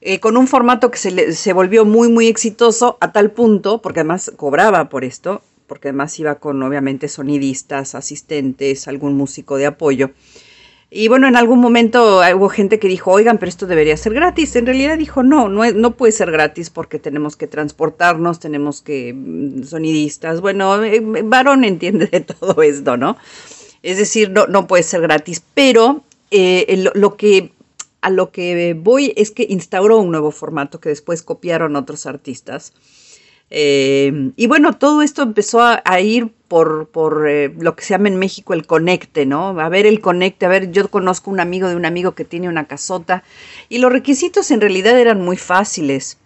eh, 0.00 0.20
con 0.20 0.38
un 0.38 0.48
formato 0.48 0.90
que 0.90 0.96
se, 0.96 1.32
se 1.32 1.52
volvió 1.52 1.84
muy, 1.84 2.08
muy 2.08 2.28
exitoso 2.28 2.96
a 3.02 3.12
tal 3.12 3.30
punto, 3.30 3.82
porque 3.82 4.00
además 4.00 4.32
cobraba 4.36 4.88
por 4.88 5.04
esto, 5.04 5.42
porque 5.66 5.88
además 5.88 6.18
iba 6.18 6.36
con 6.36 6.62
obviamente 6.62 7.08
sonidistas, 7.08 7.94
asistentes, 7.94 8.88
algún 8.88 9.18
músico 9.18 9.58
de 9.58 9.66
apoyo. 9.66 10.12
Y 10.92 11.06
bueno, 11.06 11.28
en 11.28 11.36
algún 11.36 11.60
momento 11.60 12.20
hubo 12.34 12.48
gente 12.48 12.80
que 12.80 12.88
dijo, 12.88 13.12
oigan, 13.12 13.38
pero 13.38 13.48
esto 13.48 13.66
debería 13.66 13.96
ser 13.96 14.12
gratis. 14.12 14.56
En 14.56 14.66
realidad 14.66 14.98
dijo, 14.98 15.22
no, 15.22 15.48
no, 15.48 15.70
no 15.70 15.96
puede 15.96 16.12
ser 16.12 16.32
gratis 16.32 16.68
porque 16.68 16.98
tenemos 16.98 17.36
que 17.36 17.46
transportarnos, 17.46 18.40
tenemos 18.40 18.82
que, 18.82 19.14
mm, 19.14 19.62
sonidistas. 19.62 20.40
Bueno, 20.40 20.82
eh, 20.82 21.00
varón 21.00 21.62
entiende 21.62 22.06
de 22.06 22.20
todo 22.40 22.60
esto, 22.62 22.96
¿no? 22.96 23.16
Es 23.82 23.98
decir, 23.98 24.30
no, 24.30 24.48
no 24.48 24.66
puede 24.66 24.82
ser 24.82 25.02
gratis, 25.02 25.42
pero 25.54 26.02
eh, 26.32 26.76
lo, 26.78 26.90
lo 26.94 27.16
que 27.16 27.52
a 28.00 28.10
lo 28.10 28.32
que 28.32 28.74
voy 28.74 29.12
es 29.16 29.30
que 29.30 29.46
instauró 29.48 29.98
un 29.98 30.10
nuevo 30.10 30.30
formato 30.30 30.80
que 30.80 30.88
después 30.88 31.22
copiaron 31.22 31.76
otros 31.76 32.06
artistas. 32.06 32.72
Eh, 33.50 34.32
y 34.36 34.46
bueno, 34.46 34.74
todo 34.78 35.02
esto 35.02 35.22
empezó 35.22 35.60
a, 35.62 36.00
ir 36.00 36.32
por, 36.48 36.88
por 36.88 37.28
eh, 37.28 37.52
lo 37.58 37.74
que 37.76 37.82
se 37.84 37.90
llama 37.94 38.08
en 38.08 38.16
México 38.16 38.54
el 38.54 38.66
conecte, 38.66 39.26
¿no? 39.26 39.58
A 39.60 39.68
ver 39.68 39.86
el 39.86 40.00
conecte, 40.00 40.46
a 40.46 40.48
ver, 40.48 40.70
yo 40.70 40.88
conozco 40.88 41.30
un 41.30 41.40
amigo 41.40 41.68
de 41.68 41.76
un 41.76 41.84
amigo 41.84 42.14
que 42.14 42.24
tiene 42.24 42.48
una 42.48 42.66
casota 42.66 43.24
y 43.68 43.78
los 43.78 43.92
requisitos 43.92 44.50
en 44.52 44.60
realidad 44.60 44.98
eran 44.98 45.20
muy 45.20 45.36
fáciles. 45.36 46.18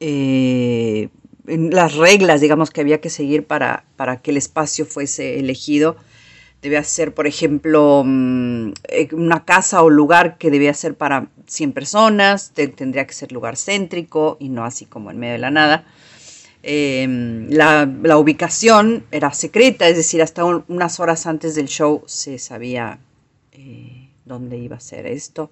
Eh, 0.00 1.08
las 1.46 1.94
reglas, 1.96 2.40
digamos, 2.40 2.70
que 2.70 2.80
había 2.80 3.00
que 3.00 3.10
seguir 3.10 3.44
para, 3.46 3.84
para 3.96 4.18
que 4.18 4.30
el 4.30 4.36
espacio 4.36 4.86
fuese 4.86 5.38
elegido. 5.38 5.96
Debía 6.62 6.84
ser, 6.84 7.14
por 7.14 7.26
ejemplo, 7.26 8.02
mm, 8.06 8.72
eh, 8.88 9.08
una 9.12 9.44
casa 9.44 9.82
o 9.82 9.90
lugar 9.90 10.38
que 10.38 10.50
debía 10.50 10.74
ser 10.74 10.94
para 10.96 11.28
100 11.46 11.72
personas, 11.72 12.52
te- 12.54 12.68
tendría 12.68 13.06
que 13.06 13.14
ser 13.14 13.32
lugar 13.32 13.56
céntrico 13.56 14.36
y 14.40 14.48
no 14.50 14.64
así 14.64 14.86
como 14.86 15.10
en 15.10 15.18
medio 15.18 15.34
de 15.34 15.38
la 15.40 15.50
nada. 15.50 15.84
Eh, 16.62 17.46
la, 17.50 17.88
ubicación 18.18 19.04
era 19.10 19.32
secreta, 19.34 19.88
es 19.88 19.96
decir, 19.96 20.22
hasta 20.22 20.44
un- 20.44 20.64
unas 20.68 21.00
horas 21.00 21.26
antes 21.26 21.54
del 21.54 21.66
show 21.68 22.02
se 22.06 22.38
sabía 22.38 23.00
eh, 23.52 24.08
dónde 24.24 24.58
iba 24.58 24.76
a 24.76 24.80
ser 24.80 25.06
esto. 25.06 25.50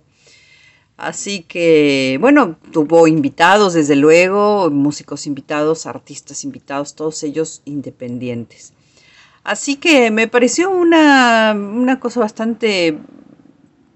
Así 0.96 1.42
que, 1.42 2.18
bueno, 2.20 2.56
tuvo 2.72 3.06
invitados, 3.08 3.72
desde 3.74 3.96
luego, 3.96 4.70
músicos 4.70 5.26
invitados, 5.26 5.86
artistas 5.86 6.44
invitados, 6.44 6.94
todos 6.94 7.22
ellos 7.22 7.62
independientes. 7.64 8.74
Así 9.42 9.76
que 9.76 10.10
me 10.10 10.28
pareció 10.28 10.70
una, 10.70 11.54
una 11.56 11.98
cosa 11.98 12.20
bastante 12.20 12.98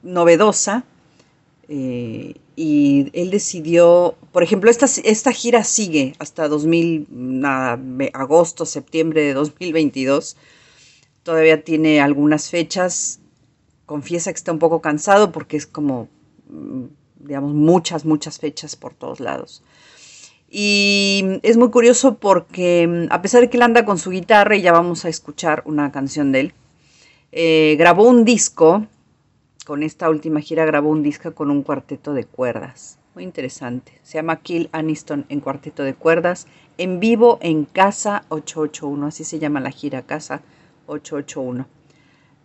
novedosa. 0.03 0.85
eh, 1.69 2.35
y 2.57 3.11
él 3.13 3.31
decidió, 3.31 4.15
por 4.33 4.43
ejemplo, 4.43 4.71
esta, 4.71 4.87
esta 5.05 5.33
gira 5.33 5.65
sigue 5.65 6.15
hasta 6.19 6.49
2000, 6.49 7.07
nada, 7.11 7.77
me- 7.77 8.11
agosto, 8.15 8.65
septiembre 8.67 9.23
de 9.23 9.35
2022. 9.35 10.37
Todavía 11.23 11.63
tiene 11.65 12.01
algunas 12.01 12.51
fechas. 12.51 13.21
Confiesa 13.87 14.33
que 14.33 14.37
está 14.37 14.53
un 14.53 14.59
poco 14.59 14.81
cansado 14.81 15.33
porque 15.33 15.57
es 15.57 15.67
como, 15.67 16.09
mm, 16.49 16.85
digamos, 17.21 17.53
muchas, 17.55 18.05
muchas 18.05 18.39
fechas 18.39 18.77
por 18.77 18.95
todos 18.95 19.21
lados. 19.21 19.63
Y 20.51 21.25
es 21.43 21.57
muy 21.57 21.71
curioso 21.71 22.19
porque 22.19 22.87
mm, 22.87 23.13
a 23.13 23.21
pesar 23.23 23.41
de 23.41 23.51
que 23.51 23.57
él 23.57 23.63
anda 23.63 23.85
con 23.85 23.99
su 23.99 24.11
guitarra 24.11 24.57
y 24.57 24.63
ya 24.63 24.73
vamos 24.73 25.05
a 25.05 25.09
escuchar 25.09 25.63
una 25.67 25.91
canción 25.91 26.31
de 26.33 26.41
él, 26.41 26.55
eh, 27.33 27.75
grabó 27.79 28.05
un 28.09 28.25
disco, 28.25 28.87
con 29.65 29.83
esta 29.83 30.11
última 30.11 30.41
gira 30.41 30.65
grabó 30.65 30.91
un 30.91 31.03
disco 31.03 31.35
con 31.35 31.51
un 31.51 31.63
cuarteto 31.63 32.15
de 32.15 32.25
cuerdas. 32.25 32.99
Muy 33.15 33.25
interesante. 33.25 33.93
Se 34.03 34.19
llama 34.19 34.41
Kill 34.41 34.69
Aniston 34.73 35.25
en 35.29 35.41
cuarteto 35.41 35.83
de 35.83 35.95
cuerdas, 35.95 36.47
en 36.79 37.01
vivo 37.01 37.39
en 37.41 37.65
Casa 37.65 38.25
881, 38.29 39.07
así 39.07 39.25
se 39.25 39.39
llama 39.39 39.61
la 39.61 39.71
gira 39.71 40.03
Casa 40.03 40.43
881. 40.87 41.67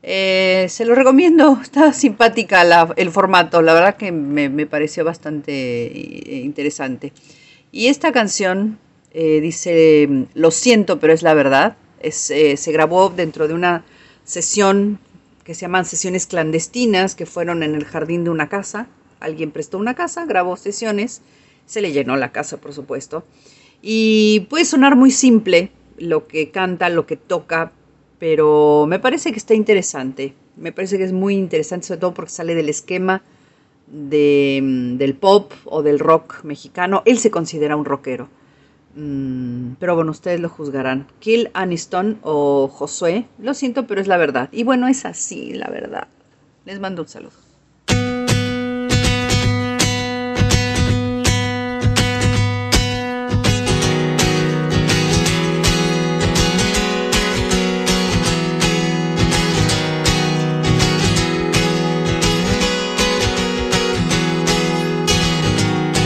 Eh, 0.02 0.68
se 0.70 0.86
lo 0.86 0.96
recomiendo, 0.96 1.60
está 1.62 1.92
simpática 1.92 2.62
el 2.96 3.12
formato, 3.12 3.62
la 3.62 3.74
verdad 3.74 3.98
que 3.98 4.12
me, 4.12 4.66
pareció 4.66 5.04
bastante 5.04 5.52
eh, 5.52 6.42
interesante. 6.42 7.12
Y 7.72 7.88
esta 7.88 8.12
canción 8.12 8.80
eh, 9.12 9.42
dice, 9.42 10.28
lo 10.34 10.52
siento, 10.52 11.00
pero 11.00 11.14
es 11.14 11.22
la 11.22 11.34
verdad. 11.34 11.76
Se 12.02 12.72
grabó 12.72 13.10
dentro 13.10 13.50
de 13.50 13.54
una 13.54 13.84
sesión 14.24 15.00
que 15.50 15.56
se 15.56 15.62
llaman 15.62 15.84
sesiones 15.84 16.28
clandestinas, 16.28 17.16
que 17.16 17.26
fueron 17.26 17.64
en 17.64 17.74
el 17.74 17.84
jardín 17.84 18.24
de 18.24 18.30
una 18.30 18.50
casa. 18.50 18.86
Alguien 19.20 19.50
prestó 19.50 19.80
una 19.80 19.96
casa, 19.96 20.26
grabó 20.26 20.56
sesiones, 20.58 21.24
se 21.66 21.82
le 21.82 21.92
llenó 21.92 22.16
la 22.18 22.32
casa, 22.32 22.58
por 22.58 22.72
supuesto. 22.72 23.24
Y 23.82 24.42
puede 24.42 24.64
sonar 24.64 24.96
muy 24.96 25.10
simple 25.10 25.72
lo 25.98 26.28
que 26.28 26.52
canta, 26.52 26.90
lo 26.90 27.08
que 27.08 27.18
toca, 27.18 27.72
pero 28.20 28.86
me 28.88 29.00
parece 29.00 29.32
que 29.32 29.40
está 29.40 29.56
interesante. 29.56 30.36
Me 30.56 30.72
parece 30.72 31.00
que 31.00 31.06
es 31.06 31.14
muy 31.14 31.34
interesante, 31.34 31.88
sobre 31.88 32.02
todo 32.02 32.14
porque 32.14 32.30
sale 32.30 32.54
del 32.54 32.70
esquema 32.70 33.24
de, 33.88 34.60
mm, 34.62 34.98
del 34.98 35.16
pop 35.16 35.52
o 35.66 35.82
del 35.82 35.98
rock 35.98 36.44
mexicano. 36.44 37.02
Él 37.06 37.18
se 37.18 37.32
considera 37.32 37.76
un 37.76 37.86
rockero. 37.86 38.30
Mm, 38.96 39.74
pero 39.80 39.96
bueno, 39.96 40.12
ustedes 40.12 40.40
lo 40.40 40.50
juzgarán. 40.50 41.08
Kill 41.20 41.50
Aniston 41.54 42.20
o 42.22 42.68
Josué, 42.68 43.26
lo 43.38 43.54
siento, 43.54 43.88
pero 43.88 44.02
es 44.02 44.08
la 44.08 44.18
verdad. 44.18 44.50
Y 44.52 44.64
bueno, 44.64 44.88
es 44.88 45.06
así, 45.06 45.54
la 45.54 45.68
verdad. 45.70 46.08
Les 46.66 46.80
mando 46.80 47.04
un 47.04 47.08
saludo. 47.08 47.50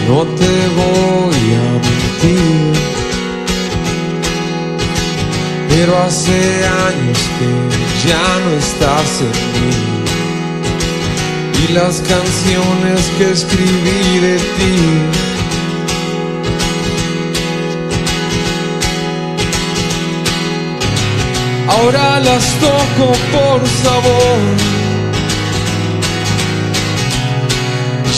No 0.08 0.22
te 0.26 0.54
voy 0.78 1.44
a 1.56 1.68
mentir, 1.86 2.63
pero 5.86 6.00
hace 6.02 6.32
años 6.88 7.20
que 7.38 8.08
ya 8.08 8.40
no 8.46 8.52
estás 8.58 9.10
en 9.20 9.36
mí. 9.54 9.74
Y 11.62 11.74
las 11.74 11.96
canciones 12.00 13.00
que 13.18 13.32
escribí 13.32 14.20
de 14.20 14.38
ti 14.38 14.76
ahora 21.68 22.20
las 22.22 22.46
toco 22.62 23.12
por 23.34 23.60
sabor. 23.84 24.40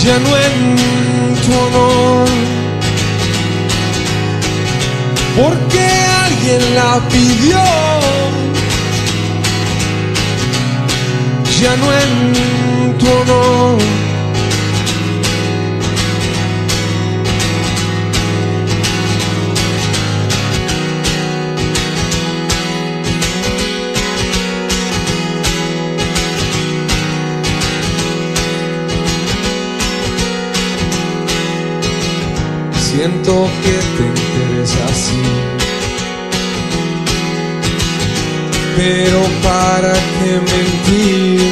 Ya 0.04 0.20
no 0.20 0.38
en 0.38 0.76
tu 1.44 1.52
honor, 1.64 2.28
porque 5.36 6.05
alguien 6.46 6.76
la 6.76 7.00
pidió. 7.10 7.64
Ya 11.62 11.76
no 11.78 11.94
en 11.94 12.98
tu 12.98 13.08
honor. 13.08 13.80
Siento 32.78 33.48
que 33.64 33.72
te 33.98 34.04
interesa 34.08 34.86
así. 34.90 35.55
Pero 38.76 39.22
para 39.42 39.94
qué 39.94 40.32
mentir. 40.52 41.52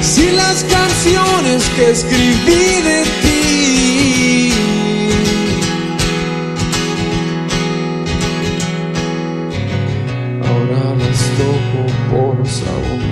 Si 0.00 0.30
las 0.32 0.64
canciones 0.64 1.64
que 1.76 1.90
escribí 1.90 2.82
de 2.88 3.04
ti 3.22 4.52
ahora 10.46 10.94
las 10.98 11.20
toco 11.38 11.82
por 12.10 12.36
sabor. 12.48 13.02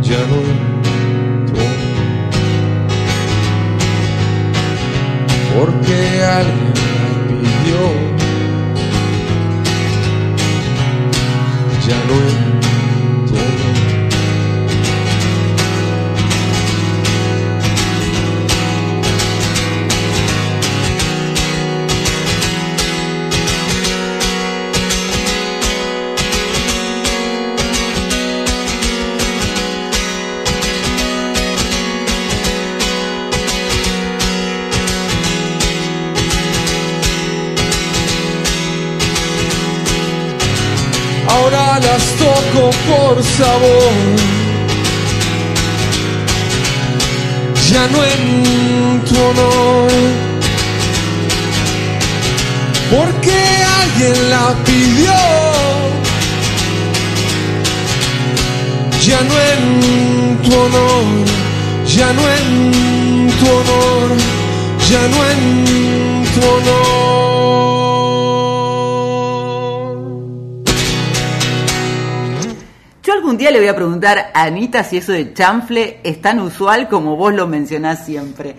Ya 0.00 0.18
no 0.28 0.70
porque 5.54 6.22
alguien 6.22 6.89
sabor. 43.22 43.92
Ya 47.70 47.86
no 47.92 48.04
en 48.04 49.02
tu 49.06 49.14
honor, 49.14 49.90
porque 52.90 53.36
alguien 53.80 54.30
la 54.30 54.54
pidió. 54.64 55.14
Ya 59.06 59.20
no 59.22 59.34
en 59.52 60.38
tu 60.42 60.52
honor, 60.52 61.26
ya 61.86 62.12
no 62.12 62.22
en 62.38 63.30
tu 63.38 63.46
honor, 63.46 64.08
ya 64.90 65.02
no 65.12 65.18
en 65.30 66.24
tu 66.34 66.40
honor. 66.46 67.09
Le 73.48 73.58
voy 73.58 73.68
a 73.68 73.74
preguntar 73.74 74.32
a 74.34 74.42
Anita 74.42 74.84
si 74.84 74.98
eso 74.98 75.12
de 75.12 75.32
chanfle 75.32 76.00
es 76.04 76.20
tan 76.20 76.40
usual 76.40 76.88
como 76.88 77.16
vos 77.16 77.32
lo 77.32 77.46
mencionás 77.46 78.04
siempre. 78.04 78.54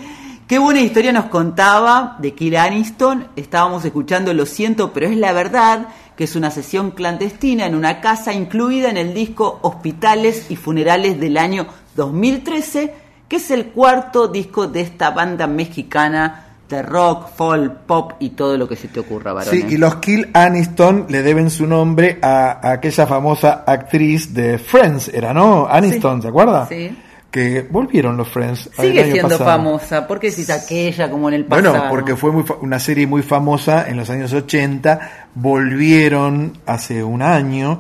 Qué 0.48 0.58
buena 0.58 0.82
historia 0.82 1.14
nos 1.14 1.26
contaba 1.26 2.18
de 2.20 2.34
Kill 2.34 2.58
Aniston. 2.58 3.28
Estábamos 3.36 3.86
escuchando 3.86 4.34
Lo 4.34 4.48
siento, 4.48 4.92
pero 4.92 5.06
es 5.06 5.16
la 5.16 5.34
verdad, 5.34 5.90
que 6.18 6.24
es 6.24 6.36
una 6.36 6.50
sesión 6.50 6.92
clandestina 6.92 7.68
en 7.68 7.76
una 7.76 8.02
casa 8.02 8.34
incluida 8.34 8.90
en 8.90 8.98
el 8.98 9.14
disco 9.14 9.60
Hospitales 9.62 10.50
y 10.50 10.56
Funerales 10.56 11.20
del 11.20 11.38
año 11.38 11.68
2013, 11.96 12.94
que 13.30 13.36
es 13.36 13.52
el 13.52 13.68
cuarto 13.68 14.30
disco 14.30 14.68
de 14.68 14.82
esta 14.82 15.12
banda 15.12 15.46
mexicana 15.46 16.51
de 16.72 16.82
rock, 16.82 17.30
folk, 17.36 17.74
pop 17.86 18.14
y 18.20 18.32
todo 18.32 18.58
lo 18.58 18.68
que 18.68 18.76
se 18.76 18.88
te 18.88 19.00
ocurra, 19.00 19.34
varones. 19.34 19.60
Sí, 19.62 19.66
y 19.74 19.78
los 19.78 19.96
Kill 19.98 20.30
Aniston 20.34 21.06
le 21.10 21.22
deben 21.22 21.50
su 21.50 21.68
nombre 21.68 22.18
a, 22.22 22.60
a 22.68 22.72
aquella 22.74 23.06
famosa 23.06 23.64
actriz 23.68 24.34
de 24.34 24.58
Friends, 24.58 25.10
era, 25.10 25.34
¿no? 25.34 25.68
Aniston, 25.70 26.22
¿se 26.22 26.28
acuerda? 26.30 26.66
Sí. 26.68 26.98
Que 27.30 27.66
volvieron 27.70 28.18
los 28.18 28.28
Friends. 28.28 28.70
Sigue 28.78 29.04
año 29.04 29.12
siendo 29.14 29.30
pasado. 29.38 29.46
famosa. 29.52 30.06
¿Por 30.06 30.20
qué 30.20 30.30
decís 30.32 30.50
aquella 30.50 31.10
como 31.10 31.30
en 31.30 31.36
el 31.36 31.46
pasado? 31.46 31.72
Bueno, 31.72 31.86
porque 31.90 32.18
fue 32.18 32.30
muy 32.32 32.44
fa- 32.44 32.56
una 32.62 32.78
serie 32.78 33.08
muy 33.08 33.22
famosa 33.22 33.88
en 33.88 33.96
los 33.96 34.10
años 34.10 34.34
80, 34.34 35.28
volvieron 35.34 36.58
hace 36.66 37.04
un 37.04 37.22
año 37.22 37.80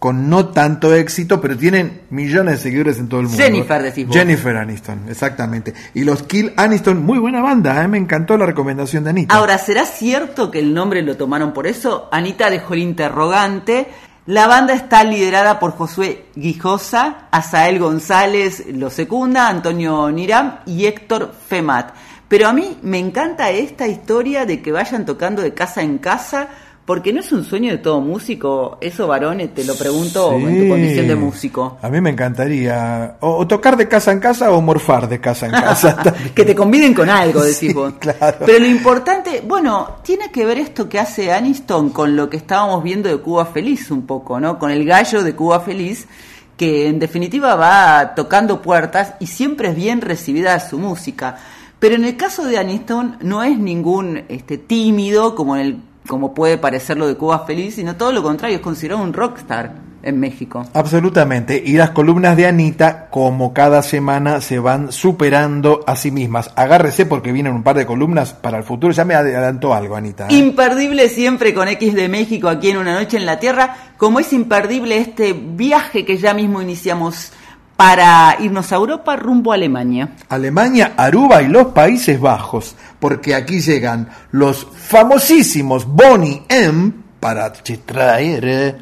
con 0.00 0.30
no 0.30 0.48
tanto 0.48 0.94
éxito, 0.94 1.42
pero 1.42 1.58
tienen 1.58 2.00
millones 2.08 2.54
de 2.54 2.62
seguidores 2.62 2.98
en 2.98 3.10
todo 3.10 3.20
el 3.20 3.26
mundo. 3.26 3.40
Jennifer, 3.40 3.82
decís 3.82 4.06
vos. 4.06 4.16
Jennifer 4.16 4.56
Aniston, 4.56 5.02
exactamente. 5.10 5.74
Y 5.92 6.04
los 6.04 6.22
Kill 6.22 6.54
Aniston, 6.56 7.04
muy 7.04 7.18
buena 7.18 7.42
banda, 7.42 7.84
¿eh? 7.84 7.86
me 7.86 7.98
encantó 7.98 8.38
la 8.38 8.46
recomendación 8.46 9.04
de 9.04 9.10
Anita. 9.10 9.34
Ahora, 9.34 9.58
¿será 9.58 9.84
cierto 9.84 10.50
que 10.50 10.58
el 10.58 10.72
nombre 10.72 11.02
lo 11.02 11.18
tomaron 11.18 11.52
por 11.52 11.66
eso? 11.66 12.08
Anita 12.10 12.48
dejó 12.48 12.72
el 12.72 12.80
interrogante. 12.80 13.88
La 14.24 14.46
banda 14.46 14.72
está 14.72 15.04
liderada 15.04 15.58
por 15.58 15.72
Josué 15.72 16.24
Guijosa, 16.34 17.28
Asael 17.30 17.78
González 17.78 18.64
lo 18.72 18.88
secunda, 18.88 19.48
Antonio 19.48 20.10
Niram 20.10 20.60
y 20.64 20.86
Héctor 20.86 21.34
Femat. 21.46 21.92
Pero 22.26 22.48
a 22.48 22.54
mí 22.54 22.78
me 22.80 22.98
encanta 22.98 23.50
esta 23.50 23.86
historia 23.86 24.46
de 24.46 24.62
que 24.62 24.72
vayan 24.72 25.04
tocando 25.04 25.42
de 25.42 25.52
casa 25.52 25.82
en 25.82 25.98
casa, 25.98 26.48
porque 26.90 27.12
no 27.12 27.20
es 27.20 27.30
un 27.30 27.44
sueño 27.44 27.70
de 27.70 27.78
todo 27.78 28.00
músico. 28.00 28.76
Eso, 28.80 29.06
varones, 29.06 29.54
te 29.54 29.62
lo 29.64 29.76
pregunto 29.76 30.32
en 30.32 30.42
tu 30.56 30.62
Sí. 30.64 30.68
condición 30.68 31.06
de 31.06 31.14
músico. 31.14 31.78
A 31.80 31.88
mí 31.88 32.00
me 32.00 32.10
encantaría 32.10 33.14
o, 33.20 33.36
o 33.36 33.46
tocar 33.46 33.76
de 33.76 33.86
casa 33.86 34.10
en 34.10 34.18
casa 34.18 34.50
o 34.50 34.60
morfar 34.60 35.08
de 35.08 35.20
casa 35.20 35.46
en 35.46 35.52
casa. 35.52 35.96
que 36.34 36.44
te 36.44 36.52
conviden 36.52 36.92
con 36.92 37.08
algo, 37.08 37.42
decís 37.42 37.58
Sí, 37.58 37.72
vos. 37.72 37.92
claro. 38.00 38.38
Pero 38.44 38.58
lo 38.58 38.66
importante, 38.66 39.40
bueno, 39.46 39.98
tiene 40.02 40.32
que 40.32 40.44
ver 40.44 40.58
esto 40.58 40.88
que 40.88 40.98
hace 40.98 41.32
Aniston 41.32 41.90
con 41.90 42.16
lo 42.16 42.28
que 42.28 42.38
estábamos 42.38 42.82
viendo 42.82 43.08
de 43.08 43.18
Cuba 43.18 43.46
Feliz 43.46 43.88
un 43.92 44.04
poco, 44.04 44.40
¿no? 44.40 44.58
Con 44.58 44.72
el 44.72 44.84
gallo 44.84 45.22
de 45.22 45.32
Cuba 45.36 45.60
Feliz, 45.60 46.08
que 46.56 46.88
en 46.88 46.98
definitiva 46.98 47.54
va 47.54 48.16
tocando 48.16 48.60
puertas 48.60 49.14
y 49.20 49.28
siempre 49.28 49.68
es 49.68 49.76
bien 49.76 50.00
recibida 50.00 50.58
su 50.58 50.76
música. 50.76 51.36
Pero 51.78 51.94
en 51.94 52.04
el 52.04 52.16
caso 52.16 52.44
de 52.44 52.58
Aniston 52.58 53.16
no 53.22 53.44
es 53.44 53.56
ningún 53.56 54.24
este, 54.28 54.58
tímido 54.58 55.36
como 55.36 55.54
en 55.54 55.62
el 55.62 55.76
como 56.06 56.34
puede 56.34 56.58
parecerlo 56.58 57.06
de 57.06 57.16
Cuba 57.16 57.46
Feliz, 57.46 57.76
sino 57.76 57.96
todo 57.96 58.12
lo 58.12 58.22
contrario, 58.22 58.56
es 58.56 58.62
considerado 58.62 59.02
un 59.02 59.12
rockstar 59.12 59.90
en 60.02 60.18
México. 60.18 60.64
Absolutamente. 60.72 61.62
Y 61.64 61.76
las 61.76 61.90
columnas 61.90 62.36
de 62.36 62.46
Anita, 62.46 63.08
como 63.10 63.52
cada 63.52 63.82
semana, 63.82 64.40
se 64.40 64.58
van 64.58 64.92
superando 64.92 65.84
a 65.86 65.96
sí 65.96 66.10
mismas. 66.10 66.50
Agárrese 66.56 67.06
porque 67.06 67.32
vienen 67.32 67.52
un 67.52 67.62
par 67.62 67.76
de 67.76 67.86
columnas 67.86 68.32
para 68.32 68.58
el 68.58 68.64
futuro. 68.64 68.92
Ya 68.92 69.04
me 69.04 69.14
adelantó 69.14 69.74
algo, 69.74 69.96
Anita. 69.96 70.28
¿eh? 70.28 70.34
Imperdible 70.34 71.08
siempre 71.08 71.54
con 71.54 71.68
X 71.68 71.94
de 71.94 72.08
México 72.08 72.48
aquí 72.48 72.70
en 72.70 72.78
Una 72.78 72.94
Noche 72.94 73.16
en 73.16 73.26
la 73.26 73.38
Tierra, 73.38 73.76
como 73.96 74.20
es 74.20 74.32
imperdible 74.32 74.98
este 74.98 75.32
viaje 75.32 76.04
que 76.04 76.16
ya 76.16 76.34
mismo 76.34 76.62
iniciamos 76.62 77.32
para 77.80 78.36
irnos 78.40 78.70
a 78.72 78.76
Europa 78.76 79.16
rumbo 79.16 79.52
a 79.52 79.54
Alemania. 79.54 80.10
Alemania, 80.28 80.92
Aruba 80.98 81.40
y 81.40 81.48
los 81.48 81.68
Países 81.68 82.20
Bajos, 82.20 82.76
porque 82.98 83.34
aquí 83.34 83.62
llegan 83.62 84.06
los 84.32 84.66
famosísimos 84.66 85.86
Bonnie 85.86 86.42
M 86.50 86.92
para 87.18 87.50
traer 87.50 88.44
eh, 88.44 88.76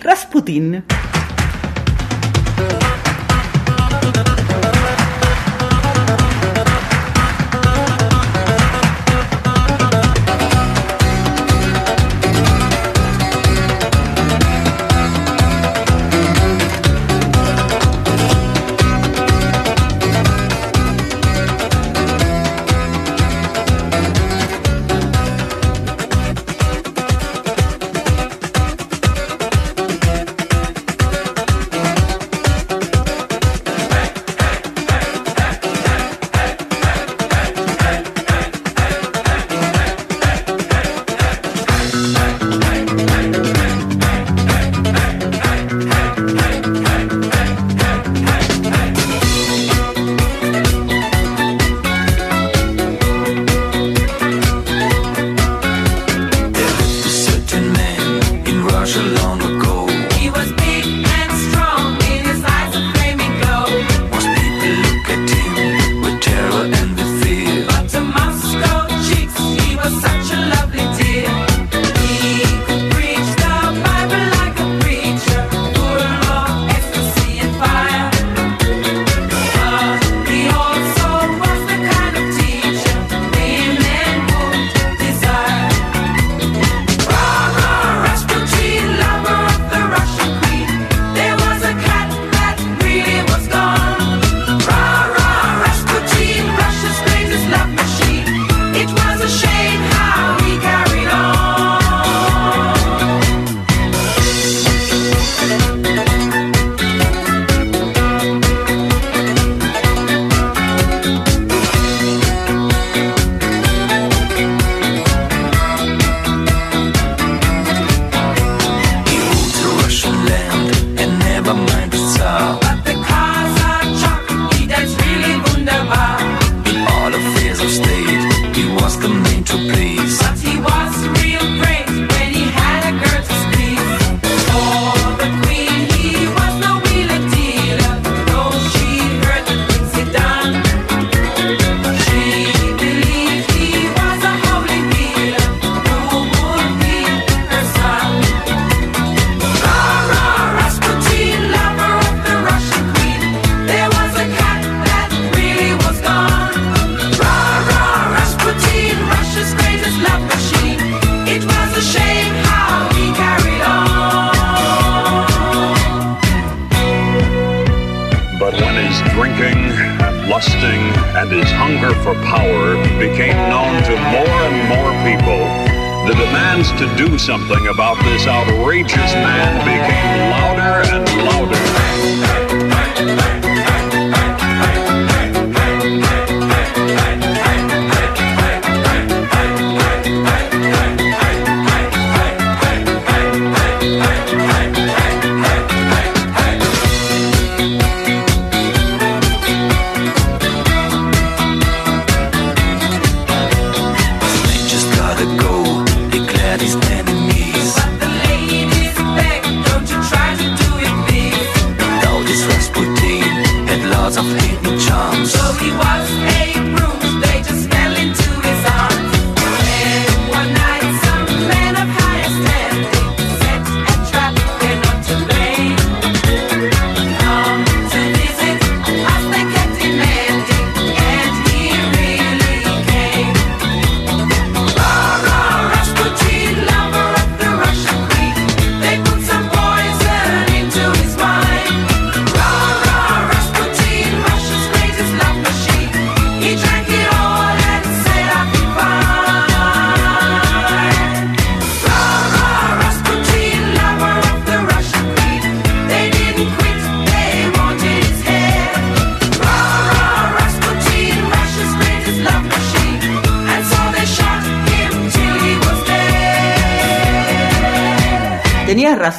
Rasputin. 0.00 0.84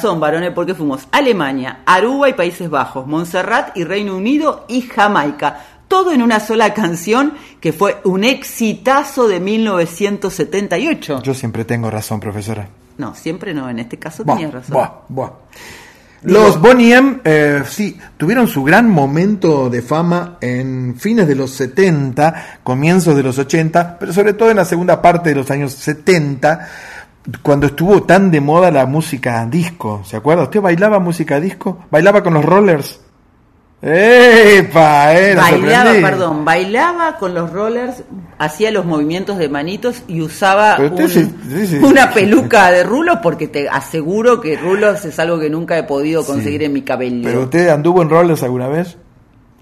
Razón, 0.04 0.20
varones, 0.20 0.52
porque 0.52 0.74
fuimos 0.74 1.08
Alemania, 1.12 1.78
Aruba 1.86 2.28
y 2.28 2.34
Países 2.34 2.68
Bajos, 2.68 3.06
Montserrat 3.06 3.74
y 3.74 3.84
Reino 3.84 4.14
Unido 4.14 4.66
y 4.68 4.82
Jamaica. 4.82 5.64
Todo 5.88 6.12
en 6.12 6.20
una 6.20 6.40
sola 6.40 6.74
canción 6.74 7.32
que 7.58 7.72
fue 7.72 8.02
un 8.04 8.22
exitazo 8.22 9.26
de 9.28 9.40
1978. 9.40 11.22
Yo 11.22 11.32
siempre 11.32 11.64
tengo 11.64 11.90
razón, 11.90 12.20
profesora. 12.20 12.68
No, 12.98 13.14
siempre 13.14 13.54
no, 13.54 13.70
en 13.70 13.78
este 13.78 13.98
caso 13.98 14.24
Buah, 14.24 14.36
tenías 14.36 14.52
razón. 14.52 14.74
buah, 14.74 14.90
buah. 15.08 15.30
Los 16.24 16.60
Bonnie 16.60 16.92
M, 16.92 17.20
eh, 17.24 17.62
sí, 17.66 17.98
tuvieron 18.18 18.46
su 18.46 18.62
gran 18.62 18.90
momento 18.90 19.70
de 19.70 19.80
fama 19.80 20.36
en 20.40 20.96
fines 20.98 21.26
de 21.26 21.34
los 21.34 21.50
70, 21.52 22.58
comienzos 22.62 23.16
de 23.16 23.22
los 23.22 23.38
80, 23.38 23.98
pero 23.98 24.12
sobre 24.12 24.34
todo 24.34 24.50
en 24.50 24.56
la 24.56 24.64
segunda 24.66 25.00
parte 25.00 25.30
de 25.30 25.36
los 25.36 25.50
años 25.50 25.72
70, 25.72 26.68
cuando 27.42 27.66
estuvo 27.66 28.02
tan 28.02 28.30
de 28.30 28.40
moda 28.40 28.70
la 28.70 28.86
música 28.86 29.46
disco. 29.46 30.02
¿Se 30.04 30.16
acuerda? 30.16 30.42
¿Usted 30.44 30.60
bailaba 30.60 30.98
música 30.98 31.40
disco? 31.40 31.78
¿Bailaba 31.90 32.22
con 32.22 32.34
los 32.34 32.44
rollers? 32.44 33.00
¡Epa! 33.86 35.14
Eh, 35.14 35.34
Bailaba, 35.34 35.92
perdón, 36.00 36.44
bailaba 36.44 37.16
con 37.18 37.34
los 37.34 37.52
rollers, 37.52 38.02
hacía 38.38 38.70
los 38.70 38.86
movimientos 38.86 39.36
de 39.36 39.50
manitos 39.50 40.02
y 40.08 40.22
usaba 40.22 40.78
un- 40.78 41.08
sí- 41.08 41.30
sí, 41.50 41.66
sí, 41.66 41.76
una 41.82 42.10
peluca 42.14 42.70
de 42.70 42.82
rulos 42.82 43.18
porque 43.22 43.46
te 43.46 43.68
aseguro 43.68 44.40
que 44.40 44.56
rulos 44.56 45.04
es 45.04 45.18
algo 45.18 45.38
que 45.38 45.50
nunca 45.50 45.76
he 45.76 45.82
podido 45.82 46.24
conseguir 46.24 46.62
en 46.62 46.72
mi 46.72 46.80
cabello. 46.80 47.24
¿Pero 47.24 47.42
usted 47.42 47.68
anduvo 47.68 48.00
en 48.00 48.08
rollers 48.08 48.42
alguna 48.42 48.68
vez? 48.68 48.96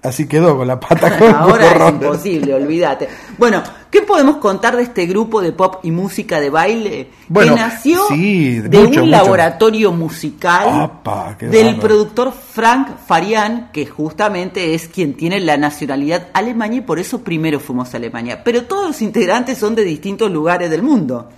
Así 0.01 0.25
quedó, 0.25 0.55
con 0.57 0.67
la 0.67 0.79
pata 0.79 1.17
con 1.19 1.33
Ahora 1.35 1.71
es 1.87 1.89
imposible, 1.93 2.53
olvídate. 2.53 3.09
Bueno, 3.37 3.61
¿qué 3.93 4.01
podemos 4.01 4.37
contar 4.37 4.75
de 4.75 4.81
este 4.81 5.05
grupo 5.05 5.39
de 5.39 5.51
pop 5.51 5.75
y 5.83 5.91
música 5.91 6.39
de 6.39 6.49
baile 6.49 7.09
Bueno, 7.27 7.53
que 7.53 7.61
nació 7.61 8.07
sí, 8.09 8.59
de 8.59 8.67
mucho, 8.79 8.81
un 8.81 8.89
mucho. 8.89 9.05
laboratorio 9.05 9.91
musical 9.91 10.91
del 11.39 11.77
productor 11.77 12.33
Frank 12.33 12.87
Farian, 13.05 13.69
que 13.71 13.85
justamente 13.85 14.73
es 14.73 14.87
quien 14.87 15.13
tiene 15.13 15.39
la 15.39 15.57
nacionalidad 15.57 16.29
alemana 16.33 16.73
y 16.77 16.81
por 16.81 16.97
eso 16.97 17.23
primero 17.23 17.59
fuimos 17.59 17.93
a 17.93 17.97
Alemania. 17.97 18.43
Pero 18.43 18.63
todos 18.63 18.87
los 18.87 19.01
integrantes 19.03 19.59
son 19.59 19.75
de 19.75 19.83
distintos 19.83 20.31
lugares 20.31 20.71
del 20.71 20.81
mundo. 20.81 21.29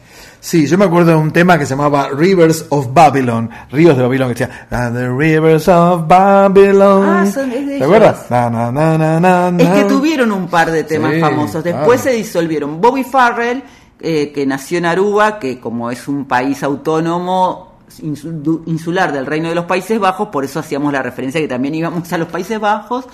Sí, 0.45 0.67
yo 0.67 0.77
me 0.77 0.85
acuerdo 0.85 1.09
de 1.09 1.15
un 1.17 1.31
tema 1.31 1.57
que 1.57 1.65
se 1.65 1.72
llamaba 1.72 2.07
Rivers 2.15 2.67
of 2.69 2.89
Babylon, 2.93 3.49
Ríos 3.72 3.97
de 3.97 4.03
Babilón, 4.03 4.27
que 4.31 4.45
decía 4.45 4.67
"Ah, 4.69 4.91
The 4.93 5.09
Rivers 5.09 5.67
of 5.69 6.07
Babylon. 6.07 7.03
Ah, 7.03 7.26
son- 7.26 7.51
es 7.51 7.61
de 7.61 7.65
¿Te 7.65 7.76
ellos. 7.77 7.81
acuerdas? 7.88 8.26
Na, 8.30 8.47
na, 8.51 8.72
na, 8.72 8.95
na, 8.95 9.49
na, 9.49 9.63
Es 9.63 9.69
que 9.69 9.84
tuvieron 9.89 10.31
un 10.31 10.47
par 10.47 10.69
de 10.69 10.84
temas 10.84 11.15
Sí, 11.15 11.19
famosos. 11.19 11.63
Después 11.63 11.99
claro. 11.99 12.15
se 12.15 12.23
disolvieron. 12.23 12.80
Bobby 12.80 13.03
Farrell, 13.03 13.63
eh, 13.99 14.31
que 14.31 14.45
nació 14.45 14.77
en 14.77 14.85
Aruba, 14.85 15.39
que 15.39 15.59
como 15.59 15.89
es 15.89 16.07
un 16.07 16.26
país 16.26 16.61
autónomo 16.61 17.80
insu- 18.03 18.61
insular 18.67 19.11
del 19.11 19.26
Reino 19.26 19.49
de 19.49 19.55
los 19.55 19.65
Países 19.65 19.99
Bajos, 19.99 20.27
por 20.27 20.43
eso 20.45 20.59
hacíamos 20.59 20.93
la 20.93 21.01
referencia 21.01 21.41
que 21.41 21.47
también 21.47 21.73
íbamos 21.73 22.13
a 22.13 22.17
los 22.19 22.27
Países 22.27 22.59
Bajos, 22.59 23.05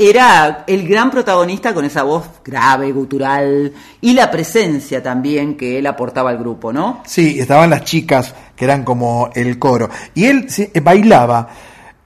era 0.00 0.62
el 0.68 0.86
gran 0.86 1.10
protagonista 1.10 1.74
con 1.74 1.84
esa 1.84 2.04
voz 2.04 2.24
grave, 2.44 2.92
gutural 2.92 3.72
y 4.00 4.12
la 4.14 4.30
presencia 4.30 5.02
también 5.02 5.56
que 5.56 5.78
él 5.78 5.86
aportaba 5.88 6.30
al 6.30 6.38
grupo, 6.38 6.72
¿no? 6.72 7.02
Sí, 7.04 7.40
estaban 7.40 7.68
las 7.68 7.82
chicas 7.82 8.32
que 8.54 8.64
eran 8.64 8.84
como 8.84 9.28
el 9.34 9.58
coro. 9.58 9.90
Y 10.14 10.26
él 10.26 10.48
sí, 10.48 10.70
eh, 10.72 10.80
bailaba. 10.80 11.48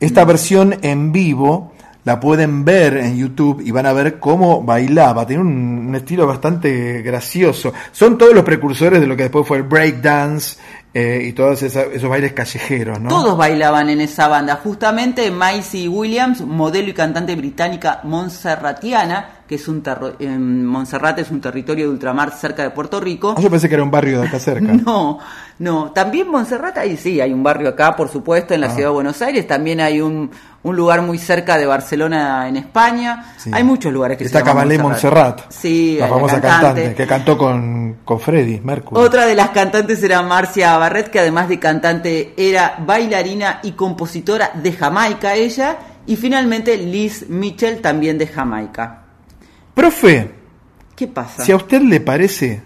Esta 0.01 0.25
versión 0.25 0.75
en 0.81 1.13
vivo 1.13 1.73
la 2.05 2.19
pueden 2.19 2.65
ver 2.65 2.97
en 2.97 3.17
YouTube 3.17 3.63
y 3.65 3.71
van 3.71 3.85
a 3.85 3.93
ver 3.93 4.19
cómo 4.19 4.63
bailaba. 4.63 5.27
Tiene 5.27 5.43
un, 5.43 5.87
un 5.89 5.95
estilo 5.95 6.27
bastante 6.27 7.03
gracioso. 7.03 7.75
Son 7.93 8.17
todos 8.17 8.35
los 8.35 8.43
precursores 8.43 9.03
de 9.03 9.07
lo 9.07 9.15
que 9.15 9.25
después 9.25 9.47
fue 9.47 9.59
el 9.59 9.65
breakdance 9.65 10.57
eh, 10.95 11.23
y 11.25 11.33
todos 11.33 11.63
esos 11.63 12.09
bailes 12.09 12.33
callejeros, 12.33 13.01
¿no? 13.01 13.09
Todos 13.09 13.37
bailaban 13.37 13.89
en 13.89 14.01
esa 14.03 14.29
banda. 14.29 14.61
Justamente 14.63 15.31
Maisie 15.31 15.89
Williams, 15.89 16.43
modelo 16.43 16.91
y 16.91 16.93
cantante 16.93 17.35
británica 17.35 18.01
monserratiana, 18.05 19.42
que 19.53 19.57
es 19.57 19.69
un 19.69 19.83
terro- 19.83 20.15
en 20.19 20.65
Montserrat 20.65 21.19
es 21.19 21.31
un 21.31 21.39
territorio 21.39 21.85
de 21.85 21.91
ultramar 21.93 22.33
cerca 22.33 22.63
de 22.63 22.71
Puerto 22.71 22.99
Rico. 22.99 23.35
Ah, 23.37 23.41
yo 23.43 23.51
pensé 23.51 23.69
que 23.69 23.75
era 23.75 23.85
un 23.85 23.91
barrio 23.91 24.23
de 24.23 24.29
acá 24.29 24.39
cerca. 24.39 24.73
No, 24.87 25.19
no. 25.59 25.91
También 25.93 26.31
Montserrat, 26.31 26.79
ahí 26.79 26.97
sí, 26.97 27.21
hay 27.21 27.35
un 27.35 27.43
barrio 27.43 27.69
acá, 27.69 27.95
por 27.95 28.09
supuesto, 28.09 28.55
en 28.55 28.63
la 28.63 28.69
Ah. 28.69 28.71
ciudad 28.71 28.89
de 28.89 28.95
Buenos 28.95 29.21
Aires. 29.21 29.47
También 29.47 29.81
hay 29.83 30.01
un, 30.01 30.31
un 30.63 30.75
lugar 30.77 31.03
muy 31.03 31.19
cerca 31.19 31.59
de 31.59 31.67
Barcelona, 31.67 32.49
en 32.49 32.57
España. 32.57 33.35
Sí. 33.37 33.51
Hay 33.53 33.63
muchos 33.63 33.93
lugares 33.93 34.17
que 34.17 34.25
Está 34.25 34.39
se 34.39 34.45
Cabalé 34.47 34.79
Montserrat, 34.79 35.43
Sí, 35.51 35.97
la 36.01 36.07
la 36.09 36.15
famosa 36.15 36.41
cantante. 36.41 36.65
cantante. 36.83 36.95
que 36.95 37.07
cantó 37.07 37.37
con, 37.37 37.97
con 38.07 38.19
Freddy 38.21 38.59
Mercury. 38.61 38.99
Otra 39.03 39.27
de 39.27 39.35
las 39.35 39.51
cantantes 39.51 40.03
era 40.03 40.23
Marcia 40.23 40.79
Barrett, 40.79 41.11
que 41.11 41.21
además 41.21 41.51
de 41.51 41.59
cantante 41.59 42.33
era 42.39 42.77
bailarina 42.87 43.61
y 43.63 43.73
compositora 43.73 44.51
de 44.55 44.73
Jamaica 44.73 45.35
ella, 45.35 45.77
y 46.07 46.17
finalmente 46.17 46.77
Liz 46.79 47.27
Mitchell 47.29 47.81
también 47.81 48.17
de 48.19 48.27
Jamaica. 48.27 48.99
Profe, 49.75 50.31
¿Qué 50.95 51.07
pasa? 51.09 51.43
si 51.45 51.53
a 51.53 51.57
usted 51.57 51.81
le 51.83 52.01
parece, 52.01 52.63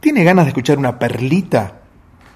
¿tiene 0.00 0.24
ganas 0.24 0.44
de 0.44 0.50
escuchar 0.50 0.78
una 0.78 0.98
perlita? 0.98 1.80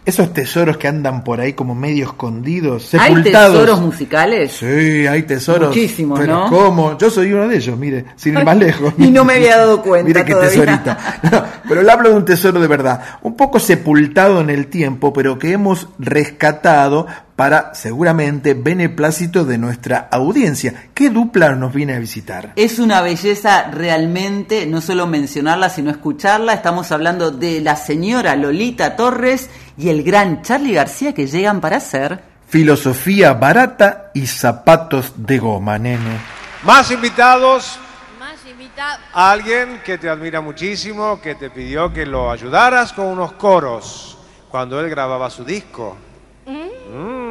Esos 0.05 0.32
tesoros 0.32 0.78
que 0.78 0.89
andan 0.89 1.22
por 1.22 1.39
ahí 1.39 1.52
como 1.52 1.74
medio 1.74 2.06
escondidos, 2.06 2.94
¿Hay 2.94 3.14
sepultados. 3.14 3.52
tesoros 3.52 3.80
musicales? 3.82 4.52
Sí, 4.52 5.06
hay 5.06 5.24
tesoros. 5.24 5.68
Muchísimos, 5.68 6.18
pero 6.18 6.44
¿no? 6.44 6.48
¿cómo? 6.48 6.97
Yo 6.97 7.10
soy 7.10 7.30
uno 7.35 7.47
de 7.47 7.56
ellos, 7.56 7.76
mire, 7.78 8.06
sin 8.16 8.39
ir 8.39 8.43
más 8.43 8.56
lejos. 8.56 8.94
Y 8.97 9.10
no 9.10 9.22
me 9.26 9.35
había 9.35 9.59
dado 9.59 9.82
cuenta 9.82 10.09
Mire 10.09 10.24
qué 10.24 10.32
todavía. 10.32 10.51
tesorita. 10.64 11.20
No, 11.30 11.44
pero 11.68 11.82
le 11.82 11.93
hablo 11.93 12.09
de 12.09 12.14
un 12.16 12.24
tesoro 12.24 12.59
de 12.59 12.66
verdad, 12.66 13.02
un 13.20 13.36
poco 13.36 13.60
sepultado 13.60 14.40
en 14.40 14.48
el 14.48 14.68
tiempo, 14.68 15.12
pero 15.12 15.39
que 15.39 15.52
hemos 15.52 15.89
rescatado 15.98 17.06
para 17.39 17.73
seguramente 17.73 18.55
beneplácito 18.55 19.44
de 19.44 19.59
nuestra 19.59 20.09
audiencia. 20.10 20.89
¿Qué 20.93 21.09
dupla 21.09 21.52
nos 21.52 21.73
viene 21.73 21.94
a 21.94 22.01
visitar? 22.01 22.52
Es 22.56 22.81
una 22.81 23.01
belleza 23.01 23.70
realmente, 23.70 24.66
no 24.66 24.81
solo 24.81 25.06
mencionarla, 25.06 25.70
sino 25.70 25.93
escucharla. 25.93 26.52
Estamos 26.52 26.90
hablando 26.90 27.31
de 27.31 27.60
la 27.60 27.77
señora 27.77 28.35
Lolita 28.35 28.97
Torres 28.97 29.51
y 29.77 29.89
el 29.89 30.02
gran 30.02 30.43
Charlie 30.43 30.74
García 30.74 31.15
que 31.15 31.28
llegan 31.28 31.60
para 31.60 31.77
hacer. 31.77 32.24
Filosofía 32.48 33.35
barata 33.35 34.10
y 34.15 34.27
zapatos 34.27 35.12
de 35.16 35.39
goma, 35.39 35.78
nene. 35.78 36.19
Más 36.65 36.90
invitados. 36.90 37.78
Más 38.19 38.44
invitados. 38.51 38.98
Alguien 39.12 39.81
que 39.85 39.97
te 39.97 40.09
admira 40.09 40.40
muchísimo, 40.40 41.20
que 41.20 41.36
te 41.36 41.51
pidió 41.51 41.93
que 41.93 42.05
lo 42.05 42.32
ayudaras 42.32 42.93
con 42.93 43.06
unos 43.06 43.31
coros 43.35 44.19
cuando 44.48 44.81
él 44.81 44.90
grababa 44.90 45.31
su 45.31 45.44
disco. 45.44 45.97
¿Mm? 46.44 46.97
Mm. 46.97 47.27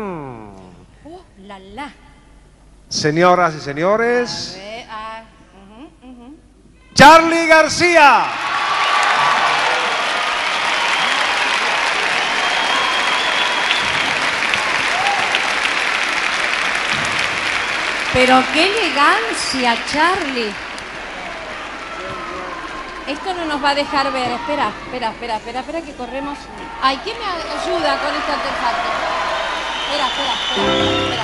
La 1.58 1.86
la. 1.86 1.92
Señoras 2.88 3.56
y 3.56 3.60
señores, 3.60 4.60
ah. 4.92 5.24
Charlie 6.94 7.48
García. 7.48 8.26
Pero 18.14 18.44
qué 18.54 18.66
elegancia, 18.66 19.78
Charlie. 19.92 20.54
Esto 23.08 23.34
no 23.34 23.46
nos 23.46 23.64
va 23.64 23.70
a 23.70 23.76
dejar 23.76 24.12
ver. 24.12 24.32
Espera, 24.32 24.72
espera, 24.86 25.10
espera, 25.10 25.38
espera, 25.38 25.60
espera 25.62 25.82
que 25.82 25.94
corremos. 25.96 26.38
Ay, 26.82 27.00
¿quién 27.04 27.16
me 27.18 27.26
ayuda 27.26 27.98
con 27.98 28.16
este 28.16 28.32
artefacto? 28.32 29.37
Espera, 29.88 30.08
espera, 30.08 30.34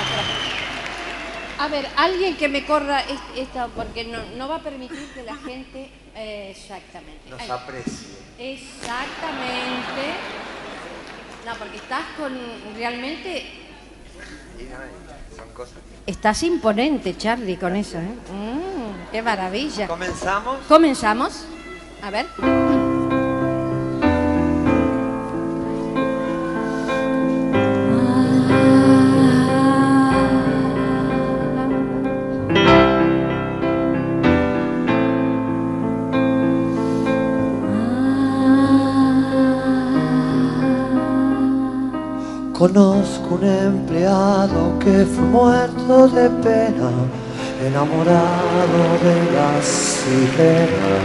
A 1.58 1.68
ver, 1.68 1.86
alguien 1.96 2.36
que 2.36 2.48
me 2.48 2.64
corra 2.66 3.00
es- 3.00 3.20
esta, 3.38 3.68
porque 3.68 4.04
no, 4.04 4.18
no 4.36 4.48
va 4.48 4.56
a 4.56 4.60
permitir 4.60 5.08
que 5.14 5.22
la 5.22 5.36
gente... 5.36 5.88
eh, 6.16 6.50
exactamente. 6.56 7.30
Nos 7.30 7.48
aprecie. 7.48 8.18
Exactamente. 8.38 10.14
No, 11.46 11.54
porque 11.58 11.76
estás 11.76 12.02
con 12.18 12.32
realmente 12.76 13.46
Son 15.36 15.48
cosas. 15.50 15.74
Estás 16.06 16.42
imponente, 16.42 17.16
Charlie, 17.16 17.56
con 17.56 17.76
eso, 17.76 17.98
¿eh? 17.98 18.14
Mm, 18.32 19.10
¡Qué 19.12 19.22
maravilla! 19.22 19.86
¿Comenzamos? 19.86 20.58
¿Comenzamos? 20.68 21.44
A 22.02 22.10
ver. 22.10 22.26
Conozco 42.64 43.34
un 43.34 43.44
empleado 43.44 44.78
que 44.78 45.04
fue 45.04 45.24
muerto 45.24 46.08
de 46.08 46.30
pena, 46.30 46.90
enamorado 47.62 48.80
de 49.04 49.16
las 49.36 49.64
sirenas. 49.66 51.04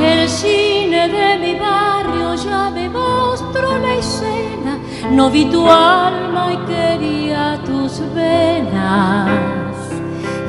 El 0.00 0.28
cine 0.28 1.08
de 1.08 1.38
mi 1.40 1.58
barrio 1.58 2.36
ya 2.36 2.70
me 2.70 2.88
mostró 2.88 3.76
la 3.78 3.94
escena. 3.94 4.78
No 5.10 5.30
vi 5.30 5.46
tu 5.46 5.68
alma 5.68 6.52
y 6.52 6.58
quería 6.72 7.58
tus 7.64 8.02
venas. 8.14 9.28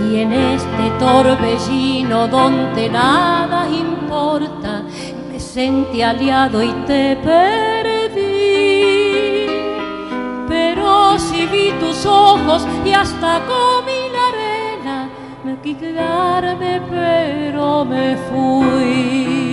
Y 0.07 0.17
en 0.17 0.31
este 0.31 0.91
torbellino 0.99 2.27
donde 2.27 2.87
nada 2.87 3.67
importa, 3.67 4.83
me 5.27 5.39
sentí 5.39 6.03
aliado 6.03 6.61
y 6.61 6.71
te 6.85 7.15
perdí. 7.15 7.96
Pero 11.17 11.29
si 11.29 11.47
vi 11.47 11.71
tus 11.79 12.05
ojos 12.05 12.67
y 12.85 12.91
hasta 12.91 13.41
comí 13.47 14.09
la 14.13 14.27
arena, 14.27 15.09
me 15.43 15.59
quise 15.61 15.79
quedarme, 15.79 16.79
pero 16.91 17.83
me 17.83 18.15
fui. 18.29 19.46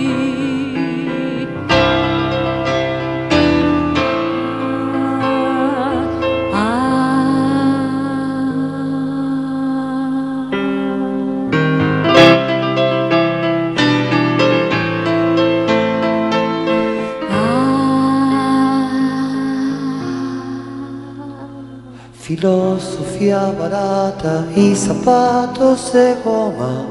Filosofía 22.35 23.53
barata 23.57 24.43
y 24.57 24.75
zapatos 24.75 25.93
de 25.93 26.15
goma, 26.21 26.83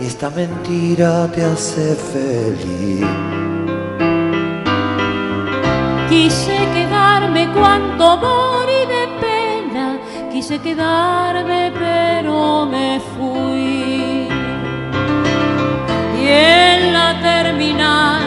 ni 0.00 0.06
esta 0.06 0.30
mentira 0.30 1.30
te 1.34 1.44
hace 1.44 1.94
feliz. 1.94 3.04
Quise 6.08 6.56
quedarme 6.72 7.52
cuando 7.52 8.16
morí 8.16 8.80
de 8.94 9.04
pena, 9.20 9.98
quise 10.32 10.58
quedarme 10.60 11.72
pero 11.78 12.64
me 12.64 12.98
fui. 13.12 14.28
Y 16.18 16.26
en 16.26 16.92
la 16.94 17.20
terminal, 17.20 18.22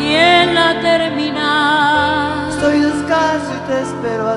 y 0.00 0.14
en 0.14 0.54
la 0.54 0.80
terminal, 0.80 2.48
Estoy 2.48 2.80
descalzo 2.80 3.52
y 3.54 3.68
te 3.68 3.82
espero 3.82 4.35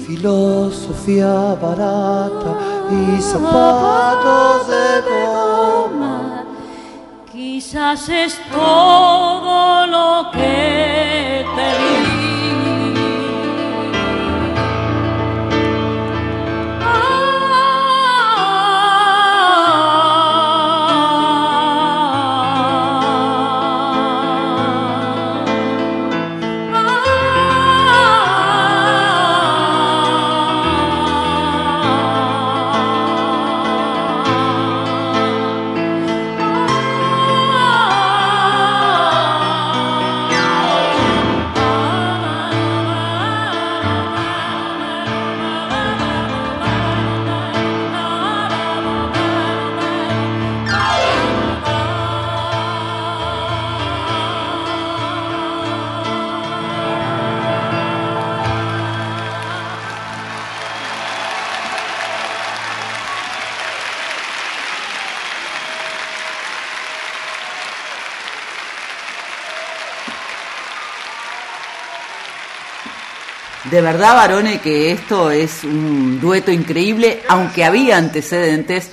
Filosofía 0.06 1.56
barata 1.62 2.52
y 2.92 3.22
zapatos 3.22 4.68
de 4.68 5.02
goma. 5.10 6.44
Quizás 7.32 8.10
es 8.10 8.38
todo 8.52 9.88
lo 9.88 10.32
que 10.32 11.07
De 73.78 73.84
verdad, 73.84 74.16
Barone, 74.16 74.60
que 74.60 74.90
esto 74.90 75.30
es 75.30 75.64
un 75.64 76.20
dueto 76.20 76.52
increíble, 76.52 77.20
aunque 77.30 77.64
había 77.64 77.98
antecedentes, 77.98 78.90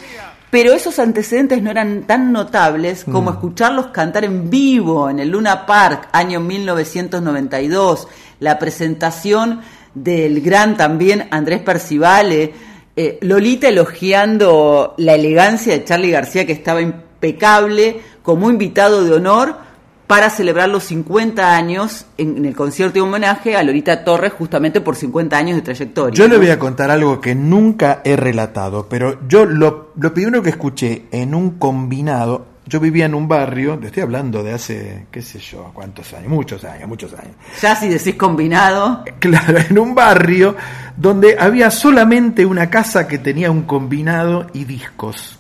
pero 0.50 0.74
esos 0.74 0.98
antecedentes 0.98 1.62
no 1.62 1.70
eran 1.70 2.02
tan 2.02 2.32
notables 2.32 3.02
como 3.04 3.30
Mm. 3.30 3.34
escucharlos 3.34 3.86
cantar 3.86 4.26
en 4.26 4.50
vivo 4.50 5.08
en 5.08 5.20
el 5.20 5.30
Luna 5.30 5.64
Park, 5.64 6.10
año 6.12 6.40
1992, 6.40 8.08
la 8.40 8.58
presentación 8.58 9.62
del 9.94 10.42
gran 10.42 10.76
también 10.76 11.28
Andrés 11.30 11.62
Percivale, 11.62 12.52
eh, 12.94 13.18
Lolita 13.22 13.68
elogiando 13.68 14.92
la 14.98 15.14
elegancia 15.14 15.72
de 15.72 15.84
Charlie 15.84 16.10
García, 16.10 16.44
que 16.44 16.52
estaba 16.52 16.82
impecable, 16.82 18.02
como 18.22 18.50
invitado 18.50 19.02
de 19.02 19.14
honor 19.14 19.63
para 20.06 20.30
celebrar 20.30 20.68
los 20.68 20.84
50 20.84 21.56
años 21.56 22.06
en, 22.18 22.36
en 22.36 22.44
el 22.44 22.54
concierto 22.54 22.94
de 22.94 23.00
homenaje 23.00 23.56
a 23.56 23.62
Lolita 23.62 24.04
Torres, 24.04 24.32
justamente 24.32 24.80
por 24.80 24.96
50 24.96 25.36
años 25.36 25.56
de 25.56 25.62
trayectoria. 25.62 26.14
Yo 26.14 26.28
le 26.28 26.36
voy 26.36 26.50
a 26.50 26.58
contar 26.58 26.90
algo 26.90 27.20
que 27.20 27.34
nunca 27.34 28.00
he 28.04 28.16
relatado, 28.16 28.86
pero 28.88 29.26
yo 29.26 29.46
lo, 29.46 29.92
lo 29.96 30.14
primero 30.14 30.42
que 30.42 30.50
escuché 30.50 31.04
en 31.10 31.34
un 31.34 31.58
combinado, 31.58 32.46
yo 32.66 32.80
vivía 32.80 33.06
en 33.06 33.14
un 33.14 33.28
barrio, 33.28 33.78
te 33.78 33.86
estoy 33.86 34.02
hablando 34.02 34.42
de 34.42 34.52
hace, 34.52 35.06
qué 35.10 35.22
sé 35.22 35.38
yo, 35.38 35.70
cuántos 35.74 36.12
años, 36.14 36.28
muchos 36.28 36.64
años, 36.64 36.88
muchos 36.88 37.12
años. 37.12 37.34
Ya 37.60 37.76
si 37.76 37.88
decís 37.88 38.14
combinado. 38.14 39.04
Claro, 39.18 39.58
en 39.58 39.78
un 39.78 39.94
barrio 39.94 40.56
donde 40.96 41.36
había 41.38 41.70
solamente 41.70 42.44
una 42.46 42.70
casa 42.70 43.08
que 43.08 43.18
tenía 43.18 43.50
un 43.50 43.62
combinado 43.62 44.46
y 44.52 44.64
discos. 44.64 45.38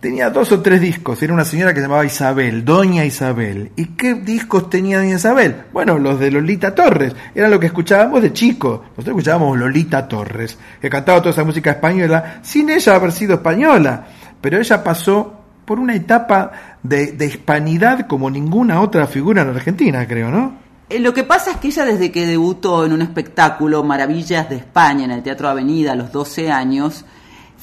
Tenía 0.00 0.30
dos 0.30 0.52
o 0.52 0.60
tres 0.60 0.80
discos, 0.80 1.22
era 1.22 1.32
una 1.32 1.44
señora 1.44 1.72
que 1.72 1.80
se 1.80 1.86
llamaba 1.86 2.04
Isabel, 2.04 2.64
Doña 2.64 3.04
Isabel. 3.04 3.72
¿Y 3.76 3.86
qué 3.96 4.14
discos 4.14 4.68
tenía 4.68 4.98
Doña 4.98 5.16
Isabel? 5.16 5.64
Bueno, 5.72 5.98
los 5.98 6.20
de 6.20 6.30
Lolita 6.30 6.74
Torres, 6.74 7.14
era 7.34 7.48
lo 7.48 7.58
que 7.58 7.66
escuchábamos 7.66 8.22
de 8.22 8.32
chico. 8.32 8.84
Nosotros 8.90 9.08
escuchábamos 9.08 9.58
Lolita 9.58 10.06
Torres, 10.06 10.58
que 10.80 10.90
cantaba 10.90 11.20
toda 11.20 11.30
esa 11.30 11.44
música 11.44 11.70
española, 11.72 12.40
sin 12.42 12.68
ella 12.70 12.94
haber 12.94 13.10
sido 13.10 13.34
española. 13.34 14.06
Pero 14.40 14.58
ella 14.58 14.84
pasó 14.84 15.40
por 15.64 15.80
una 15.80 15.94
etapa 15.94 16.52
de, 16.82 17.12
de 17.12 17.26
hispanidad 17.26 18.06
como 18.06 18.30
ninguna 18.30 18.80
otra 18.82 19.06
figura 19.06 19.42
en 19.42 19.48
Argentina, 19.48 20.06
creo, 20.06 20.30
¿no? 20.30 20.66
Eh, 20.88 21.00
Lo 21.00 21.12
que 21.12 21.24
pasa 21.24 21.50
es 21.50 21.56
que 21.56 21.68
ella 21.68 21.84
desde 21.84 22.12
que 22.12 22.26
debutó 22.26 22.84
en 22.84 22.92
un 22.92 23.02
espectáculo 23.02 23.82
Maravillas 23.82 24.48
de 24.48 24.56
España 24.56 25.04
en 25.04 25.10
el 25.10 25.22
Teatro 25.22 25.48
Avenida 25.48 25.92
a 25.92 25.96
los 25.96 26.12
12 26.12 26.52
años, 26.52 27.04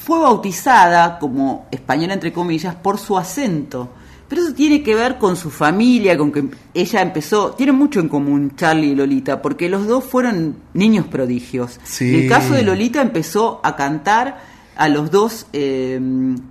fue 0.04 0.20
bautizada 0.20 1.18
como 1.20 1.66
española 1.72 2.14
entre 2.14 2.34
comillas 2.34 2.76
por 2.76 2.98
su 3.00 3.18
acento. 3.18 3.90
Pero 4.28 4.42
eso 4.42 4.54
tiene 4.54 4.82
que 4.82 4.96
ver 4.96 5.18
con 5.20 5.36
su 5.36 5.50
familia, 5.52 6.18
con 6.18 6.32
que 6.32 6.46
ella 6.74 7.02
empezó, 7.02 7.52
tienen 7.52 7.76
mucho 7.76 8.00
en 8.00 8.10
común 8.10 8.54
Charlie 8.56 8.92
y 8.92 8.96
Lolita, 8.96 9.42
porque 9.42 9.70
los 9.70 9.86
dos 9.86 10.04
fueron 10.06 10.56
niños 10.74 11.06
prodigios. 11.08 11.80
Sí. 11.84 12.16
En 12.16 12.24
el 12.24 12.30
caso 12.30 12.54
de 12.54 12.64
Lolita 12.64 13.02
empezó 13.02 13.60
a 13.64 13.76
cantar 13.76 14.40
a 14.76 14.90
los 14.90 15.12
dos, 15.12 15.46
eh, 15.54 16.00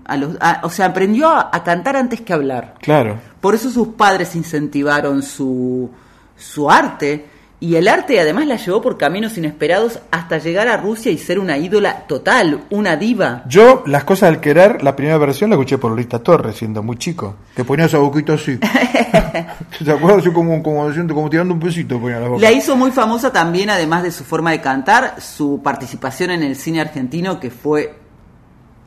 a 0.04 0.16
los, 0.16 0.36
a- 0.40 0.60
o 0.62 0.70
sea, 0.70 0.86
aprendió 0.86 1.28
a, 1.28 1.50
a 1.52 1.64
cantar 1.64 1.96
antes 1.96 2.20
que 2.20 2.32
hablar. 2.32 2.74
Claro. 2.80 3.18
Por 3.40 3.54
eso 3.56 3.68
sus 3.68 3.88
padres 3.88 4.36
incentivaron 4.36 5.22
su, 5.22 5.90
su 6.36 6.70
arte. 6.70 7.26
Y 7.62 7.76
el 7.76 7.86
arte 7.86 8.18
además 8.18 8.48
la 8.48 8.56
llevó 8.56 8.82
por 8.82 8.98
caminos 8.98 9.39
inesperados 9.39 10.01
hasta 10.10 10.39
llegar 10.39 10.66
a 10.66 10.76
Rusia 10.78 11.12
y 11.12 11.16
ser 11.16 11.39
una 11.39 11.59
ídola 11.59 12.09
total, 12.09 12.64
una 12.70 12.97
diva. 12.97 13.44
Yo, 13.47 13.84
Las 13.86 14.02
Cosas 14.02 14.30
del 14.30 14.40
Querer, 14.40 14.82
la 14.82 14.97
primera 14.97 15.16
versión 15.16 15.48
la 15.48 15.55
escuché 15.55 15.78
por 15.78 15.93
Lolita 15.93 16.18
Torres, 16.18 16.56
siendo 16.56 16.82
muy 16.82 16.97
chico. 16.97 17.36
Que 17.55 17.62
ponía 17.62 17.84
esa 17.84 17.98
boquita 17.98 18.32
así. 18.32 18.59
¿Te 19.84 19.93
acuerdas? 19.93 20.22
Así 20.22 20.32
como, 20.32 20.60
como, 20.60 20.90
tirando 21.30 21.55
un 21.55 21.60
besito 21.60 22.01
ponía 22.01 22.18
la 22.18 22.26
boca. 22.26 22.40
La 22.40 22.51
hizo 22.51 22.74
muy 22.74 22.90
famosa 22.90 23.32
también, 23.32 23.70
además 23.70 24.02
de 24.02 24.10
su 24.10 24.24
forma 24.24 24.51
de 24.51 24.60
cantar, 24.60 25.20
su 25.20 25.60
participación 25.62 26.32
en 26.32 26.43
el 26.43 26.56
cine 26.56 26.80
argentino, 26.80 27.39
que 27.39 27.51
fue 27.51 27.94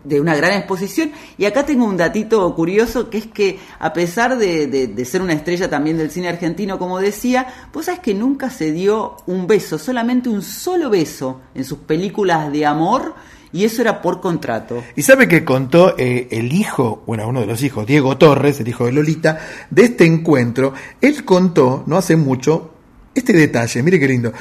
de 0.06 0.22
una 0.22 0.36
gran 0.36 0.54
exposición. 0.54 1.12
Y 1.38 1.46
acá 1.46 1.66
tengo 1.66 1.86
un 1.86 1.98
datito 1.98 2.54
curioso, 2.56 3.10
que 3.10 3.18
es 3.18 3.28
que 3.28 3.60
a 3.80 3.92
pesar 3.94 4.38
de, 4.38 4.68
de- 4.68 4.88
de 4.88 5.06
ser 5.06 5.22
una 5.22 5.34
estrella 5.34 5.70
también 5.70 5.98
del 5.98 6.12
cine 6.12 6.30
argentino, 6.30 6.80
como 6.80 7.00
decía, 7.00 7.48
vos 7.74 7.86
sabés 7.86 8.00
que 8.00 8.14
nunca 8.14 8.50
se 8.50 8.72
dio 8.72 9.18
un 9.26 9.48
beso, 9.48 9.78
solamente 9.78 10.30
un 10.30 10.42
solo 10.42 10.90
beso 10.90 11.42
en 11.54 11.66
sus 11.66 11.80
películas 11.80 12.52
de 12.52 12.66
amor, 12.66 13.14
y 13.52 13.64
eso 13.64 13.82
era 13.82 14.02
por 14.02 14.20
contrato. 14.20 14.84
Y 14.98 15.02
sabe 15.04 15.30
que 15.30 15.46
contó 15.46 15.96
eh, 15.98 16.28
el 16.32 16.52
hijo, 16.52 17.04
bueno, 17.08 17.26
uno 17.28 17.40
de 17.40 17.46
los 17.48 17.64
hijos, 17.64 17.86
Diego 17.86 18.18
Torres, 18.18 18.60
el 18.60 18.68
hijo 18.68 18.86
de 18.86 18.92
Lolita, 18.92 19.40
de 19.70 19.84
este 19.86 20.06
encuentro. 20.06 20.74
Él 21.00 21.24
contó, 21.24 21.84
no 21.88 21.96
hace 21.98 22.18
mucho, 22.18 22.72
este 23.14 23.32
detalle, 23.32 23.82
mire 23.82 23.98
qué 23.98 24.10
lindo. 24.10 24.34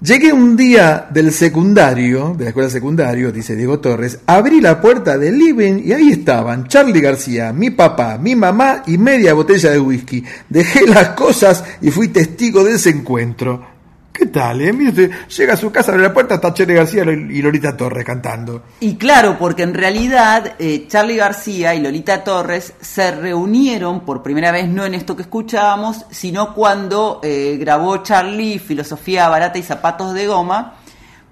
Llegué 0.00 0.32
un 0.32 0.56
día 0.56 1.08
del 1.10 1.32
secundario, 1.32 2.32
de 2.38 2.44
la 2.44 2.50
escuela 2.50 2.70
secundario, 2.70 3.32
dice 3.32 3.56
Diego 3.56 3.80
Torres, 3.80 4.20
abrí 4.26 4.60
la 4.60 4.80
puerta 4.80 5.18
del 5.18 5.36
living 5.36 5.82
y 5.84 5.92
ahí 5.92 6.12
estaban 6.12 6.68
Charlie 6.68 7.00
García, 7.00 7.52
mi 7.52 7.70
papá, 7.70 8.16
mi 8.16 8.36
mamá 8.36 8.84
y 8.86 8.96
media 8.96 9.34
botella 9.34 9.72
de 9.72 9.80
whisky. 9.80 10.22
Dejé 10.48 10.86
las 10.86 11.08
cosas 11.10 11.64
y 11.80 11.90
fui 11.90 12.06
testigo 12.08 12.62
de 12.62 12.74
ese 12.74 12.90
encuentro. 12.90 13.77
¿Qué 14.12 14.26
tal? 14.26 14.60
Eh? 14.60 14.72
Mire 14.72 15.10
llega 15.28 15.54
a 15.54 15.56
su 15.56 15.70
casa, 15.70 15.92
abre 15.92 16.02
la 16.02 16.12
puerta, 16.12 16.36
está 16.36 16.52
Charlie 16.52 16.74
García 16.74 17.04
y 17.04 17.40
Lolita 17.40 17.76
Torres 17.76 18.04
cantando. 18.04 18.64
Y 18.80 18.96
claro, 18.96 19.36
porque 19.38 19.62
en 19.62 19.74
realidad 19.74 20.54
eh, 20.58 20.86
Charlie 20.88 21.16
García 21.16 21.74
y 21.74 21.80
Lolita 21.80 22.24
Torres 22.24 22.74
se 22.80 23.12
reunieron 23.12 24.00
por 24.00 24.22
primera 24.22 24.50
vez, 24.50 24.68
no 24.68 24.84
en 24.84 24.94
esto 24.94 25.14
que 25.14 25.22
escuchábamos, 25.22 26.04
sino 26.10 26.52
cuando 26.54 27.20
eh, 27.22 27.56
grabó 27.60 27.98
Charlie 27.98 28.58
Filosofía 28.58 29.28
Barata 29.28 29.58
y 29.58 29.62
Zapatos 29.62 30.14
de 30.14 30.26
Goma, 30.26 30.74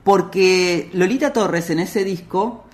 porque 0.05 0.89
Lolita 0.93 1.33
Torres 1.33 1.71
en 1.71 1.81
ese 1.81 2.05
disco, 2.05 2.67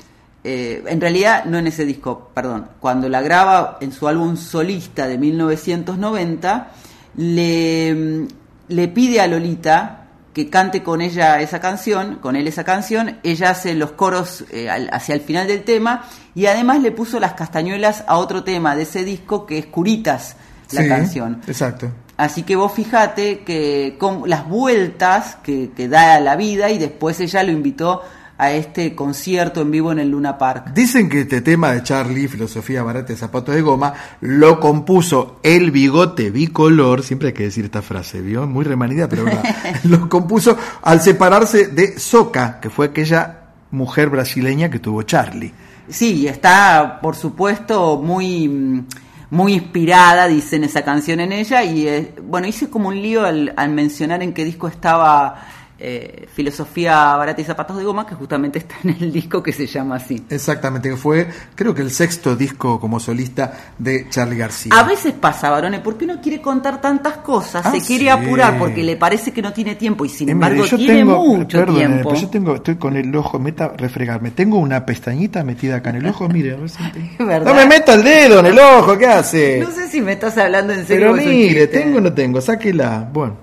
eh, 0.44 0.84
en 0.86 1.00
realidad 1.00 1.46
no 1.46 1.56
en 1.56 1.68
ese 1.68 1.86
disco, 1.86 2.30
perdón, 2.34 2.68
cuando 2.80 3.08
la 3.08 3.22
graba 3.22 3.78
en 3.80 3.92
su 3.92 4.06
álbum 4.06 4.36
solista 4.36 5.06
de 5.06 5.16
1990, 5.16 6.72
le, 7.16 8.26
le 8.68 8.88
pide 8.88 9.20
a 9.20 9.26
Lolita 9.26 9.98
que 10.32 10.48
cante 10.48 10.82
con 10.82 11.02
ella 11.02 11.40
esa 11.40 11.60
canción, 11.60 12.16
con 12.16 12.36
él 12.36 12.46
esa 12.48 12.64
canción, 12.64 13.18
ella 13.22 13.50
hace 13.50 13.74
los 13.74 13.92
coros 13.92 14.44
eh, 14.50 14.70
al- 14.70 14.88
hacia 14.92 15.14
el 15.14 15.20
final 15.20 15.46
del 15.46 15.62
tema 15.62 16.04
y 16.34 16.46
además 16.46 16.80
le 16.80 16.90
puso 16.90 17.20
las 17.20 17.34
castañuelas 17.34 18.02
a 18.06 18.16
otro 18.16 18.42
tema 18.42 18.74
de 18.74 18.84
ese 18.84 19.04
disco 19.04 19.44
que 19.44 19.58
es 19.58 19.66
Curitas, 19.66 20.36
la 20.72 20.82
Sí, 20.82 20.88
canción. 20.88 21.42
Exacto. 21.46 21.90
Así 22.16 22.44
que 22.44 22.56
vos 22.56 22.72
fijate 22.72 23.40
que 23.40 23.96
con 23.98 24.22
las 24.28 24.46
vueltas 24.48 25.36
que, 25.42 25.70
que 25.76 25.88
da 25.88 26.18
la 26.20 26.34
vida 26.36 26.70
y 26.70 26.78
después 26.78 27.20
ella 27.20 27.42
lo 27.42 27.52
invitó 27.52 28.00
a 28.42 28.50
este 28.50 28.96
concierto 28.96 29.60
en 29.60 29.70
vivo 29.70 29.92
en 29.92 30.00
el 30.00 30.10
Luna 30.10 30.36
Park. 30.36 30.72
Dicen 30.74 31.08
que 31.08 31.20
este 31.20 31.42
tema 31.42 31.70
de 31.70 31.84
Charlie, 31.84 32.26
Filosofía 32.26 32.82
Barata 32.82 33.12
y 33.12 33.16
Zapatos 33.16 33.54
de 33.54 33.62
Goma, 33.62 33.94
lo 34.20 34.58
compuso 34.58 35.38
el 35.44 35.70
bigote 35.70 36.30
bicolor, 36.30 37.04
siempre 37.04 37.28
hay 37.28 37.34
que 37.34 37.44
decir 37.44 37.66
esta 37.66 37.82
frase, 37.82 38.20
¿vio? 38.20 38.44
Muy 38.48 38.64
remanida, 38.64 39.08
pero 39.08 39.26
verdad. 39.26 39.44
lo 39.84 40.08
compuso 40.08 40.58
al 40.82 41.00
separarse 41.00 41.68
de 41.68 42.00
Soca, 42.00 42.58
que 42.58 42.68
fue 42.68 42.86
aquella 42.86 43.44
mujer 43.70 44.10
brasileña 44.10 44.68
que 44.68 44.80
tuvo 44.80 45.04
Charlie. 45.04 45.52
Sí, 45.88 46.26
está 46.26 46.98
por 47.00 47.14
supuesto 47.14 48.02
muy 48.02 48.48
mm, 48.48 48.86
muy 49.30 49.52
inspirada, 49.52 50.26
dicen 50.26 50.64
esa 50.64 50.82
canción 50.82 51.20
en 51.20 51.30
ella 51.30 51.62
y 51.62 51.86
eh, 51.86 52.12
bueno, 52.24 52.48
hice 52.48 52.68
como 52.68 52.88
un 52.88 53.00
lío 53.00 53.24
al, 53.24 53.54
al 53.56 53.70
mencionar 53.70 54.20
en 54.20 54.32
qué 54.32 54.44
disco 54.44 54.66
estaba 54.66 55.46
eh, 55.78 56.28
Filosofía 56.32 57.16
Barata 57.16 57.40
y 57.40 57.44
Zapatos 57.44 57.76
de 57.76 57.84
Goma, 57.84 58.06
que 58.06 58.14
justamente 58.14 58.58
está 58.60 58.76
en 58.84 58.90
el 59.00 59.12
disco 59.12 59.42
que 59.42 59.52
se 59.52 59.66
llama 59.66 59.96
así. 59.96 60.22
Exactamente, 60.30 60.90
que 60.90 60.96
fue 60.96 61.26
creo 61.54 61.74
que 61.74 61.82
el 61.82 61.90
sexto 61.90 62.36
disco 62.36 62.78
como 62.78 63.00
solista 63.00 63.52
de 63.78 64.08
Charlie 64.08 64.36
García. 64.36 64.72
A 64.76 64.84
veces 64.84 65.12
pasa, 65.14 65.50
varones, 65.50 65.80
porque 65.80 66.04
uno 66.04 66.20
quiere 66.20 66.40
contar 66.40 66.80
tantas 66.80 67.16
cosas, 67.18 67.66
Ah, 67.66 67.72
se 67.72 67.80
quiere 67.80 68.04
sí. 68.04 68.08
apurar 68.10 68.58
porque 68.58 68.82
le 68.84 68.96
parece 68.96 69.32
que 69.32 69.42
no 69.42 69.52
tiene 69.52 69.74
tiempo 69.74 70.04
y 70.04 70.08
sin 70.08 70.28
Eh, 70.28 70.34
mire, 70.34 70.46
embargo 70.46 70.64
yo 70.66 70.76
tiene 70.76 70.94
tengo, 70.94 71.24
mucho 71.26 71.58
perdone, 71.58 71.78
tiempo. 71.80 72.08
pero 72.10 72.20
yo 72.20 72.28
tengo, 72.28 72.54
estoy 72.54 72.76
con 72.76 72.96
el 72.96 73.14
ojo, 73.16 73.38
meta 73.38 73.72
refregarme. 73.76 74.30
Tengo 74.30 74.58
una 74.58 74.86
pestañita 74.86 75.42
metida 75.42 75.76
acá 75.76 75.90
en 75.90 75.96
el 75.96 76.06
ojo, 76.06 76.28
mire, 76.28 76.52
a 76.54 76.56
ver 76.56 76.68
si- 76.70 76.78
¿Verdad? 77.18 77.44
No 77.46 77.54
me 77.54 77.66
meta 77.66 77.94
el 77.94 78.02
dedo 78.04 78.40
en 78.40 78.46
el 78.46 78.58
ojo, 78.58 78.96
¿qué 78.96 79.06
hace? 79.06 79.58
No 79.60 79.70
sé 79.70 79.88
si 79.88 80.00
me 80.00 80.12
estás 80.12 80.36
hablando 80.38 80.72
en 80.72 80.86
serio. 80.86 81.12
Pero 81.12 81.26
mire, 81.28 81.66
tengo 81.66 81.98
o 81.98 82.00
no 82.00 82.12
tengo, 82.12 82.40
sáquela. 82.40 83.08
Bueno, 83.12 83.36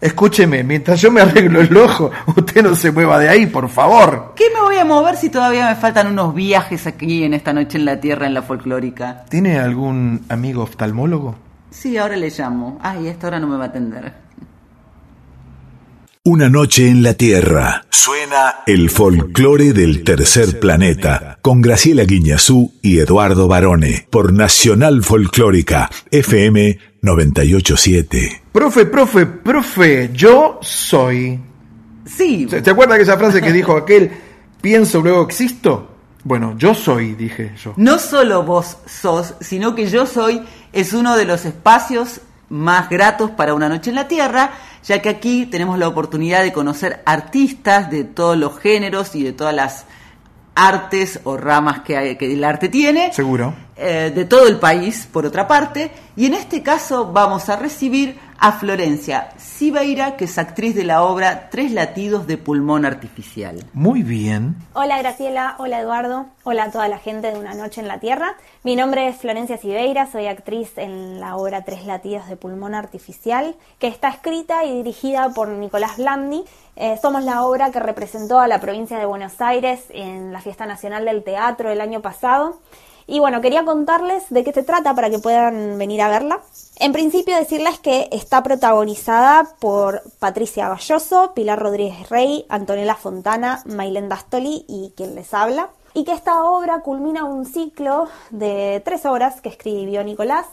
escúcheme, 0.00 0.62
mientras 0.64 1.00
yo 1.00 1.10
me 1.10 1.20
arreglo 1.20 1.60
el 1.60 1.76
ojo, 1.76 2.10
usted 2.36 2.62
no 2.62 2.74
se 2.74 2.90
mueva 2.90 3.18
de 3.18 3.28
ahí, 3.28 3.46
por 3.46 3.68
favor. 3.68 4.32
¿Qué 4.36 4.44
me 4.54 4.60
voy 4.60 4.76
a 4.76 4.84
mover 4.84 5.16
si 5.16 5.30
todavía 5.30 5.68
me 5.68 5.76
faltan 5.76 6.06
unos 6.06 6.34
viajes 6.34 6.86
aquí 6.86 7.24
en 7.24 7.34
esta 7.34 7.52
noche 7.52 7.78
en 7.78 7.84
la 7.84 8.00
Tierra, 8.00 8.26
en 8.26 8.34
la 8.34 8.42
folclórica? 8.42 9.24
¿Tiene 9.28 9.58
algún 9.58 10.24
amigo 10.28 10.62
oftalmólogo? 10.62 11.36
Sí, 11.70 11.96
ahora 11.96 12.16
le 12.16 12.30
llamo. 12.30 12.78
Ay, 12.82 13.06
esta 13.06 13.28
hora 13.28 13.38
no 13.38 13.46
me 13.46 13.56
va 13.56 13.64
a 13.64 13.68
atender. 13.68 14.12
Una 16.22 16.50
noche 16.50 16.86
en 16.86 17.02
la 17.02 17.14
Tierra. 17.14 17.86
Suena 17.88 18.56
el 18.66 18.90
folclore 18.90 19.72
del 19.72 20.04
tercer 20.04 20.60
planeta 20.60 21.38
con 21.40 21.62
Graciela 21.62 22.04
Guiñazú 22.04 22.74
y 22.82 22.98
Eduardo 22.98 23.48
Barone 23.48 24.06
por 24.10 24.30
Nacional 24.30 25.02
Folclórica 25.02 25.88
FM 26.10 26.78
987. 27.00 28.42
Profe, 28.52 28.84
profe, 28.84 29.24
profe, 29.24 30.10
yo 30.12 30.58
soy. 30.60 31.40
Sí. 32.04 32.46
¿Se, 32.50 32.68
acuerda 32.68 32.96
de 32.96 33.02
esa 33.02 33.16
frase 33.16 33.40
que 33.40 33.50
dijo 33.50 33.74
aquel, 33.74 34.10
pienso, 34.60 35.00
luego 35.00 35.22
existo? 35.22 35.96
Bueno, 36.24 36.54
yo 36.58 36.74
soy, 36.74 37.14
dije 37.14 37.54
yo. 37.64 37.72
No 37.78 37.98
solo 37.98 38.42
vos 38.42 38.76
sos, 38.84 39.36
sino 39.40 39.74
que 39.74 39.86
yo 39.88 40.04
soy 40.04 40.42
es 40.74 40.92
uno 40.92 41.16
de 41.16 41.24
los 41.24 41.46
espacios 41.46 42.20
más 42.50 42.88
gratos 42.90 43.30
para 43.30 43.54
una 43.54 43.68
noche 43.68 43.90
en 43.90 43.96
la 43.96 44.06
Tierra, 44.08 44.50
ya 44.84 45.00
que 45.00 45.08
aquí 45.08 45.46
tenemos 45.46 45.78
la 45.78 45.88
oportunidad 45.88 46.42
de 46.42 46.52
conocer 46.52 47.02
artistas 47.06 47.90
de 47.90 48.04
todos 48.04 48.36
los 48.36 48.58
géneros 48.58 49.14
y 49.14 49.22
de 49.22 49.32
todas 49.32 49.54
las 49.54 49.86
artes 50.54 51.20
o 51.24 51.36
ramas 51.36 51.80
que, 51.80 51.96
hay- 51.96 52.16
que 52.16 52.32
el 52.32 52.42
arte 52.44 52.68
tiene. 52.68 53.12
Seguro. 53.12 53.54
eh, 53.76 54.12
de 54.14 54.24
todo 54.26 54.46
el 54.46 54.58
país, 54.58 55.08
por 55.10 55.24
otra 55.24 55.48
parte, 55.48 55.90
y 56.16 56.26
en 56.26 56.34
este 56.34 56.62
caso 56.62 57.10
vamos 57.12 57.48
a 57.48 57.56
recibir 57.56 58.18
a 58.40 58.52
Florencia 58.52 59.28
Sibeira, 59.36 60.16
que 60.16 60.24
es 60.24 60.38
actriz 60.38 60.74
de 60.74 60.84
la 60.84 61.04
obra 61.04 61.50
Tres 61.50 61.72
latidos 61.72 62.26
de 62.26 62.38
pulmón 62.38 62.86
artificial. 62.86 63.62
Muy 63.74 64.02
bien. 64.02 64.56
Hola 64.72 64.96
Graciela, 64.96 65.56
hola 65.58 65.80
Eduardo, 65.80 66.26
hola 66.44 66.64
a 66.64 66.70
toda 66.70 66.88
la 66.88 66.98
gente 66.98 67.30
de 67.30 67.38
Una 67.38 67.52
Noche 67.52 67.82
en 67.82 67.88
la 67.88 68.00
Tierra. 68.00 68.36
Mi 68.62 68.76
nombre 68.76 69.08
es 69.08 69.18
Florencia 69.18 69.58
Sibeira, 69.58 70.10
soy 70.10 70.26
actriz 70.26 70.78
en 70.78 71.20
la 71.20 71.36
obra 71.36 71.64
Tres 71.64 71.84
latidos 71.84 72.28
de 72.28 72.36
pulmón 72.36 72.74
artificial, 72.74 73.56
que 73.78 73.88
está 73.88 74.08
escrita 74.08 74.64
y 74.64 74.74
dirigida 74.74 75.28
por 75.34 75.48
Nicolás 75.48 75.98
Blandi. 75.98 76.42
Eh, 76.76 76.98
somos 77.02 77.22
la 77.24 77.44
obra 77.44 77.70
que 77.70 77.80
representó 77.80 78.40
a 78.40 78.48
la 78.48 78.58
provincia 78.58 78.98
de 78.98 79.04
Buenos 79.04 79.38
Aires 79.42 79.84
en 79.90 80.32
la 80.32 80.40
Fiesta 80.40 80.64
Nacional 80.64 81.04
del 81.04 81.22
Teatro 81.22 81.70
el 81.70 81.80
año 81.82 82.00
pasado. 82.00 82.58
Y 83.10 83.18
bueno, 83.18 83.40
quería 83.40 83.64
contarles 83.64 84.30
de 84.30 84.44
qué 84.44 84.52
se 84.52 84.62
trata 84.62 84.94
para 84.94 85.10
que 85.10 85.18
puedan 85.18 85.76
venir 85.78 86.00
a 86.00 86.08
verla. 86.08 86.42
En 86.76 86.92
principio 86.92 87.34
decirles 87.36 87.80
que 87.80 88.08
está 88.12 88.44
protagonizada 88.44 89.48
por 89.58 90.04
Patricia 90.20 90.68
Galloso, 90.68 91.32
Pilar 91.34 91.58
Rodríguez 91.58 92.08
Rey, 92.08 92.46
Antonella 92.48 92.94
Fontana, 92.94 93.64
Mailén 93.66 94.08
Dastoli 94.08 94.64
y 94.68 94.92
quien 94.96 95.16
les 95.16 95.34
habla. 95.34 95.70
Y 95.92 96.04
que 96.04 96.12
esta 96.12 96.44
obra 96.44 96.82
culmina 96.82 97.24
un 97.24 97.46
ciclo 97.46 98.06
de 98.30 98.80
tres 98.84 99.04
obras 99.06 99.40
que 99.40 99.48
escribió 99.48 100.04
Nicolás. 100.04 100.46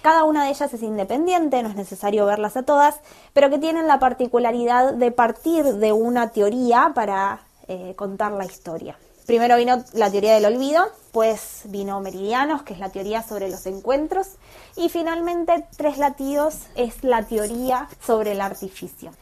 Cada 0.00 0.22
una 0.22 0.44
de 0.44 0.50
ellas 0.50 0.72
es 0.72 0.84
independiente, 0.84 1.64
no 1.64 1.68
es 1.68 1.74
necesario 1.74 2.26
verlas 2.26 2.56
a 2.56 2.62
todas, 2.62 3.00
pero 3.32 3.50
que 3.50 3.58
tienen 3.58 3.88
la 3.88 3.98
particularidad 3.98 4.94
de 4.94 5.10
partir 5.10 5.64
de 5.64 5.90
una 5.90 6.30
teoría 6.30 6.92
para 6.94 7.40
eh, 7.66 7.94
contar 7.96 8.30
la 8.30 8.44
historia. 8.44 8.96
Primero 9.26 9.56
vino 9.56 9.82
la 9.94 10.10
teoría 10.10 10.34
del 10.34 10.44
olvido, 10.44 10.84
pues 11.10 11.62
vino 11.64 11.98
Meridianos, 12.00 12.62
que 12.62 12.74
es 12.74 12.78
la 12.78 12.90
teoría 12.90 13.22
sobre 13.22 13.48
los 13.48 13.64
encuentros, 13.66 14.32
y 14.76 14.90
finalmente 14.90 15.66
Tres 15.76 15.98
latidos 15.98 16.66
es 16.74 17.02
la 17.02 17.22
teoría 17.22 17.88
sobre 18.04 18.32
el 18.32 18.40
artificio. 18.40 19.12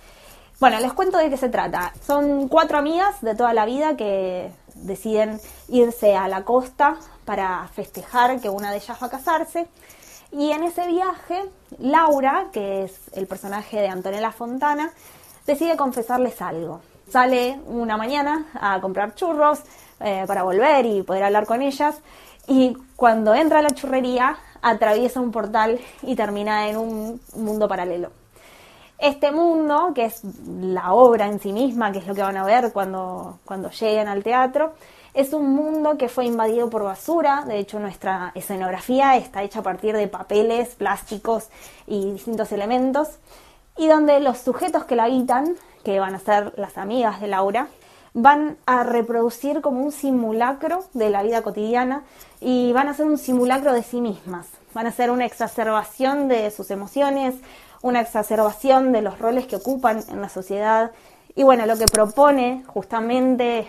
Bueno, 0.58 0.78
les 0.80 0.92
cuento 0.92 1.18
de 1.18 1.30
qué 1.30 1.36
se 1.36 1.48
trata. 1.48 1.92
Son 2.06 2.48
cuatro 2.48 2.78
amigas 2.78 3.20
de 3.20 3.34
toda 3.34 3.52
la 3.52 3.64
vida 3.64 3.96
que 3.96 4.52
deciden 4.74 5.40
irse 5.68 6.16
a 6.16 6.28
la 6.28 6.44
costa 6.44 6.98
para 7.24 7.68
festejar 7.74 8.40
que 8.40 8.48
una 8.48 8.70
de 8.70 8.76
ellas 8.76 8.96
va 9.02 9.06
a 9.06 9.10
casarse. 9.10 9.66
Y 10.30 10.52
en 10.52 10.62
ese 10.62 10.86
viaje, 10.86 11.42
Laura, 11.78 12.46
que 12.52 12.84
es 12.84 12.94
el 13.12 13.26
personaje 13.26 13.80
de 13.80 13.88
Antonella 13.88 14.32
Fontana, 14.32 14.92
decide 15.46 15.76
confesarles 15.76 16.40
algo. 16.40 16.80
Sale 17.10 17.60
una 17.66 17.96
mañana 17.96 18.46
a 18.54 18.80
comprar 18.80 19.14
churros, 19.14 19.60
eh, 20.02 20.24
para 20.26 20.42
volver 20.42 20.86
y 20.86 21.02
poder 21.02 21.24
hablar 21.24 21.46
con 21.46 21.62
ellas. 21.62 22.00
Y 22.46 22.76
cuando 22.96 23.34
entra 23.34 23.60
a 23.60 23.62
la 23.62 23.70
churrería, 23.70 24.36
atraviesa 24.62 25.20
un 25.20 25.30
portal 25.30 25.80
y 26.02 26.14
termina 26.14 26.68
en 26.68 26.76
un 26.76 27.20
mundo 27.36 27.68
paralelo. 27.68 28.10
Este 28.98 29.32
mundo, 29.32 29.92
que 29.94 30.04
es 30.04 30.22
la 30.46 30.92
obra 30.92 31.26
en 31.26 31.40
sí 31.40 31.52
misma, 31.52 31.90
que 31.90 31.98
es 31.98 32.06
lo 32.06 32.14
que 32.14 32.22
van 32.22 32.36
a 32.36 32.44
ver 32.44 32.72
cuando, 32.72 33.40
cuando 33.44 33.68
lleguen 33.70 34.06
al 34.06 34.22
teatro, 34.22 34.74
es 35.12 35.34
un 35.34 35.54
mundo 35.54 35.98
que 35.98 36.08
fue 36.08 36.24
invadido 36.24 36.70
por 36.70 36.84
basura. 36.84 37.44
De 37.46 37.58
hecho, 37.58 37.80
nuestra 37.80 38.30
escenografía 38.34 39.16
está 39.16 39.42
hecha 39.42 39.58
a 39.58 39.62
partir 39.62 39.96
de 39.96 40.08
papeles, 40.08 40.76
plásticos 40.76 41.48
y 41.86 42.12
distintos 42.12 42.52
elementos. 42.52 43.08
Y 43.76 43.88
donde 43.88 44.20
los 44.20 44.38
sujetos 44.38 44.84
que 44.84 44.96
la 44.96 45.04
habitan, 45.04 45.56
que 45.84 45.98
van 45.98 46.14
a 46.14 46.18
ser 46.18 46.54
las 46.56 46.78
amigas 46.78 47.20
de 47.20 47.26
Laura, 47.26 47.68
van 48.14 48.58
a 48.66 48.82
reproducir 48.82 49.60
como 49.60 49.82
un 49.82 49.92
simulacro 49.92 50.84
de 50.92 51.10
la 51.10 51.22
vida 51.22 51.42
cotidiana 51.42 52.04
y 52.40 52.72
van 52.72 52.88
a 52.88 52.94
ser 52.94 53.06
un 53.06 53.18
simulacro 53.18 53.72
de 53.72 53.82
sí 53.82 54.00
mismas. 54.00 54.46
Van 54.74 54.86
a 54.86 54.92
ser 54.92 55.10
una 55.10 55.24
exacerbación 55.24 56.28
de 56.28 56.50
sus 56.50 56.70
emociones, 56.70 57.34
una 57.80 58.00
exacerbación 58.00 58.92
de 58.92 59.02
los 59.02 59.18
roles 59.18 59.46
que 59.46 59.56
ocupan 59.56 60.02
en 60.08 60.20
la 60.20 60.28
sociedad. 60.28 60.92
Y 61.34 61.42
bueno, 61.42 61.66
lo 61.66 61.76
que 61.76 61.86
propone 61.86 62.64
justamente 62.66 63.66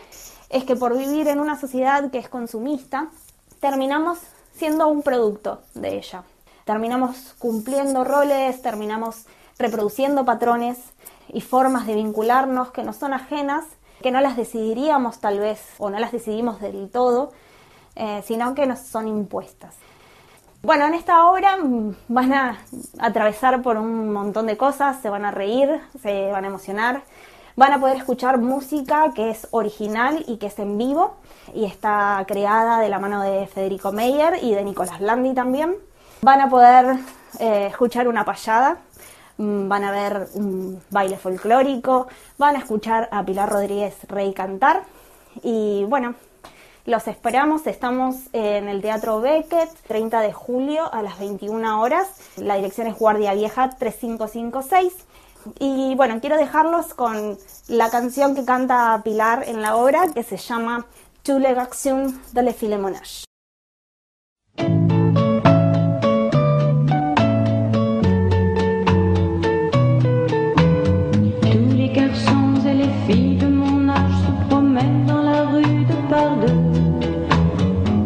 es 0.50 0.66
que 0.66 0.76
por 0.76 0.98
vivir 0.98 1.28
en 1.28 1.40
una 1.40 1.60
sociedad 1.60 2.12
que 2.12 2.20
es 2.20 2.30
consumista, 2.30 3.10
terminamos 3.60 4.20
siendo 4.56 4.88
un 4.88 5.02
producto 5.02 5.62
de 5.74 5.98
ella. 5.98 6.24
Terminamos 6.66 7.36
cumpliendo 7.40 8.04
roles, 8.04 8.62
terminamos 8.62 9.26
reproduciendo 9.58 10.26
patrones 10.26 10.78
y 11.30 11.42
formas 11.42 11.88
de 11.88 11.96
vincularnos 11.96 12.72
que 12.72 12.84
nos 12.84 12.98
son 12.98 13.14
ajenas 13.14 13.66
que 14.04 14.12
no 14.12 14.22
las 14.22 14.38
decidiríamos 14.38 15.20
tal 15.20 15.40
vez 15.40 15.60
o 15.80 15.90
no 15.90 15.98
las 15.98 16.12
decidimos 16.12 16.62
del 16.62 16.92
todo, 16.92 17.32
eh, 17.96 18.22
sino 18.24 18.54
que 18.54 18.68
nos 18.68 18.80
son 18.80 19.08
impuestas. 19.08 19.76
Bueno, 20.62 20.86
en 20.86 20.94
esta 20.94 21.26
obra 21.26 21.58
van 22.08 22.34
a 22.34 22.58
atravesar 23.00 23.62
por 23.62 23.78
un 23.78 24.14
montón 24.14 24.46
de 24.46 24.56
cosas, 24.56 25.02
se 25.02 25.10
van 25.10 25.26
a 25.26 25.32
reír, 25.32 25.82
se 26.02 26.32
van 26.32 26.46
a 26.46 26.48
emocionar, 26.48 27.04
van 27.56 27.74
a 27.74 27.80
poder 27.80 27.98
escuchar 27.98 28.38
música 28.38 29.12
que 29.14 29.30
es 29.30 29.48
original 29.52 30.24
y 30.28 30.38
que 30.38 30.48
es 30.48 30.60
en 30.60 30.78
vivo 30.78 31.16
y 31.54 31.66
está 31.66 32.24
creada 32.28 32.80
de 32.80 32.90
la 32.90 33.00
mano 33.00 33.22
de 33.22 33.48
Federico 33.48 33.92
Meyer 33.92 34.40
y 34.42 34.54
de 34.54 34.64
Nicolás 34.64 35.02
Landi 35.02 35.34
también. 35.34 35.76
Van 36.22 36.40
a 36.40 36.50
poder 36.50 36.98
eh, 37.40 37.68
escuchar 37.68 38.08
una 38.08 38.24
payada 38.24 38.78
van 39.38 39.84
a 39.84 39.92
ver 39.92 40.28
un 40.34 40.82
baile 40.90 41.18
folclórico, 41.18 42.08
van 42.38 42.56
a 42.56 42.60
escuchar 42.60 43.10
a 43.12 43.24
Pilar 43.24 43.50
Rodríguez 43.50 43.96
Rey 44.08 44.34
cantar. 44.34 44.84
Y 45.42 45.86
bueno, 45.86 46.16
los 46.86 47.08
esperamos, 47.08 47.66
estamos 47.66 48.16
en 48.34 48.68
el 48.68 48.82
Teatro 48.82 49.22
Beckett, 49.22 49.70
30 49.88 50.20
de 50.22 50.34
julio 50.34 50.94
a 50.94 51.02
las 51.02 51.18
21 51.18 51.82
horas, 51.82 52.08
la 52.36 52.56
dirección 52.56 52.88
es 52.88 52.98
Guardia 52.98 53.34
Vieja 53.34 53.70
3556 53.70 54.94
y 55.60 55.96
bueno, 55.96 56.20
quiero 56.20 56.38
dejarlos 56.38 56.94
con 56.94 57.38
la 57.68 57.90
canción 57.90 58.36
que 58.36 58.46
canta 58.46 59.02
Pilar 59.04 59.44
en 59.48 59.62
la 59.62 59.76
obra 59.76 60.08
que 60.14 60.24
se 60.24 60.38
llama 60.38 60.86
Tu 61.22 61.40
l'égation 61.40 62.20
de 62.34 62.44
le 62.44 62.54
Philemonage. 62.54 63.26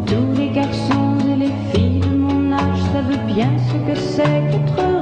Tous 0.06 0.32
les 0.38 0.50
garçons 0.50 1.18
et 1.30 1.36
les 1.36 1.52
filles 1.74 2.00
de 2.00 2.16
mon 2.16 2.54
âge 2.54 2.82
savent 2.94 3.26
bien 3.28 3.50
ce 3.68 3.74
que 3.92 4.00
c'est 4.00 4.24
qu'être 4.50 4.97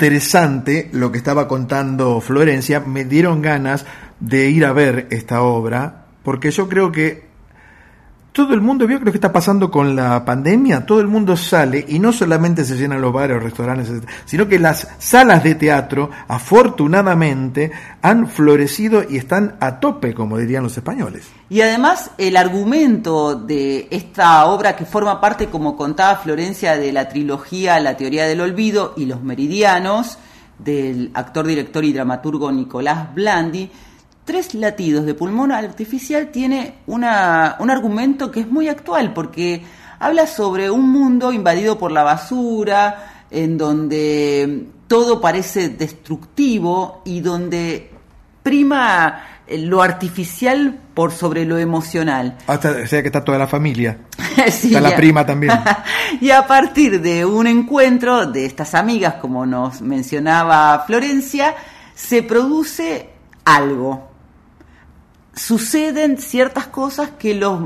interesante 0.00 0.88
lo 0.92 1.12
que 1.12 1.18
estaba 1.18 1.46
contando 1.46 2.22
Florencia. 2.22 2.80
Me 2.80 3.04
dieron 3.04 3.42
ganas 3.42 3.84
de 4.18 4.48
ir 4.48 4.64
a 4.64 4.72
ver 4.72 5.08
esta 5.10 5.42
obra, 5.42 6.06
porque 6.22 6.50
yo 6.50 6.70
creo 6.70 6.90
que 6.90 7.29
todo 8.32 8.54
el 8.54 8.60
mundo, 8.60 8.86
vio 8.86 8.98
lo 9.00 9.10
que 9.10 9.16
está 9.16 9.32
pasando 9.32 9.70
con 9.70 9.96
la 9.96 10.24
pandemia, 10.24 10.86
todo 10.86 11.00
el 11.00 11.08
mundo 11.08 11.36
sale 11.36 11.84
y 11.88 11.98
no 11.98 12.12
solamente 12.12 12.64
se 12.64 12.76
llenan 12.76 13.00
los 13.00 13.12
bares 13.12 13.42
restaurantes, 13.42 13.90
sino 14.24 14.46
que 14.46 14.58
las 14.58 14.86
salas 14.98 15.42
de 15.42 15.56
teatro, 15.56 16.10
afortunadamente, 16.28 17.72
han 18.02 18.28
florecido 18.28 19.02
y 19.08 19.16
están 19.16 19.56
a 19.60 19.80
tope, 19.80 20.14
como 20.14 20.38
dirían 20.38 20.62
los 20.62 20.76
españoles. 20.76 21.28
Y 21.48 21.60
además 21.60 22.12
el 22.18 22.36
argumento 22.36 23.34
de 23.34 23.88
esta 23.90 24.44
obra 24.46 24.76
que 24.76 24.84
forma 24.84 25.20
parte, 25.20 25.48
como 25.48 25.76
contaba 25.76 26.20
Florencia, 26.20 26.76
de 26.76 26.92
la 26.92 27.08
trilogía 27.08 27.80
La 27.80 27.96
teoría 27.96 28.26
del 28.26 28.40
olvido 28.40 28.94
y 28.96 29.06
Los 29.06 29.22
meridianos, 29.22 30.18
del 30.58 31.10
actor, 31.14 31.46
director 31.46 31.84
y 31.84 31.92
dramaturgo 31.92 32.52
Nicolás 32.52 33.12
Blandi, 33.14 33.70
Tres 34.30 34.54
latidos 34.54 35.06
de 35.06 35.14
pulmón 35.14 35.50
artificial 35.50 36.28
tiene 36.28 36.74
una, 36.86 37.56
un 37.58 37.68
argumento 37.68 38.30
que 38.30 38.38
es 38.38 38.48
muy 38.48 38.68
actual 38.68 39.12
porque 39.12 39.60
habla 39.98 40.28
sobre 40.28 40.70
un 40.70 40.88
mundo 40.88 41.32
invadido 41.32 41.76
por 41.78 41.90
la 41.90 42.04
basura, 42.04 43.24
en 43.28 43.58
donde 43.58 44.66
todo 44.86 45.20
parece 45.20 45.70
destructivo 45.70 47.02
y 47.04 47.22
donde 47.22 47.90
prima 48.44 49.24
eh, 49.48 49.58
lo 49.58 49.82
artificial 49.82 50.78
por 50.94 51.10
sobre 51.10 51.44
lo 51.44 51.58
emocional. 51.58 52.38
Hasta, 52.46 52.70
o 52.70 52.86
sea 52.86 53.02
que 53.02 53.08
está 53.08 53.24
toda 53.24 53.36
la 53.36 53.48
familia. 53.48 53.98
Sí, 54.52 54.68
está 54.68 54.80
la 54.80 54.94
prima 54.94 55.26
también. 55.26 55.52
y 56.20 56.30
a 56.30 56.46
partir 56.46 57.00
de 57.02 57.26
un 57.26 57.48
encuentro 57.48 58.26
de 58.26 58.46
estas 58.46 58.76
amigas, 58.76 59.14
como 59.14 59.44
nos 59.44 59.82
mencionaba 59.82 60.84
Florencia, 60.86 61.52
se 61.96 62.22
produce 62.22 63.10
algo. 63.44 64.09
Suceden 65.46 66.18
ciertas 66.18 66.66
cosas 66.66 67.10
que 67.18 67.34
los 67.34 67.60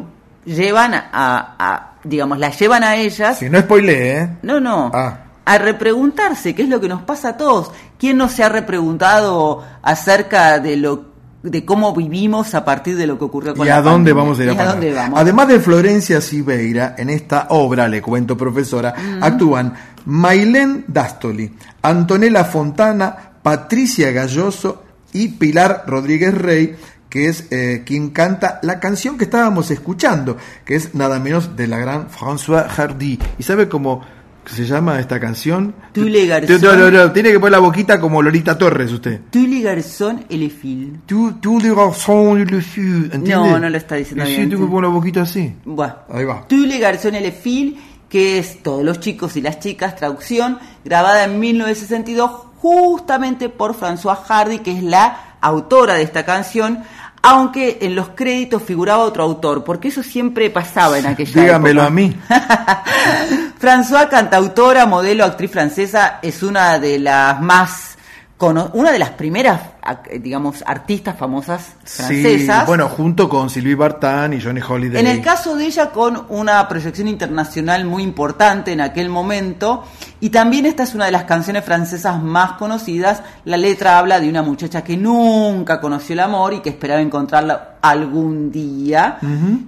llevan 0.45 0.95
a, 0.95 1.03
a- 1.13 1.93
digamos, 2.05 2.39
las 2.39 2.59
llevan 2.59 2.85
a 2.85 2.97
ellas. 2.97 3.39
Si 3.39 3.51
no 3.51 3.59
spoilee, 3.61 4.19
¿eh? 4.21 4.29
No, 4.43 4.61
no. 4.61 4.91
Ah. 4.95 5.19
A 5.45 5.59
repreguntarse, 5.59 6.55
qué 6.55 6.63
es 6.63 6.69
lo 6.69 6.81
que 6.81 6.89
nos 6.89 7.03
pasa 7.03 7.31
a 7.31 7.37
todos. 7.37 7.73
¿Quién 7.99 8.17
no 8.17 8.29
se 8.29 8.45
ha 8.45 8.49
repreguntado 8.49 9.65
acerca 9.83 10.59
de 10.61 10.77
lo 10.77 11.13
de 11.43 11.65
cómo 11.67 11.93
vivimos 11.95 12.55
a 12.55 12.65
partir 12.65 12.97
de 12.97 13.07
lo 13.07 13.19
que 13.19 13.25
ocurrió 13.27 13.55
con 13.55 13.67
¿Y 13.67 13.69
la 13.69 13.77
a 13.79 13.83
dónde 13.83 14.15
pandemia? 14.15 14.23
vamos 14.23 14.39
a 14.39 14.43
ir 14.45 14.51
a 14.61 14.65
dónde 14.73 14.93
vamos? 14.95 15.21
Además 15.21 15.49
de 15.49 15.61
Florencia 15.61 16.21
Sibeira, 16.23 16.95
en 16.97 17.11
esta 17.11 17.49
obra, 17.51 17.87
le 17.89 18.01
cuento 18.01 18.35
profesora, 18.37 18.95
actúan 19.21 19.75
Mailén 20.07 20.85
Dastoli, 20.89 21.53
Antonella 21.83 22.45
Fontana, 22.45 23.15
Patricia 23.43 24.11
Galloso 24.13 24.85
y 25.13 25.29
Pilar 25.29 25.85
Rodríguez 25.87 26.33
Rey, 26.33 26.77
que 27.15 27.29
es 27.29 27.47
eh, 27.53 27.85
quien 27.87 28.11
canta 28.11 28.59
la 28.63 28.81
canción 28.81 29.17
que 29.17 29.23
estábamos 29.23 29.71
escuchando, 29.71 30.37
que 30.65 30.75
es 30.75 30.97
nada 30.97 31.21
menos 31.21 31.55
de 31.55 31.69
la 31.69 31.79
gran 31.79 32.11
François 32.11 32.67
Hardy. 32.67 33.21
¿Y 33.39 33.43
sabe 33.45 33.69
cómo 33.69 34.03
se 34.45 34.67
llama 34.67 34.99
esta 34.99 35.21
canción? 35.21 35.77
Tous 35.93 36.09
les 36.09 36.29
garçons. 36.29 36.61
No, 36.61 36.75
no, 36.75 36.91
no, 36.91 37.13
tiene 37.13 37.31
que 37.31 37.39
poner 37.39 37.53
la 37.53 37.61
boquita 37.61 38.01
como 38.01 38.21
Lolita 38.21 38.59
Torres 38.59 38.91
usted. 38.91 39.21
Tous 39.31 39.47
tous 39.47 39.47
les 39.47 39.63
garçons 39.63 42.37
et 42.37 42.51
les 42.51 42.67
filles, 42.67 43.13
¿entiende? 43.13 43.49
No, 43.49 43.61
no 43.61 43.71
lo 43.71 43.77
está 43.77 43.95
diciendo 43.95 44.25
Y 44.25 44.27
sí, 44.27 44.37
bien. 44.39 44.51
tengo 44.51 44.65
que 44.65 44.73
poner 44.73 44.91
la 44.91 44.97
boquita 44.97 45.23
así. 45.23 45.55
Bueno. 45.65 45.95
Ahí 46.11 46.25
va. 46.25 46.49
Garçons 46.81 47.15
et 47.15 47.23
les 47.23 47.33
filles, 47.33 47.79
que 48.09 48.41
es 48.41 48.61
Todos 48.61 48.83
los 48.83 48.99
chicos 48.99 49.37
y 49.37 49.41
las 49.41 49.61
chicas, 49.61 49.95
traducción, 49.95 50.59
grabada 50.85 51.23
en 51.23 51.39
1962 51.39 52.29
justamente 52.61 53.51
por 53.51 53.77
François 53.77 54.17
Hardy, 54.17 54.59
que 54.59 54.77
es 54.77 54.83
la 54.83 55.31
autora 55.45 55.95
de 55.95 56.03
esta 56.03 56.25
canción, 56.25 56.83
aunque 57.27 57.79
en 57.81 57.95
los 57.95 58.11
créditos 58.11 58.63
figuraba 58.63 59.03
otro 59.03 59.23
autor, 59.23 59.65
porque 59.65 59.89
eso 59.89 60.03
siempre 60.03 60.51
pasaba 60.51 60.99
en 60.99 61.07
aquella 61.07 61.41
Dígamelo 61.41 61.81
época. 61.81 61.87
a 61.87 61.91
mí. 61.91 62.17
François, 63.59 64.11
cantautora, 64.11 64.85
modelo, 64.85 65.25
actriz 65.25 65.51
francesa, 65.51 66.19
es 66.21 66.43
una 66.43 66.79
de 66.79 66.99
las 66.99 67.41
más 67.41 67.94
una 68.49 68.93
de 68.93 68.99
las 68.99 69.11
primeras, 69.11 69.61
digamos, 70.21 70.63
artistas 70.67 71.17
famosas 71.17 71.75
francesas. 71.85 72.61
Sí, 72.61 72.67
bueno, 72.67 72.89
junto 72.89 73.29
con 73.29 73.51
Sylvie 73.51 73.75
Vartan 73.75 74.33
y 74.33 74.41
Johnny 74.41 74.61
Holiday. 74.61 75.01
En 75.01 75.07
el 75.07 75.21
caso 75.21 75.57
de 75.57 75.67
ella 75.67 75.91
con 75.91 76.27
una 76.29 76.67
proyección 76.69 77.09
internacional 77.09 77.85
muy 77.85 78.03
importante 78.03 78.73
en 78.73 78.81
aquel 78.81 79.09
momento 79.09 79.85
y 80.21 80.31
también 80.31 80.67
esta 80.67 80.83
es 80.83 80.95
una 80.95 81.07
de 81.07 81.13
las 81.13 81.25
canciones 81.25 81.65
francesas 81.65 82.23
más 82.23 82.53
conocidas. 82.53 83.23
La 83.45 83.57
letra 83.57 83.99
habla 83.99 84.21
de 84.21 84.29
una 84.29 84.43
muchacha 84.43 84.83
que 84.83 84.97
nunca 84.97 85.81
conoció 85.81 86.15
el 86.15 86.21
amor 86.21 86.55
y 86.55 86.61
que 86.61 86.71
esperaba 86.71 87.01
encontrarla 87.01 87.77
algún 87.83 88.51
día. 88.51 89.19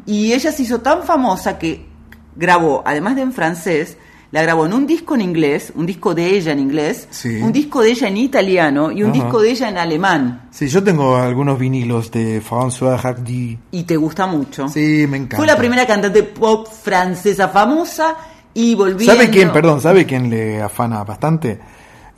Y 0.07 0.33
ella 0.33 0.53
se 0.53 0.63
hizo 0.63 0.81
tan 0.81 1.03
famosa 1.03 1.59
que 1.59 1.87
grabó, 2.35 2.83
además 2.87 3.17
de 3.17 3.23
en 3.23 3.33
francés, 3.33 3.97
la 4.33 4.43
grabó 4.43 4.67
en 4.67 4.73
un 4.73 4.87
disco 4.87 5.15
en 5.15 5.21
inglés, 5.21 5.73
un 5.77 5.87
disco 5.87 6.15
de 6.15 6.37
ella 6.37 6.53
en 6.53 6.59
inglés, 6.59 7.07
Sí. 7.11 7.41
un 7.41 7.53
disco 7.53 7.81
de 7.83 7.91
ella 7.91 8.09
en 8.09 8.17
italiano 8.17 8.91
y 8.91 9.03
un 9.03 9.11
Ajá. 9.11 9.23
disco 9.23 9.41
de 9.41 9.51
ella 9.51 9.69
en 9.69 9.79
alemán. 9.79 10.49
Sí, 10.51 10.69
yo 10.69 10.83
tengo 10.83 11.17
algunos 11.17 11.59
vinilos 11.59 12.11
de 12.11 12.43
François 12.43 12.99
Hardy. 12.99 13.59
Y 13.71 13.83
te 13.85 13.97
gusta 13.97 14.27
mucho. 14.27 14.69
Sí, 14.69 15.07
me 15.09 15.17
encanta. 15.19 15.37
Fue 15.37 15.47
la 15.47 15.57
primera 15.57 15.87
cantante 15.87 16.23
pop 16.25 16.67
francesa 16.69 17.49
famosa 17.49 18.17
y 18.53 18.75
volviendo... 18.75 19.15
¿Sabe 19.15 19.31
quién, 19.31 19.53
perdón, 19.53 19.81
sabe 19.81 20.05
quién 20.07 20.29
le 20.29 20.61
afana 20.61 21.05
bastante? 21.05 21.59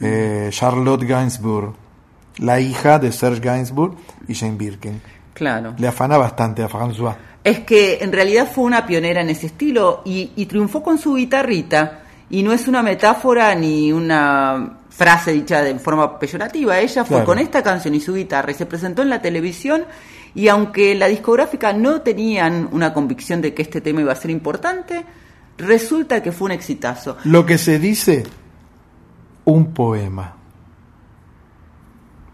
Eh, 0.00 0.48
Charlotte 0.50 1.02
Gainsbourg, 1.04 1.74
la 2.38 2.60
hija 2.60 2.98
de 2.98 3.10
Serge 3.12 3.40
Gainsbourg 3.40 3.96
y 4.28 4.34
Jane 4.34 4.54
Birkin. 4.56 5.00
Claro. 5.34 5.74
Le 5.76 5.86
afana 5.88 6.16
bastante 6.16 6.62
a 6.62 6.68
François. 6.68 7.14
Es 7.48 7.60
que 7.60 7.98
en 8.02 8.12
realidad 8.12 8.50
fue 8.52 8.64
una 8.64 8.84
pionera 8.86 9.20
en 9.22 9.30
ese 9.30 9.46
estilo 9.46 10.02
y, 10.04 10.32
y 10.36 10.46
triunfó 10.46 10.82
con 10.82 10.98
su 10.98 11.14
guitarrita. 11.14 12.00
Y 12.30 12.42
no 12.42 12.52
es 12.52 12.68
una 12.68 12.82
metáfora 12.82 13.54
ni 13.54 13.90
una 13.90 14.78
frase 14.90 15.32
dicha 15.32 15.62
de 15.62 15.78
forma 15.78 16.18
peyorativa. 16.18 16.78
Ella 16.78 17.04
fue 17.04 17.16
Claro. 17.16 17.24
con 17.26 17.38
esta 17.38 17.62
canción 17.62 17.94
y 17.94 18.00
su 18.00 18.14
guitarra 18.14 18.50
y 18.50 18.54
se 18.54 18.66
presentó 18.66 19.00
en 19.02 19.08
la 19.08 19.22
televisión. 19.22 19.84
Y 20.34 20.48
aunque 20.48 20.94
la 20.94 21.06
discográfica 21.08 21.72
no 21.72 22.02
tenían 22.02 22.68
una 22.72 22.92
convicción 22.92 23.40
de 23.40 23.54
que 23.54 23.62
este 23.62 23.80
tema 23.80 24.02
iba 24.02 24.12
a 24.12 24.16
ser 24.16 24.30
importante, 24.30 25.04
resulta 25.56 26.22
que 26.22 26.32
fue 26.32 26.46
un 26.46 26.52
exitazo. 26.52 27.16
Lo 27.24 27.46
que 27.46 27.56
se 27.56 27.78
dice, 27.78 28.24
un 29.46 29.72
poema. 29.72 30.34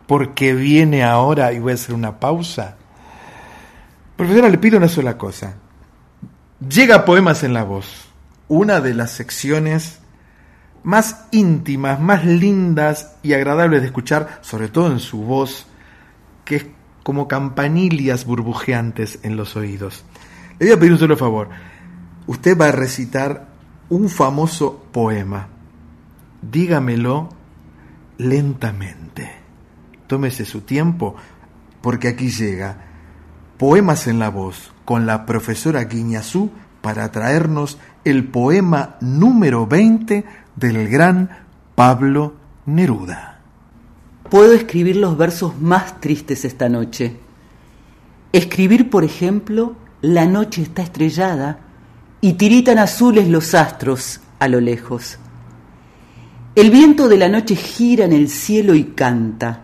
Porque 0.06 0.54
viene 0.54 1.02
ahora, 1.04 1.52
y 1.52 1.60
voy 1.60 1.72
a 1.72 1.74
hacer 1.76 1.94
una 1.94 2.18
pausa. 2.18 2.76
Profesora, 4.16 4.48
le 4.48 4.58
pido 4.58 4.78
una 4.78 4.88
sola 4.88 5.18
cosa. 5.18 5.56
Llega 6.68 7.04
Poemas 7.04 7.42
en 7.42 7.52
la 7.52 7.64
Voz, 7.64 8.06
una 8.46 8.80
de 8.80 8.94
las 8.94 9.10
secciones 9.10 9.98
más 10.84 11.26
íntimas, 11.32 11.98
más 11.98 12.24
lindas 12.24 13.16
y 13.24 13.32
agradables 13.32 13.80
de 13.80 13.88
escuchar, 13.88 14.38
sobre 14.42 14.68
todo 14.68 14.92
en 14.92 15.00
su 15.00 15.22
voz, 15.22 15.66
que 16.44 16.56
es 16.56 16.66
como 17.02 17.26
campanillas 17.26 18.24
burbujeantes 18.24 19.18
en 19.24 19.36
los 19.36 19.56
oídos. 19.56 20.04
Le 20.60 20.66
voy 20.66 20.74
a 20.74 20.78
pedir 20.78 20.92
un 20.92 20.98
solo 20.98 21.16
favor. 21.16 21.48
Usted 22.28 22.56
va 22.56 22.68
a 22.68 22.72
recitar 22.72 23.48
un 23.88 24.08
famoso 24.08 24.84
poema. 24.92 25.48
Dígamelo 26.40 27.30
lentamente. 28.18 29.32
Tómese 30.06 30.44
su 30.44 30.60
tiempo, 30.60 31.16
porque 31.82 32.08
aquí 32.08 32.30
llega 32.30 32.93
Poemas 33.66 34.08
en 34.08 34.18
la 34.18 34.28
voz 34.28 34.72
con 34.84 35.06
la 35.06 35.24
profesora 35.24 35.84
Guiñazú 35.84 36.50
para 36.82 37.10
traernos 37.10 37.78
el 38.04 38.28
poema 38.28 38.96
número 39.00 39.66
20 39.66 40.22
del 40.54 40.86
gran 40.86 41.30
Pablo 41.74 42.34
Neruda. 42.66 43.40
Puedo 44.28 44.52
escribir 44.52 44.96
los 44.96 45.16
versos 45.16 45.58
más 45.58 45.98
tristes 45.98 46.44
esta 46.44 46.68
noche. 46.68 47.16
Escribir, 48.34 48.90
por 48.90 49.02
ejemplo, 49.02 49.76
La 50.02 50.26
noche 50.26 50.60
está 50.60 50.82
estrellada 50.82 51.60
y 52.20 52.34
tiritan 52.34 52.76
azules 52.76 53.30
los 53.30 53.54
astros 53.54 54.20
a 54.40 54.48
lo 54.48 54.60
lejos. 54.60 55.18
El 56.54 56.70
viento 56.70 57.08
de 57.08 57.16
la 57.16 57.30
noche 57.30 57.56
gira 57.56 58.04
en 58.04 58.12
el 58.12 58.28
cielo 58.28 58.74
y 58.74 58.84
canta. 58.84 59.63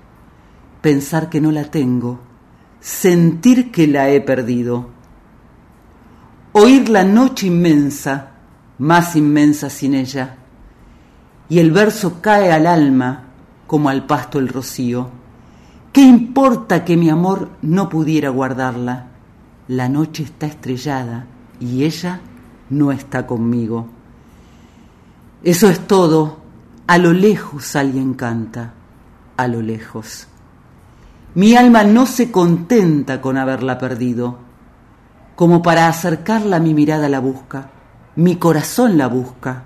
pensar 0.81 1.29
que 1.29 1.39
no 1.39 1.51
la 1.51 1.65
tengo, 1.65 2.19
sentir 2.79 3.71
que 3.71 3.87
la 3.87 4.09
he 4.09 4.19
perdido, 4.21 4.89
oír 6.53 6.89
la 6.89 7.03
noche 7.03 7.47
inmensa, 7.47 8.31
más 8.79 9.15
inmensa 9.15 9.69
sin 9.69 9.93
ella, 9.93 10.37
y 11.47 11.59
el 11.59 11.71
verso 11.71 12.21
cae 12.21 12.51
al 12.51 12.65
alma 12.65 13.25
como 13.67 13.89
al 13.89 14.05
pasto 14.05 14.39
el 14.39 14.47
rocío. 14.47 15.09
¿Qué 15.93 16.01
importa 16.01 16.85
que 16.85 16.97
mi 16.97 17.09
amor 17.09 17.49
no 17.61 17.89
pudiera 17.89 18.29
guardarla? 18.29 19.07
La 19.67 19.89
noche 19.89 20.23
está 20.23 20.47
estrellada 20.47 21.27
y 21.59 21.83
ella 21.83 22.21
no 22.69 22.91
está 22.91 23.27
conmigo. 23.27 23.87
Eso 25.43 25.69
es 25.69 25.85
todo. 25.87 26.39
A 26.87 26.97
lo 26.97 27.13
lejos 27.13 27.75
alguien 27.75 28.13
canta, 28.13 28.73
a 29.37 29.47
lo 29.47 29.61
lejos. 29.61 30.27
Mi 31.33 31.55
alma 31.55 31.83
no 31.83 32.05
se 32.05 32.29
contenta 32.29 33.21
con 33.21 33.37
haberla 33.37 33.77
perdido. 33.77 34.39
Como 35.35 35.61
para 35.61 35.87
acercarla 35.87 36.59
mi 36.59 36.73
mirada 36.73 37.07
la 37.07 37.19
busca, 37.19 37.71
mi 38.17 38.35
corazón 38.35 38.97
la 38.97 39.07
busca 39.07 39.63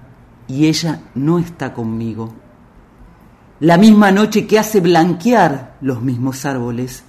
y 0.48 0.68
ella 0.68 1.02
no 1.16 1.40
está 1.40 1.74
conmigo. 1.74 2.34
La 3.62 3.78
misma 3.78 4.12
noche 4.12 4.46
que 4.46 4.60
hace 4.60 4.80
blanquear 4.80 5.78
los 5.82 6.02
mismos 6.02 6.46
árboles, 6.46 7.04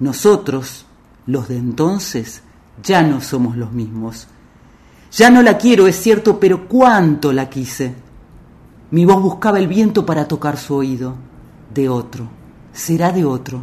nosotros, 0.00 0.86
los 1.26 1.48
de 1.48 1.58
entonces, 1.58 2.42
ya 2.82 3.02
no 3.02 3.20
somos 3.20 3.56
los 3.56 3.70
mismos. 3.70 4.26
Ya 5.12 5.30
no 5.30 5.42
la 5.42 5.56
quiero, 5.56 5.86
es 5.86 5.96
cierto, 5.96 6.40
pero 6.40 6.66
cuánto 6.68 7.32
la 7.32 7.48
quise. 7.48 7.94
Mi 8.90 9.04
voz 9.04 9.22
buscaba 9.22 9.58
el 9.58 9.68
viento 9.68 10.04
para 10.04 10.26
tocar 10.26 10.56
su 10.56 10.74
oído. 10.74 11.14
De 11.72 11.88
otro, 11.88 12.28
será 12.72 13.12
de 13.12 13.24
otro, 13.24 13.62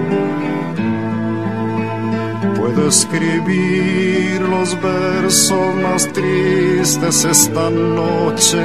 Puedo 2.73 2.87
escribir 2.87 4.41
los 4.43 4.81
versos 4.81 5.75
más 5.83 6.07
tristes 6.13 7.25
esta 7.25 7.69
noche, 7.69 8.59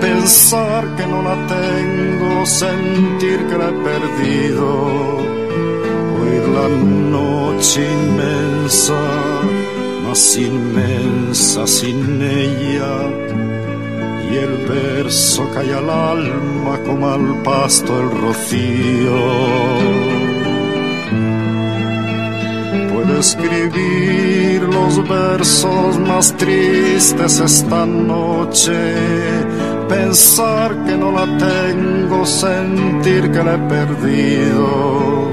pensar 0.00 0.86
que 0.96 1.06
no 1.06 1.22
la 1.22 1.36
tengo, 1.46 2.46
sentir 2.46 3.46
que 3.46 3.58
la 3.58 3.68
he 3.68 3.72
perdido, 3.72 5.16
oír 6.18 6.48
la 6.48 6.68
noche 6.68 7.86
inmensa, 7.92 8.98
más 10.06 10.36
inmensa 10.38 11.66
sin 11.66 12.22
ella, 12.22 13.02
y 14.30 14.34
el 14.34 14.56
verso 14.66 15.46
cae 15.52 15.74
al 15.74 15.90
alma 15.90 16.80
como 16.86 17.10
al 17.10 17.42
pasto 17.42 18.00
el 18.00 18.10
rocío. 18.22 20.13
Escribir 23.18 24.62
los 24.62 25.08
versos 25.08 25.98
más 25.98 26.36
tristes 26.36 27.40
esta 27.40 27.86
noche, 27.86 28.94
pensar 29.88 30.84
que 30.84 30.96
no 30.96 31.12
la 31.12 31.26
tengo, 31.38 32.24
sentir 32.26 33.30
que 33.30 33.42
la 33.42 33.54
he 33.54 33.58
perdido. 33.58 35.28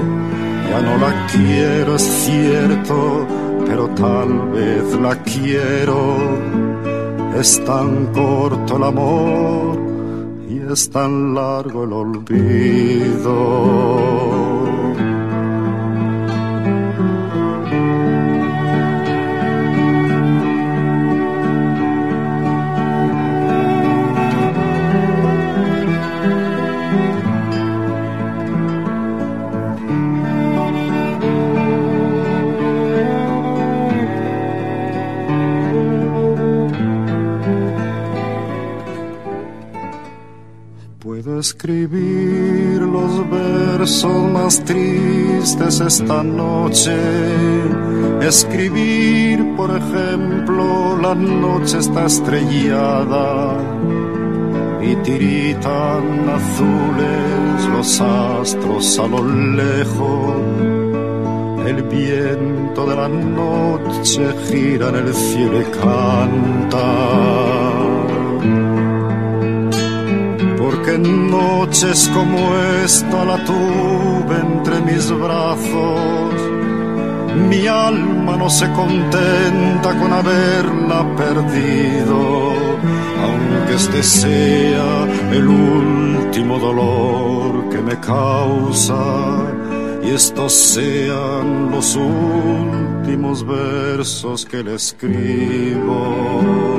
Ya 0.70 0.80
no 0.80 0.96
la 0.96 1.26
quiero, 1.26 1.96
es 1.96 2.02
cierto, 2.02 3.26
pero 3.66 3.88
tal 3.90 4.50
vez 4.52 4.84
la 5.00 5.14
quiero. 5.22 6.16
Es 7.38 7.62
tan 7.64 8.06
corto 8.06 8.76
el 8.76 8.84
amor 8.84 9.78
y 10.48 10.72
es 10.72 10.88
tan 10.90 11.34
largo 11.34 11.84
el 11.84 11.92
olvido. 11.92 13.51
Esta 45.86 46.22
noche. 46.22 46.96
Escribir, 48.20 49.56
por 49.56 49.70
ejemplo, 49.70 50.96
la 51.00 51.14
noche 51.14 51.78
está 51.78 52.06
estrellada 52.06 53.56
y 54.80 54.96
tiritan 54.96 56.28
azules 56.28 57.68
los 57.72 58.00
astros 58.00 58.98
a 58.98 59.06
lo 59.06 59.22
lejos. 59.24 60.36
El 61.66 61.82
viento 61.84 62.86
de 62.86 62.96
la 62.96 63.08
noche 63.08 64.34
gira 64.48 64.88
en 64.88 64.96
el 64.96 65.14
cielo 65.14 65.60
y 65.60 65.64
canta. 65.64 66.88
Porque 70.58 70.94
en 70.94 71.30
noches 71.30 72.10
como 72.12 72.56
esta 72.84 73.24
la 73.24 73.44
tuve 73.44 74.41
mis 74.84 75.10
brazos. 75.10 76.34
Mi 77.50 77.66
alma 77.66 78.36
no 78.36 78.48
se 78.50 78.70
contenta 78.72 79.98
con 79.98 80.12
haberla 80.12 81.16
perdido, 81.16 82.52
aunque 83.24 83.74
este 83.74 84.02
sea 84.02 85.06
el 85.32 85.48
último 85.48 86.58
dolor 86.58 87.68
que 87.70 87.78
me 87.78 87.98
causa. 88.00 89.02
y 90.04 90.10
estos 90.10 90.52
sean 90.52 91.70
los 91.70 91.96
últimos 91.96 93.46
versos 93.46 94.44
que 94.44 94.62
le 94.62 94.74
escribo. 94.74 96.71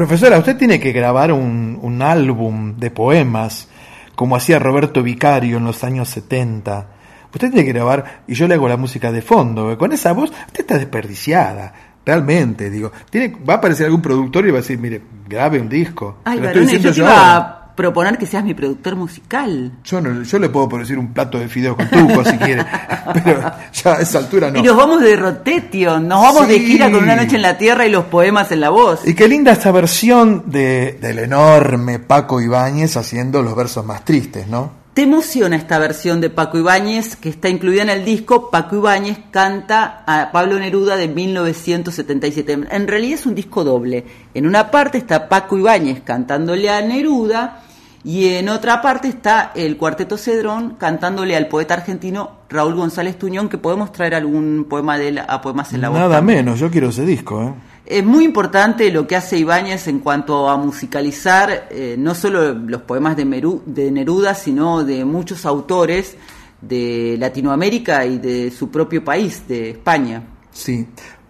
Profesora, 0.00 0.38
usted 0.38 0.56
tiene 0.56 0.80
que 0.80 0.92
grabar 0.92 1.30
un, 1.30 1.78
un 1.82 2.00
álbum 2.00 2.78
de 2.78 2.90
poemas, 2.90 3.68
como 4.14 4.34
hacía 4.34 4.58
Roberto 4.58 5.02
Vicario 5.02 5.58
en 5.58 5.64
los 5.66 5.84
años 5.84 6.08
70. 6.08 6.86
Usted 7.34 7.50
tiene 7.50 7.66
que 7.66 7.74
grabar, 7.74 8.22
y 8.26 8.32
yo 8.32 8.48
le 8.48 8.54
hago 8.54 8.66
la 8.66 8.78
música 8.78 9.12
de 9.12 9.20
fondo. 9.20 9.76
Con 9.76 9.92
esa 9.92 10.14
voz, 10.14 10.30
usted 10.30 10.60
está 10.60 10.78
desperdiciada. 10.78 11.74
Realmente, 12.06 12.70
digo. 12.70 12.90
Tiene, 13.10 13.36
va 13.46 13.52
a 13.52 13.56
aparecer 13.58 13.84
algún 13.84 14.00
productor 14.00 14.46
y 14.46 14.50
va 14.50 14.60
a 14.60 14.62
decir, 14.62 14.78
mire, 14.78 15.02
grabe 15.28 15.60
un 15.60 15.68
disco. 15.68 16.20
Ay, 16.24 16.40
yo 16.40 16.50
te 16.50 16.98
iba 16.98 17.36
a 17.36 17.59
proponer 17.80 18.18
que 18.18 18.26
seas 18.26 18.44
mi 18.44 18.52
productor 18.54 18.94
musical. 18.96 19.72
Yo, 19.84 20.00
no- 20.00 20.22
yo 20.22 20.38
le 20.38 20.48
puedo 20.50 20.68
producir 20.68 20.98
un 20.98 21.12
plato 21.14 21.38
de 21.38 21.48
fideos 21.48 21.76
con 21.76 21.88
tuco 21.88 22.22
si 22.24 22.36
quiere, 22.36 22.64
pero 23.24 23.50
ya 23.72 23.94
a 23.94 24.00
esa 24.00 24.18
altura 24.18 24.50
no. 24.50 24.58
Y 24.58 24.62
nos 24.62 24.76
vamos 24.76 25.00
de 25.00 25.16
rotetio, 25.16 25.98
nos 25.98 26.22
vamos 26.22 26.46
de 26.48 26.60
gira 26.60 26.90
con 26.90 27.02
una 27.02 27.16
noche 27.16 27.36
en 27.36 27.42
la 27.42 27.56
tierra 27.56 27.86
y 27.86 27.90
los 27.90 28.04
poemas 28.04 28.52
en 28.52 28.60
la 28.60 28.70
voz. 28.70 29.06
Y 29.06 29.14
qué 29.14 29.26
linda 29.28 29.52
esta 29.52 29.72
versión 29.72 30.44
de, 30.46 30.98
del 31.00 31.18
enorme 31.20 31.98
Paco 31.98 32.40
Ibáñez 32.40 32.96
haciendo 32.96 33.42
los 33.42 33.56
versos 33.56 33.84
más 33.86 34.04
tristes, 34.04 34.46
¿no? 34.46 34.78
¿Te 34.92 35.02
emociona 35.02 35.54
esta 35.54 35.78
versión 35.78 36.20
de 36.20 36.30
Paco 36.30 36.58
Ibáñez 36.58 37.14
que 37.14 37.28
está 37.28 37.48
incluida 37.48 37.82
en 37.82 37.90
el 37.90 38.04
disco? 38.04 38.50
Paco 38.50 38.74
Ibáñez 38.76 39.18
canta 39.30 40.02
a 40.04 40.32
Pablo 40.32 40.58
Neruda 40.58 40.96
de 40.96 41.06
1977. 41.06 42.58
En 42.70 42.88
realidad 42.88 43.18
es 43.20 43.24
un 43.26 43.36
disco 43.36 43.62
doble. 43.62 44.04
En 44.34 44.46
una 44.46 44.70
parte 44.70 44.98
está 44.98 45.28
Paco 45.28 45.56
Ibáñez 45.56 46.00
cantándole 46.04 46.68
a 46.70 46.80
Neruda 46.82 47.62
y 48.04 48.28
en 48.28 48.48
otra 48.48 48.80
parte 48.80 49.08
está 49.08 49.52
el 49.54 49.76
Cuarteto 49.76 50.16
Cedrón 50.16 50.76
cantándole 50.78 51.36
al 51.36 51.48
poeta 51.48 51.74
argentino 51.74 52.32
Raúl 52.48 52.74
González 52.74 53.18
Tuñón, 53.18 53.48
que 53.48 53.58
podemos 53.58 53.92
traer 53.92 54.14
algún 54.14 54.66
poema 54.68 54.96
de 54.98 55.08
él 55.08 55.18
a 55.18 55.40
Poemas 55.40 55.72
en 55.72 55.80
la 55.82 55.88
Voz. 55.90 55.98
Nada 55.98 56.16
también. 56.16 56.38
menos, 56.44 56.58
yo 56.58 56.70
quiero 56.70 56.88
ese 56.88 57.04
disco, 57.04 57.42
¿eh? 57.42 57.54
Es 57.86 58.04
muy 58.04 58.24
importante 58.24 58.88
lo 58.92 59.06
que 59.08 59.16
hace 59.16 59.36
Ibáñez 59.36 59.88
en 59.88 59.98
cuanto 59.98 60.48
a 60.48 60.56
musicalizar 60.56 61.66
eh, 61.70 61.96
no 61.98 62.14
solo 62.14 62.54
los 62.54 62.82
poemas 62.82 63.16
de, 63.16 63.26
Meru- 63.26 63.62
de 63.64 63.90
Neruda, 63.90 64.34
sino 64.34 64.84
de 64.84 65.04
muchos 65.04 65.44
autores 65.44 66.16
de 66.60 67.16
Latinoamérica 67.18 68.06
y 68.06 68.18
de 68.18 68.50
su 68.52 68.70
propio 68.70 69.02
país, 69.04 69.42
de 69.48 69.70
España. 69.70 70.22
Sí. 70.52 70.86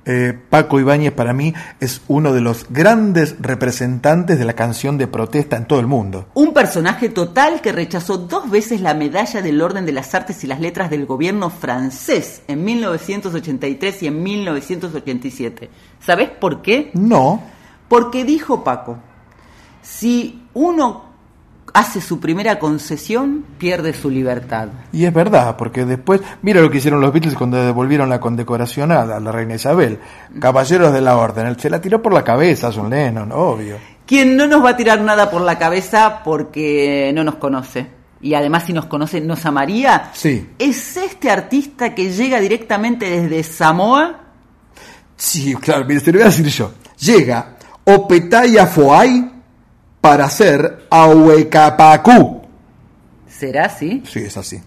Eh, 0.07 0.39
Paco 0.49 0.81
Ibáñez 0.81 1.13
para 1.13 1.33
mí 1.33 1.53
es 1.79 2.01
uno 2.09 2.33
de 2.33 2.41
los 2.41 2.67
grandes 2.71 3.37
representantes 3.41 4.39
de 4.39 4.45
la 4.45 4.55
canción 4.55 4.97
de 4.97 5.07
protesta 5.07 5.57
en 5.57 5.67
todo 5.67 5.81
el 5.81 5.87
mundo. 5.87 6.27
Un 6.35 6.55
personaje 6.55 7.09
total 7.11 7.61
que 7.61 7.73
rechazó 7.73 8.17
dos 8.19 8.51
veces 8.51 8.81
la 8.81 8.95
medalla 8.95 9.43
del 9.43 9.61
Orden 9.61 9.85
de 9.85 9.93
las 9.93 10.15
Artes 10.15 10.43
y 10.43 10.47
las 10.47 10.61
Letras 10.61 10.91
del 10.91 11.07
gobierno 11.07 11.51
francés 11.51 12.43
en 12.49 12.65
1983 12.65 14.03
y 14.03 14.07
en 14.07 14.23
1987. 14.23 15.71
¿Sabes 16.01 16.31
por 16.31 16.63
qué? 16.63 16.91
No. 16.95 17.43
Porque 17.89 18.25
dijo 18.25 18.65
Paco, 18.65 18.99
si 19.83 20.47
uno 20.55 21.10
hace 21.73 22.01
su 22.01 22.21
primera 22.21 22.59
concesión, 22.59 23.45
pierde 23.59 23.93
su 23.93 24.11
libertad. 24.11 24.69
Y 24.93 25.05
es 25.05 25.13
verdad, 25.13 25.57
porque 25.57 25.85
después, 25.85 26.21
mira 26.43 26.61
lo 26.61 26.71
que 26.71 26.79
hicieron 26.79 27.01
los 27.01 27.13
Beatles 27.13 27.35
cuando 27.35 27.63
devolvieron 27.63 28.09
la 28.09 28.21
condecoración 28.21 28.93
a 28.93 29.05
la, 29.05 29.33
reina 29.33 29.55
Isabel. 29.55 29.99
Caballeros 30.39 30.93
de 30.93 31.01
la 31.01 31.17
Orden, 31.17 31.59
se 31.59 31.71
la 31.71 31.81
tiró 31.81 32.03
por 32.03 32.13
la 32.13 32.25
cabeza 32.25 32.69
a 32.69 32.73
John 32.73 32.91
Lennon, 32.91 33.31
obvio. 33.33 33.77
Quien 34.07 34.37
no 34.37 34.47
nos 34.47 34.65
va 34.65 34.71
a 34.71 34.77
tirar 34.77 35.01
nada 35.01 35.31
por 35.31 35.43
la 35.43 35.59
cabeza 35.59 36.23
porque 36.25 37.13
no 37.15 37.23
nos 37.23 37.37
conoce. 37.37 37.87
Y 38.21 38.35
además 38.35 38.65
si 38.67 38.73
nos 38.73 38.87
conoce 38.87 39.21
nos 39.21 39.47
amaría. 39.47 40.11
Sí. 40.13 40.51
Es 40.59 40.97
este 40.97 41.31
artista 41.31 41.95
que 41.95 42.13
llega 42.13 42.41
directamente 42.41 43.09
desde 43.09 43.43
Samoa. 43.43 44.21
Sí, 45.17 45.55
claro, 45.55 45.85
mire, 45.85 46.01
te 46.01 46.13
lo 46.13 46.19
voy 46.19 46.27
a 46.27 46.31
decir 46.31 46.47
yo. 46.49 46.73
Llega 46.99 47.57
Opetaya 47.85 48.67
Foay 48.67 49.30
para 50.01 50.25
hacer 50.25 50.87
Ahuecapacú. 50.91 52.43
¿Será 53.29 53.67
así? 53.67 54.03
Sí, 54.07 54.21
es 54.21 54.37
así. 54.37 54.61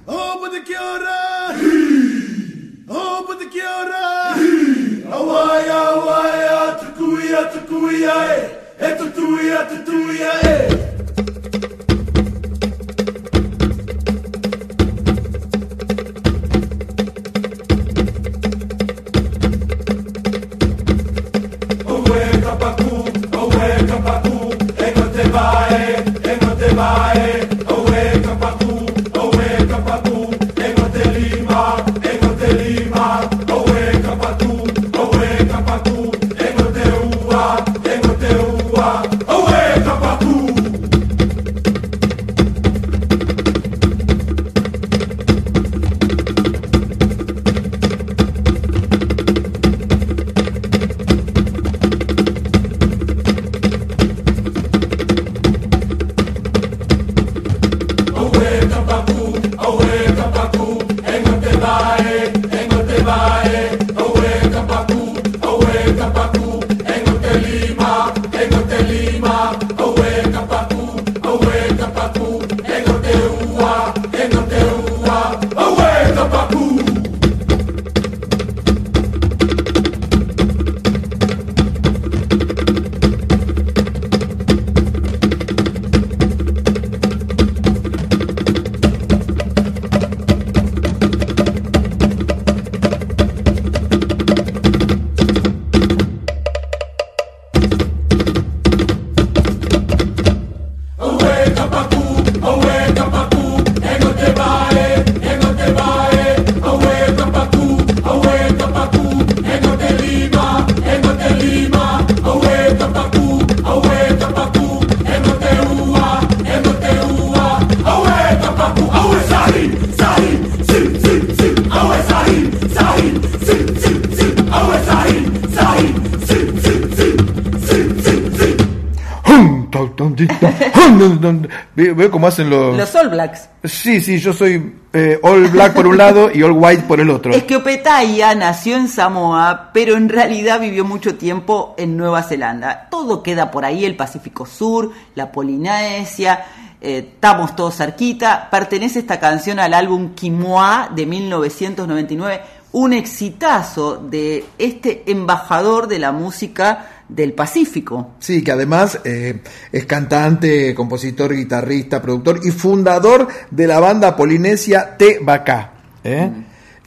Veo 131.95 132.11
cómo 132.11 132.27
hacen 132.27 132.49
los... 132.49 132.75
Los 132.75 132.93
All 132.95 133.09
Blacks. 133.09 133.49
Sí, 133.63 134.01
sí, 134.01 134.19
yo 134.19 134.33
soy 134.33 134.75
eh, 134.91 135.19
all 135.23 135.47
black 135.47 135.73
por 135.73 135.87
un 135.87 135.97
lado 135.97 136.29
y 136.31 136.43
all 136.43 136.51
white 136.51 136.83
por 136.83 136.99
el 136.99 137.09
otro. 137.09 137.33
Es 137.33 137.43
que 137.43 137.55
Opetaya 137.55 138.35
nació 138.35 138.75
en 138.75 138.87
Samoa, 138.87 139.71
pero 139.73 139.95
en 139.95 140.09
realidad 140.09 140.59
vivió 140.59 140.85
mucho 140.85 141.15
tiempo 141.15 141.73
en 141.77 141.97
Nueva 141.97 142.23
Zelanda. 142.23 142.87
Todo 142.91 143.23
queda 143.23 143.49
por 143.49 143.65
ahí, 143.65 143.85
el 143.85 143.95
Pacífico 143.95 144.45
Sur, 144.45 144.91
la 145.15 145.31
Polinesia, 145.31 146.45
eh, 146.79 147.13
estamos 147.13 147.55
todos 147.55 147.77
cerquita. 147.77 148.49
Pertenece 148.51 148.99
esta 148.99 149.19
canción 149.19 149.59
al 149.59 149.73
álbum 149.73 150.13
Kimoa 150.13 150.89
de 150.93 151.05
1999, 151.05 152.41
un 152.73 152.91
exitazo 152.91 153.97
de 153.97 154.45
este 154.57 155.09
embajador 155.09 155.87
de 155.87 155.99
la 155.99 156.11
música 156.11 156.92
del 157.09 157.33
Pacífico. 157.33 158.11
Sí, 158.19 158.43
que 158.43 158.51
además 158.51 158.99
eh, 159.03 159.41
es 159.71 159.85
cantante, 159.85 160.73
compositor, 160.73 161.35
guitarrista, 161.35 162.01
productor 162.01 162.39
y 162.43 162.51
fundador 162.51 163.27
de 163.51 163.67
la 163.67 163.79
banda 163.79 164.15
polinesia 164.15 164.97
Te 164.97 165.19
Bacá, 165.19 165.73
¿eh? 166.03 166.31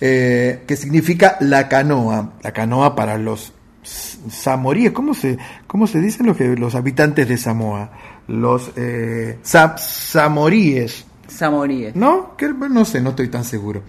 Eh, 0.01 0.63
que 0.67 0.77
significa 0.77 1.37
la 1.41 1.69
canoa, 1.69 2.35
la 2.43 2.53
canoa 2.53 2.95
para 2.95 3.17
los 3.17 3.53
samoríes, 3.83 4.93
¿cómo 4.93 5.15
se, 5.15 5.39
cómo 5.67 5.87
se 5.87 6.01
dicen 6.01 6.27
los, 6.27 6.37
que, 6.37 6.45
los 6.57 6.75
habitantes 6.75 7.29
de 7.29 7.37
Samoa? 7.39 7.91
Los 8.29 8.73
eh, 8.77 9.39
sa- 9.43 9.79
samoríes. 9.79 11.05
Samoríes. 11.29 11.95
¿No? 11.97 12.37
Que, 12.37 12.49
no 12.49 12.85
sé, 12.85 13.01
no 13.01 13.11
estoy 13.11 13.29
tan 13.29 13.45
seguro. 13.45 13.83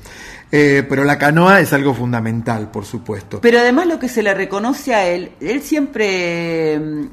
Eh, 0.52 0.86
pero 0.88 1.04
la 1.04 1.18
canoa 1.18 1.60
es 1.60 1.74
algo 1.74 1.94
fundamental, 1.94 2.72
por 2.72 2.86
supuesto. 2.86 3.42
Pero 3.42 3.60
además 3.60 3.88
lo 3.88 4.00
que 4.00 4.08
se 4.08 4.24
le 4.24 4.34
reconoce 4.34 4.94
a 4.94 5.06
él, 5.06 5.32
él 5.42 5.62
siempre 5.62 6.80
mm, 6.80 7.08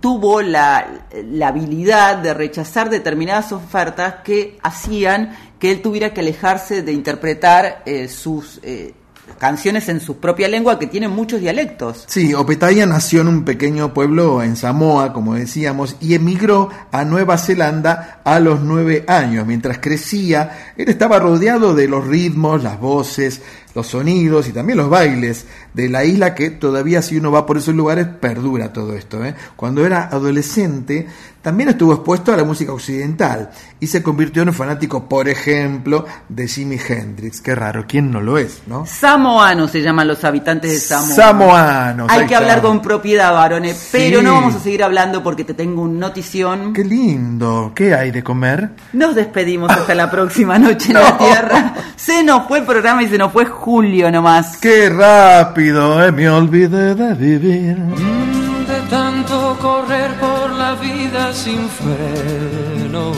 tuvo 0.00 0.42
la, 0.42 1.06
habilidad 1.44 2.18
de 2.18 2.34
rechazar 2.34 2.90
determinadas 2.90 3.52
ofertas 3.52 4.16
que 4.24 4.58
hacían 4.62 5.36
que 5.58 5.70
él 5.70 5.82
tuviera 5.82 6.12
que 6.12 6.20
alejarse 6.20 6.82
de 6.82 6.92
interpretar 6.92 7.82
eh, 7.86 8.08
sus 8.08 8.60
eh, 8.62 8.94
canciones 9.38 9.88
en 9.88 10.00
su 10.00 10.18
propia 10.18 10.48
lengua 10.48 10.78
que 10.78 10.86
tienen 10.86 11.10
muchos 11.10 11.40
dialectos. 11.40 12.04
Sí, 12.06 12.34
Opetaya 12.34 12.86
nació 12.86 13.20
en 13.22 13.28
un 13.28 13.44
pequeño 13.44 13.94
pueblo 13.94 14.42
en 14.42 14.56
Samoa, 14.56 15.12
como 15.12 15.34
decíamos, 15.34 15.96
y 16.00 16.14
emigró 16.14 16.70
a 16.92 17.04
Nueva 17.04 17.38
Zelanda 17.38 18.20
a 18.24 18.40
los 18.40 18.60
nueve 18.60 19.04
años. 19.06 19.46
Mientras 19.46 19.78
crecía, 19.78 20.72
él 20.76 20.88
estaba 20.88 21.18
rodeado 21.18 21.74
de 21.74 21.88
los 21.88 22.06
ritmos, 22.06 22.62
las 22.62 22.80
voces, 22.80 23.42
los 23.74 23.86
sonidos 23.86 24.48
y 24.48 24.52
también 24.52 24.78
los 24.78 24.90
bailes 24.90 25.46
de 25.74 25.88
la 25.88 26.04
isla 26.04 26.34
que 26.34 26.50
todavía 26.50 27.02
si 27.02 27.16
uno 27.16 27.30
va 27.30 27.46
por 27.46 27.58
esos 27.58 27.74
lugares 27.74 28.06
perdura 28.06 28.72
todo 28.72 28.94
esto. 28.94 29.24
¿eh? 29.24 29.34
Cuando 29.56 29.84
era 29.84 30.04
adolescente 30.04 31.06
también 31.42 31.70
estuvo 31.70 31.94
expuesto 31.94 32.34
a 32.34 32.36
la 32.36 32.44
música 32.44 32.72
occidental 32.72 33.50
y 33.78 33.86
se 33.86 34.02
convirtió 34.02 34.42
en 34.42 34.48
un 34.48 34.54
fanático, 34.54 35.08
por 35.08 35.26
ejemplo, 35.26 36.04
de 36.28 36.46
Jimi 36.46 36.76
Hendrix. 36.76 37.40
Qué 37.40 37.54
raro, 37.54 37.86
¿quién 37.88 38.10
no 38.10 38.20
lo 38.20 38.36
es? 38.36 38.62
¿no? 38.66 38.84
Samoanos 38.84 39.70
se 39.70 39.80
llaman 39.80 40.06
los 40.06 40.22
habitantes 40.22 40.70
de 40.70 40.78
Samoa. 40.78 41.14
Samoanos. 41.14 42.10
Hay 42.10 42.18
que 42.20 42.24
está. 42.26 42.38
hablar 42.38 42.60
con 42.60 42.82
propiedad, 42.82 43.32
varones, 43.32 43.88
pero 43.90 44.20
no 44.20 44.34
vamos 44.34 44.56
a 44.56 44.60
seguir 44.60 44.84
hablando 44.84 45.22
porque 45.22 45.44
te 45.44 45.54
tengo 45.54 45.82
un 45.82 45.98
notición. 45.98 46.74
Qué 46.74 46.84
lindo. 46.84 47.72
¿Qué 47.74 47.94
hay 47.94 48.10
de 48.10 48.22
comer? 48.22 48.70
Nos 48.92 49.14
despedimos 49.14 49.70
hasta 49.70 49.94
la 49.94 50.10
próxima 50.10 50.58
noche 50.58 50.88
en 50.88 50.94
la 51.00 51.16
Tierra. 51.16 51.74
Se 51.96 52.22
nos 52.22 52.46
fue 52.48 52.58
el 52.58 52.66
programa 52.66 53.02
y 53.02 53.08
se 53.08 53.16
nos 53.16 53.32
fue 53.32 53.44
Julio 53.60 54.10
nomás. 54.10 54.56
Qué 54.56 54.88
rápido, 54.88 56.02
eh, 56.02 56.10
me 56.10 56.30
olvidé 56.30 56.94
de 56.94 57.12
vivir. 57.12 57.76
De 57.76 58.80
tanto 58.88 59.58
correr 59.60 60.12
por 60.14 60.50
la 60.52 60.74
vida 60.76 61.34
sin 61.34 61.68
freno. 61.68 63.12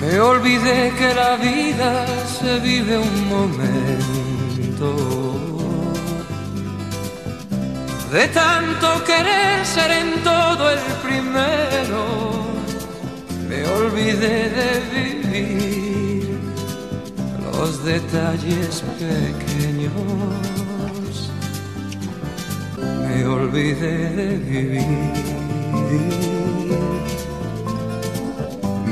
Me 0.00 0.18
olvidé 0.18 0.92
que 0.98 1.14
la 1.14 1.36
vida 1.36 2.06
se 2.40 2.58
vive 2.58 2.98
un 2.98 3.28
momento. 3.28 4.88
De 8.10 8.26
tanto 8.28 9.04
querer 9.04 9.64
ser 9.64 9.92
en 9.92 10.24
todo 10.24 10.70
el 10.70 10.80
primero. 11.06 12.00
Me 13.48 13.64
olvidé 13.78 14.50
de 14.58 14.70
vivir 14.92 15.89
los 17.60 17.84
detalles 17.84 18.82
pequeños. 18.98 19.92
Me 23.06 23.26
olvidé 23.26 23.96
de 24.18 24.28
vivir. 24.50 25.12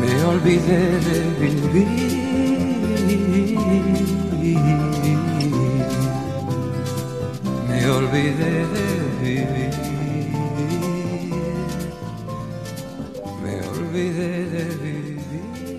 Me 0.00 0.12
olvidé 0.32 0.82
de 1.08 1.18
vivir. 1.40 1.88
Me 7.68 7.80
olvidé 7.98 8.52
de 8.74 8.86
vivir. 9.22 9.74
Me 13.42 13.54
olvidé 13.76 14.30
de 14.54 14.64
vivir. 14.82 14.97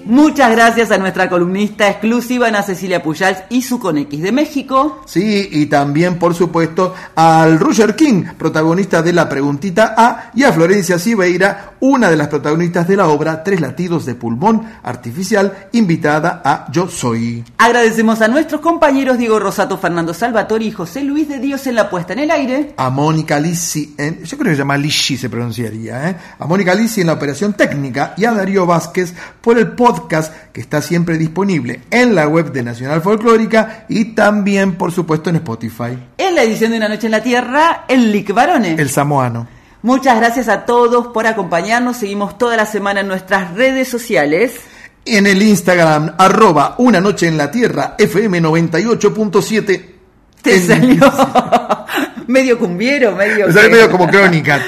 Muchas 0.09 0.49
gracias 0.51 0.89
a 0.89 0.97
nuestra 0.97 1.29
columnista 1.29 1.87
exclusiva 1.87 2.47
Ana 2.47 2.63
Cecilia 2.63 3.03
Pujals 3.03 3.43
y 3.49 3.61
su 3.61 3.77
con 3.79 3.95
X 3.99 4.23
de 4.23 4.31
México. 4.31 5.03
Sí, 5.05 5.47
y 5.51 5.67
también, 5.67 6.17
por 6.17 6.33
supuesto, 6.33 6.95
al 7.13 7.59
Roger 7.59 7.95
King, 7.95 8.23
protagonista 8.35 9.03
de 9.03 9.13
La 9.13 9.29
Preguntita 9.29 9.93
A, 9.95 10.31
y 10.33 10.43
a 10.45 10.51
Florencia 10.51 10.97
Siveira, 10.97 11.73
una 11.81 12.09
de 12.09 12.17
las 12.17 12.27
protagonistas 12.27 12.87
de 12.87 12.97
la 12.97 13.07
obra 13.07 13.43
Tres 13.43 13.61
latidos 13.61 14.07
de 14.07 14.15
pulmón 14.15 14.63
artificial, 14.81 15.67
invitada 15.73 16.41
a 16.43 16.65
Yo 16.71 16.89
Soy. 16.89 17.43
Agradecemos 17.59 18.19
a 18.21 18.27
nuestros 18.27 18.61
compañeros 18.61 19.19
Diego 19.19 19.37
Rosato, 19.39 19.77
Fernando 19.77 20.15
Salvatori 20.15 20.67
y 20.67 20.71
José 20.71 21.03
Luis 21.03 21.29
de 21.29 21.37
Dios 21.37 21.67
en 21.67 21.75
la 21.75 21.87
puesta 21.87 22.13
en 22.13 22.19
el 22.19 22.31
aire. 22.31 22.73
A 22.77 22.89
Mónica 22.89 23.39
Lissi, 23.39 23.93
en- 23.95 24.23
yo 24.23 24.37
creo 24.39 24.49
que 24.49 24.55
se 24.55 24.61
llama 24.63 24.75
Lissi 24.75 25.17
se 25.17 25.29
pronunciaría, 25.29 26.09
¿eh? 26.09 26.15
a 26.39 26.47
Mónica 26.47 26.73
Lissi 26.73 27.01
en 27.01 27.07
la 27.07 27.13
operación 27.13 27.53
técnica 27.53 28.15
y 28.17 28.25
a 28.25 28.31
Darío 28.31 28.65
Vázquez 28.65 29.13
por 29.39 29.57
el 29.59 29.67
podcast 29.73 29.98
que 30.07 30.61
está 30.61 30.81
siempre 30.81 31.17
disponible 31.17 31.81
en 31.91 32.15
la 32.15 32.27
web 32.27 32.51
de 32.51 32.63
Nacional 32.63 33.01
Folclórica 33.01 33.85
y 33.89 34.05
también, 34.15 34.75
por 34.75 34.91
supuesto, 34.91 35.29
en 35.29 35.37
Spotify. 35.37 35.97
En 36.17 36.35
la 36.35 36.43
edición 36.43 36.71
de 36.71 36.77
Una 36.77 36.89
Noche 36.89 37.07
en 37.07 37.11
la 37.11 37.23
Tierra, 37.23 37.85
el 37.87 38.11
Lic 38.11 38.33
Barone. 38.33 38.75
El 38.77 38.89
samoano. 38.89 39.47
Muchas 39.81 40.17
gracias 40.17 40.47
a 40.49 40.65
todos 40.65 41.07
por 41.07 41.25
acompañarnos. 41.27 41.97
Seguimos 41.97 42.37
toda 42.37 42.57
la 42.57 42.65
semana 42.65 42.99
en 43.01 43.07
nuestras 43.07 43.53
redes 43.53 43.87
sociales. 43.87 44.53
En 45.05 45.25
el 45.25 45.41
Instagram, 45.41 46.15
arroba 46.17 46.75
una 46.79 46.99
noche 46.99 47.27
en 47.27 47.37
la 47.37 47.49
tierra, 47.49 47.95
FM 47.97 48.41
98.7. 48.41 49.85
Te 50.41 50.55
En- 50.55 50.67
salió 50.67 51.11
medio 52.27 52.59
cumbiero, 52.59 53.15
medio... 53.15 53.47
Me 53.47 53.53
que- 53.53 53.69
medio 53.69 53.89
como 53.91 54.07
crónica. 54.07 54.61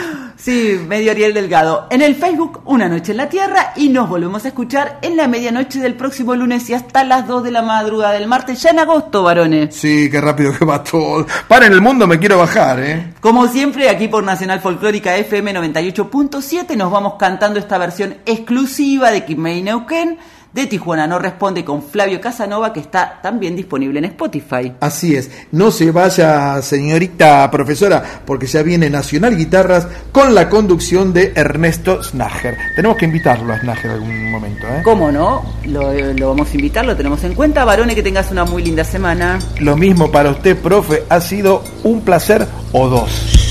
Sí, 0.44 0.80
medio 0.88 1.12
Ariel 1.12 1.36
Delgado. 1.36 1.86
En 1.92 2.02
el 2.02 2.16
Facebook, 2.16 2.62
Una 2.66 2.90
Noche 2.90 3.12
en 3.12 3.18
la 3.18 3.30
Tierra. 3.30 3.74
Y 3.76 3.90
nos 3.90 4.10
volvemos 4.10 4.44
a 4.44 4.48
escuchar 4.48 4.98
en 5.04 5.16
la 5.16 5.28
medianoche 5.28 5.80
del 5.80 5.94
próximo 5.94 6.34
lunes 6.34 6.68
y 6.68 6.74
hasta 6.74 7.04
las 7.04 7.28
2 7.28 7.44
de 7.44 7.52
la 7.52 7.62
madrugada 7.62 8.14
del 8.14 8.28
martes, 8.28 8.60
ya 8.60 8.72
en 8.72 8.80
agosto, 8.80 9.22
varones. 9.22 9.76
Sí, 9.76 10.10
qué 10.10 10.20
rápido 10.20 10.52
que 10.58 10.66
va 10.66 10.84
todo. 10.84 11.28
Para 11.48 11.68
en 11.68 11.74
el 11.74 11.82
mundo, 11.82 12.08
me 12.08 12.18
quiero 12.18 12.40
bajar, 12.40 12.80
¿eh? 12.80 13.14
Como 13.22 13.48
siempre, 13.50 13.88
aquí 13.88 14.08
por 14.08 14.24
Nacional 14.24 14.62
Folclórica 14.62 15.16
FM 15.16 15.54
98.7 15.54 16.76
nos 16.76 16.92
vamos 16.92 17.14
cantando 17.20 17.60
esta 17.60 17.78
versión 17.78 18.18
exclusiva 18.26 19.12
de 19.12 19.24
Kimei 19.24 19.62
Neuquén 19.62 20.18
de 20.54 20.68
Tijuana 20.68 21.08
No 21.08 21.20
Responde 21.20 21.64
con 21.64 21.84
Flavio 21.84 22.20
Casanova 22.20 22.74
que 22.74 22.80
está 22.80 23.20
también 23.22 23.56
disponible 23.56 24.00
en 24.00 24.06
Spotify. 24.06 24.74
Así 24.80 25.16
es. 25.16 25.30
No 25.52 25.72
se 25.72 25.92
vaya, 25.92 26.62
señorita 26.62 27.50
profesora, 27.50 28.04
porque 28.26 28.48
ya 28.48 28.64
viene 28.64 28.90
Nacional 28.90 29.38
Guitarras 29.38 29.88
con 30.12 30.36
la 30.36 30.50
conducción 30.50 31.14
de 31.14 31.34
Ernesto 31.36 32.04
Snager. 32.04 32.58
Tenemos 32.76 32.98
que 32.98 33.06
invitarlo 33.06 33.54
a 33.54 33.60
Snager 33.60 33.92
algún 33.92 34.32
momento, 34.32 34.68
¿eh? 34.68 34.82
¿Cómo 34.84 35.12
no? 35.12 35.44
Lo, 35.66 35.94
lo 35.94 36.30
vamos 36.30 36.52
a 36.52 36.56
invitar, 36.56 36.86
lo 36.86 36.96
tenemos 36.96 37.24
en 37.24 37.34
cuenta. 37.34 37.66
Varones, 37.66 37.96
que 37.96 38.04
tengas 38.04 38.32
una 38.32 38.46
muy 38.46 38.64
linda 38.64 38.84
semana. 38.84 39.40
Lo 39.60 39.78
mismo 39.78 40.12
para 40.12 40.32
usted, 40.32 40.58
profe. 40.58 41.04
Ha 41.10 41.22
sido 41.22 41.64
un 41.84 42.02
placer 42.02 42.48
o 42.74 42.88
dos. 42.88 43.51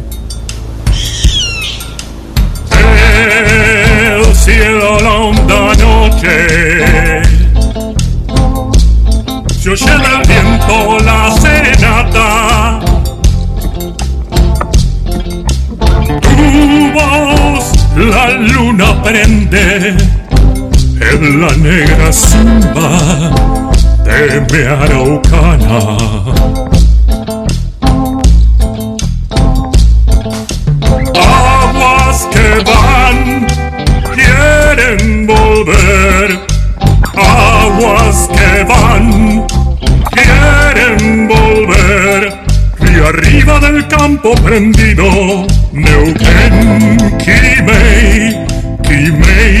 El 3.21 4.35
cielo 4.35 4.99
la 4.99 5.13
honda 5.13 5.73
noche 5.75 7.21
Se 9.59 9.69
oye 9.69 9.85
del 9.85 10.27
viento 10.27 10.97
la 11.05 11.31
serenata 11.39 12.79
voz 16.93 17.71
la 17.95 18.31
luna 18.31 19.01
prende 19.03 19.95
en 21.11 21.41
la 21.41 21.51
negra 21.57 22.11
zumba 22.11 23.31
de 24.05 24.41
mi 24.51 24.63
araucana. 24.65 25.97
Quieren 34.75 35.27
volver. 35.27 36.39
Aguas 37.15 38.29
que 38.33 38.63
van, 38.63 39.45
quieren 40.11 41.27
volver. 41.27 42.33
Y 42.79 42.99
arriba 42.99 43.59
del 43.59 43.87
campo 43.87 44.33
prendido, 44.43 45.45
Neuquén, 45.71 46.97
Quimei, 47.17 48.45
Quimei, 48.83 49.60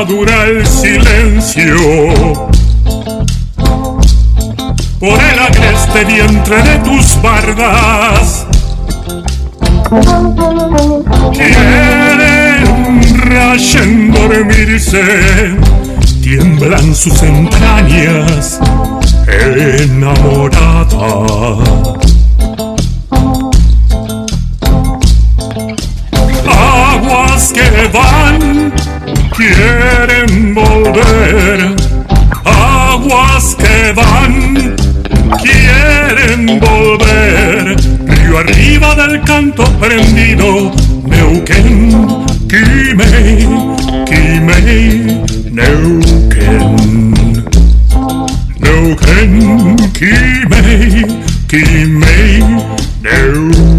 Ya 0.00 0.06
madura 0.06 0.44
el 0.46 0.66
silencio 0.66 1.76
por 4.98 5.18
el 5.20 5.38
agreste 5.38 6.04
vientre 6.06 6.62
de 6.62 6.78
tus 6.78 7.20
bardas. 7.20 8.46
Quieren 11.34 13.12
rayen 13.26 14.10
dormirse, 14.10 15.58
tiemblan 16.22 16.94
sus 16.94 17.22
entrañas 17.22 18.58
enamorada. 19.26 20.86
Aguas 26.48 27.52
que 27.52 27.90
van, 27.92 28.72
quieren 30.06 30.54
volver. 30.54 31.76
Aguas 32.44 33.56
que 33.56 33.92
van, 33.92 34.76
quieren 35.42 36.60
volver. 36.60 37.76
Río 38.06 38.38
arriba 38.38 38.94
del 38.94 39.20
canto 39.22 39.64
prendido, 39.78 40.72
Neuquén, 41.04 42.24
Quimei, 42.48 43.48
Quimei, 44.06 45.22
Neuquén. 45.50 47.12
Neuquén, 48.58 49.76
Quimei, 49.92 51.06
Quimei, 51.46 52.42
Neuquén. 53.02 53.69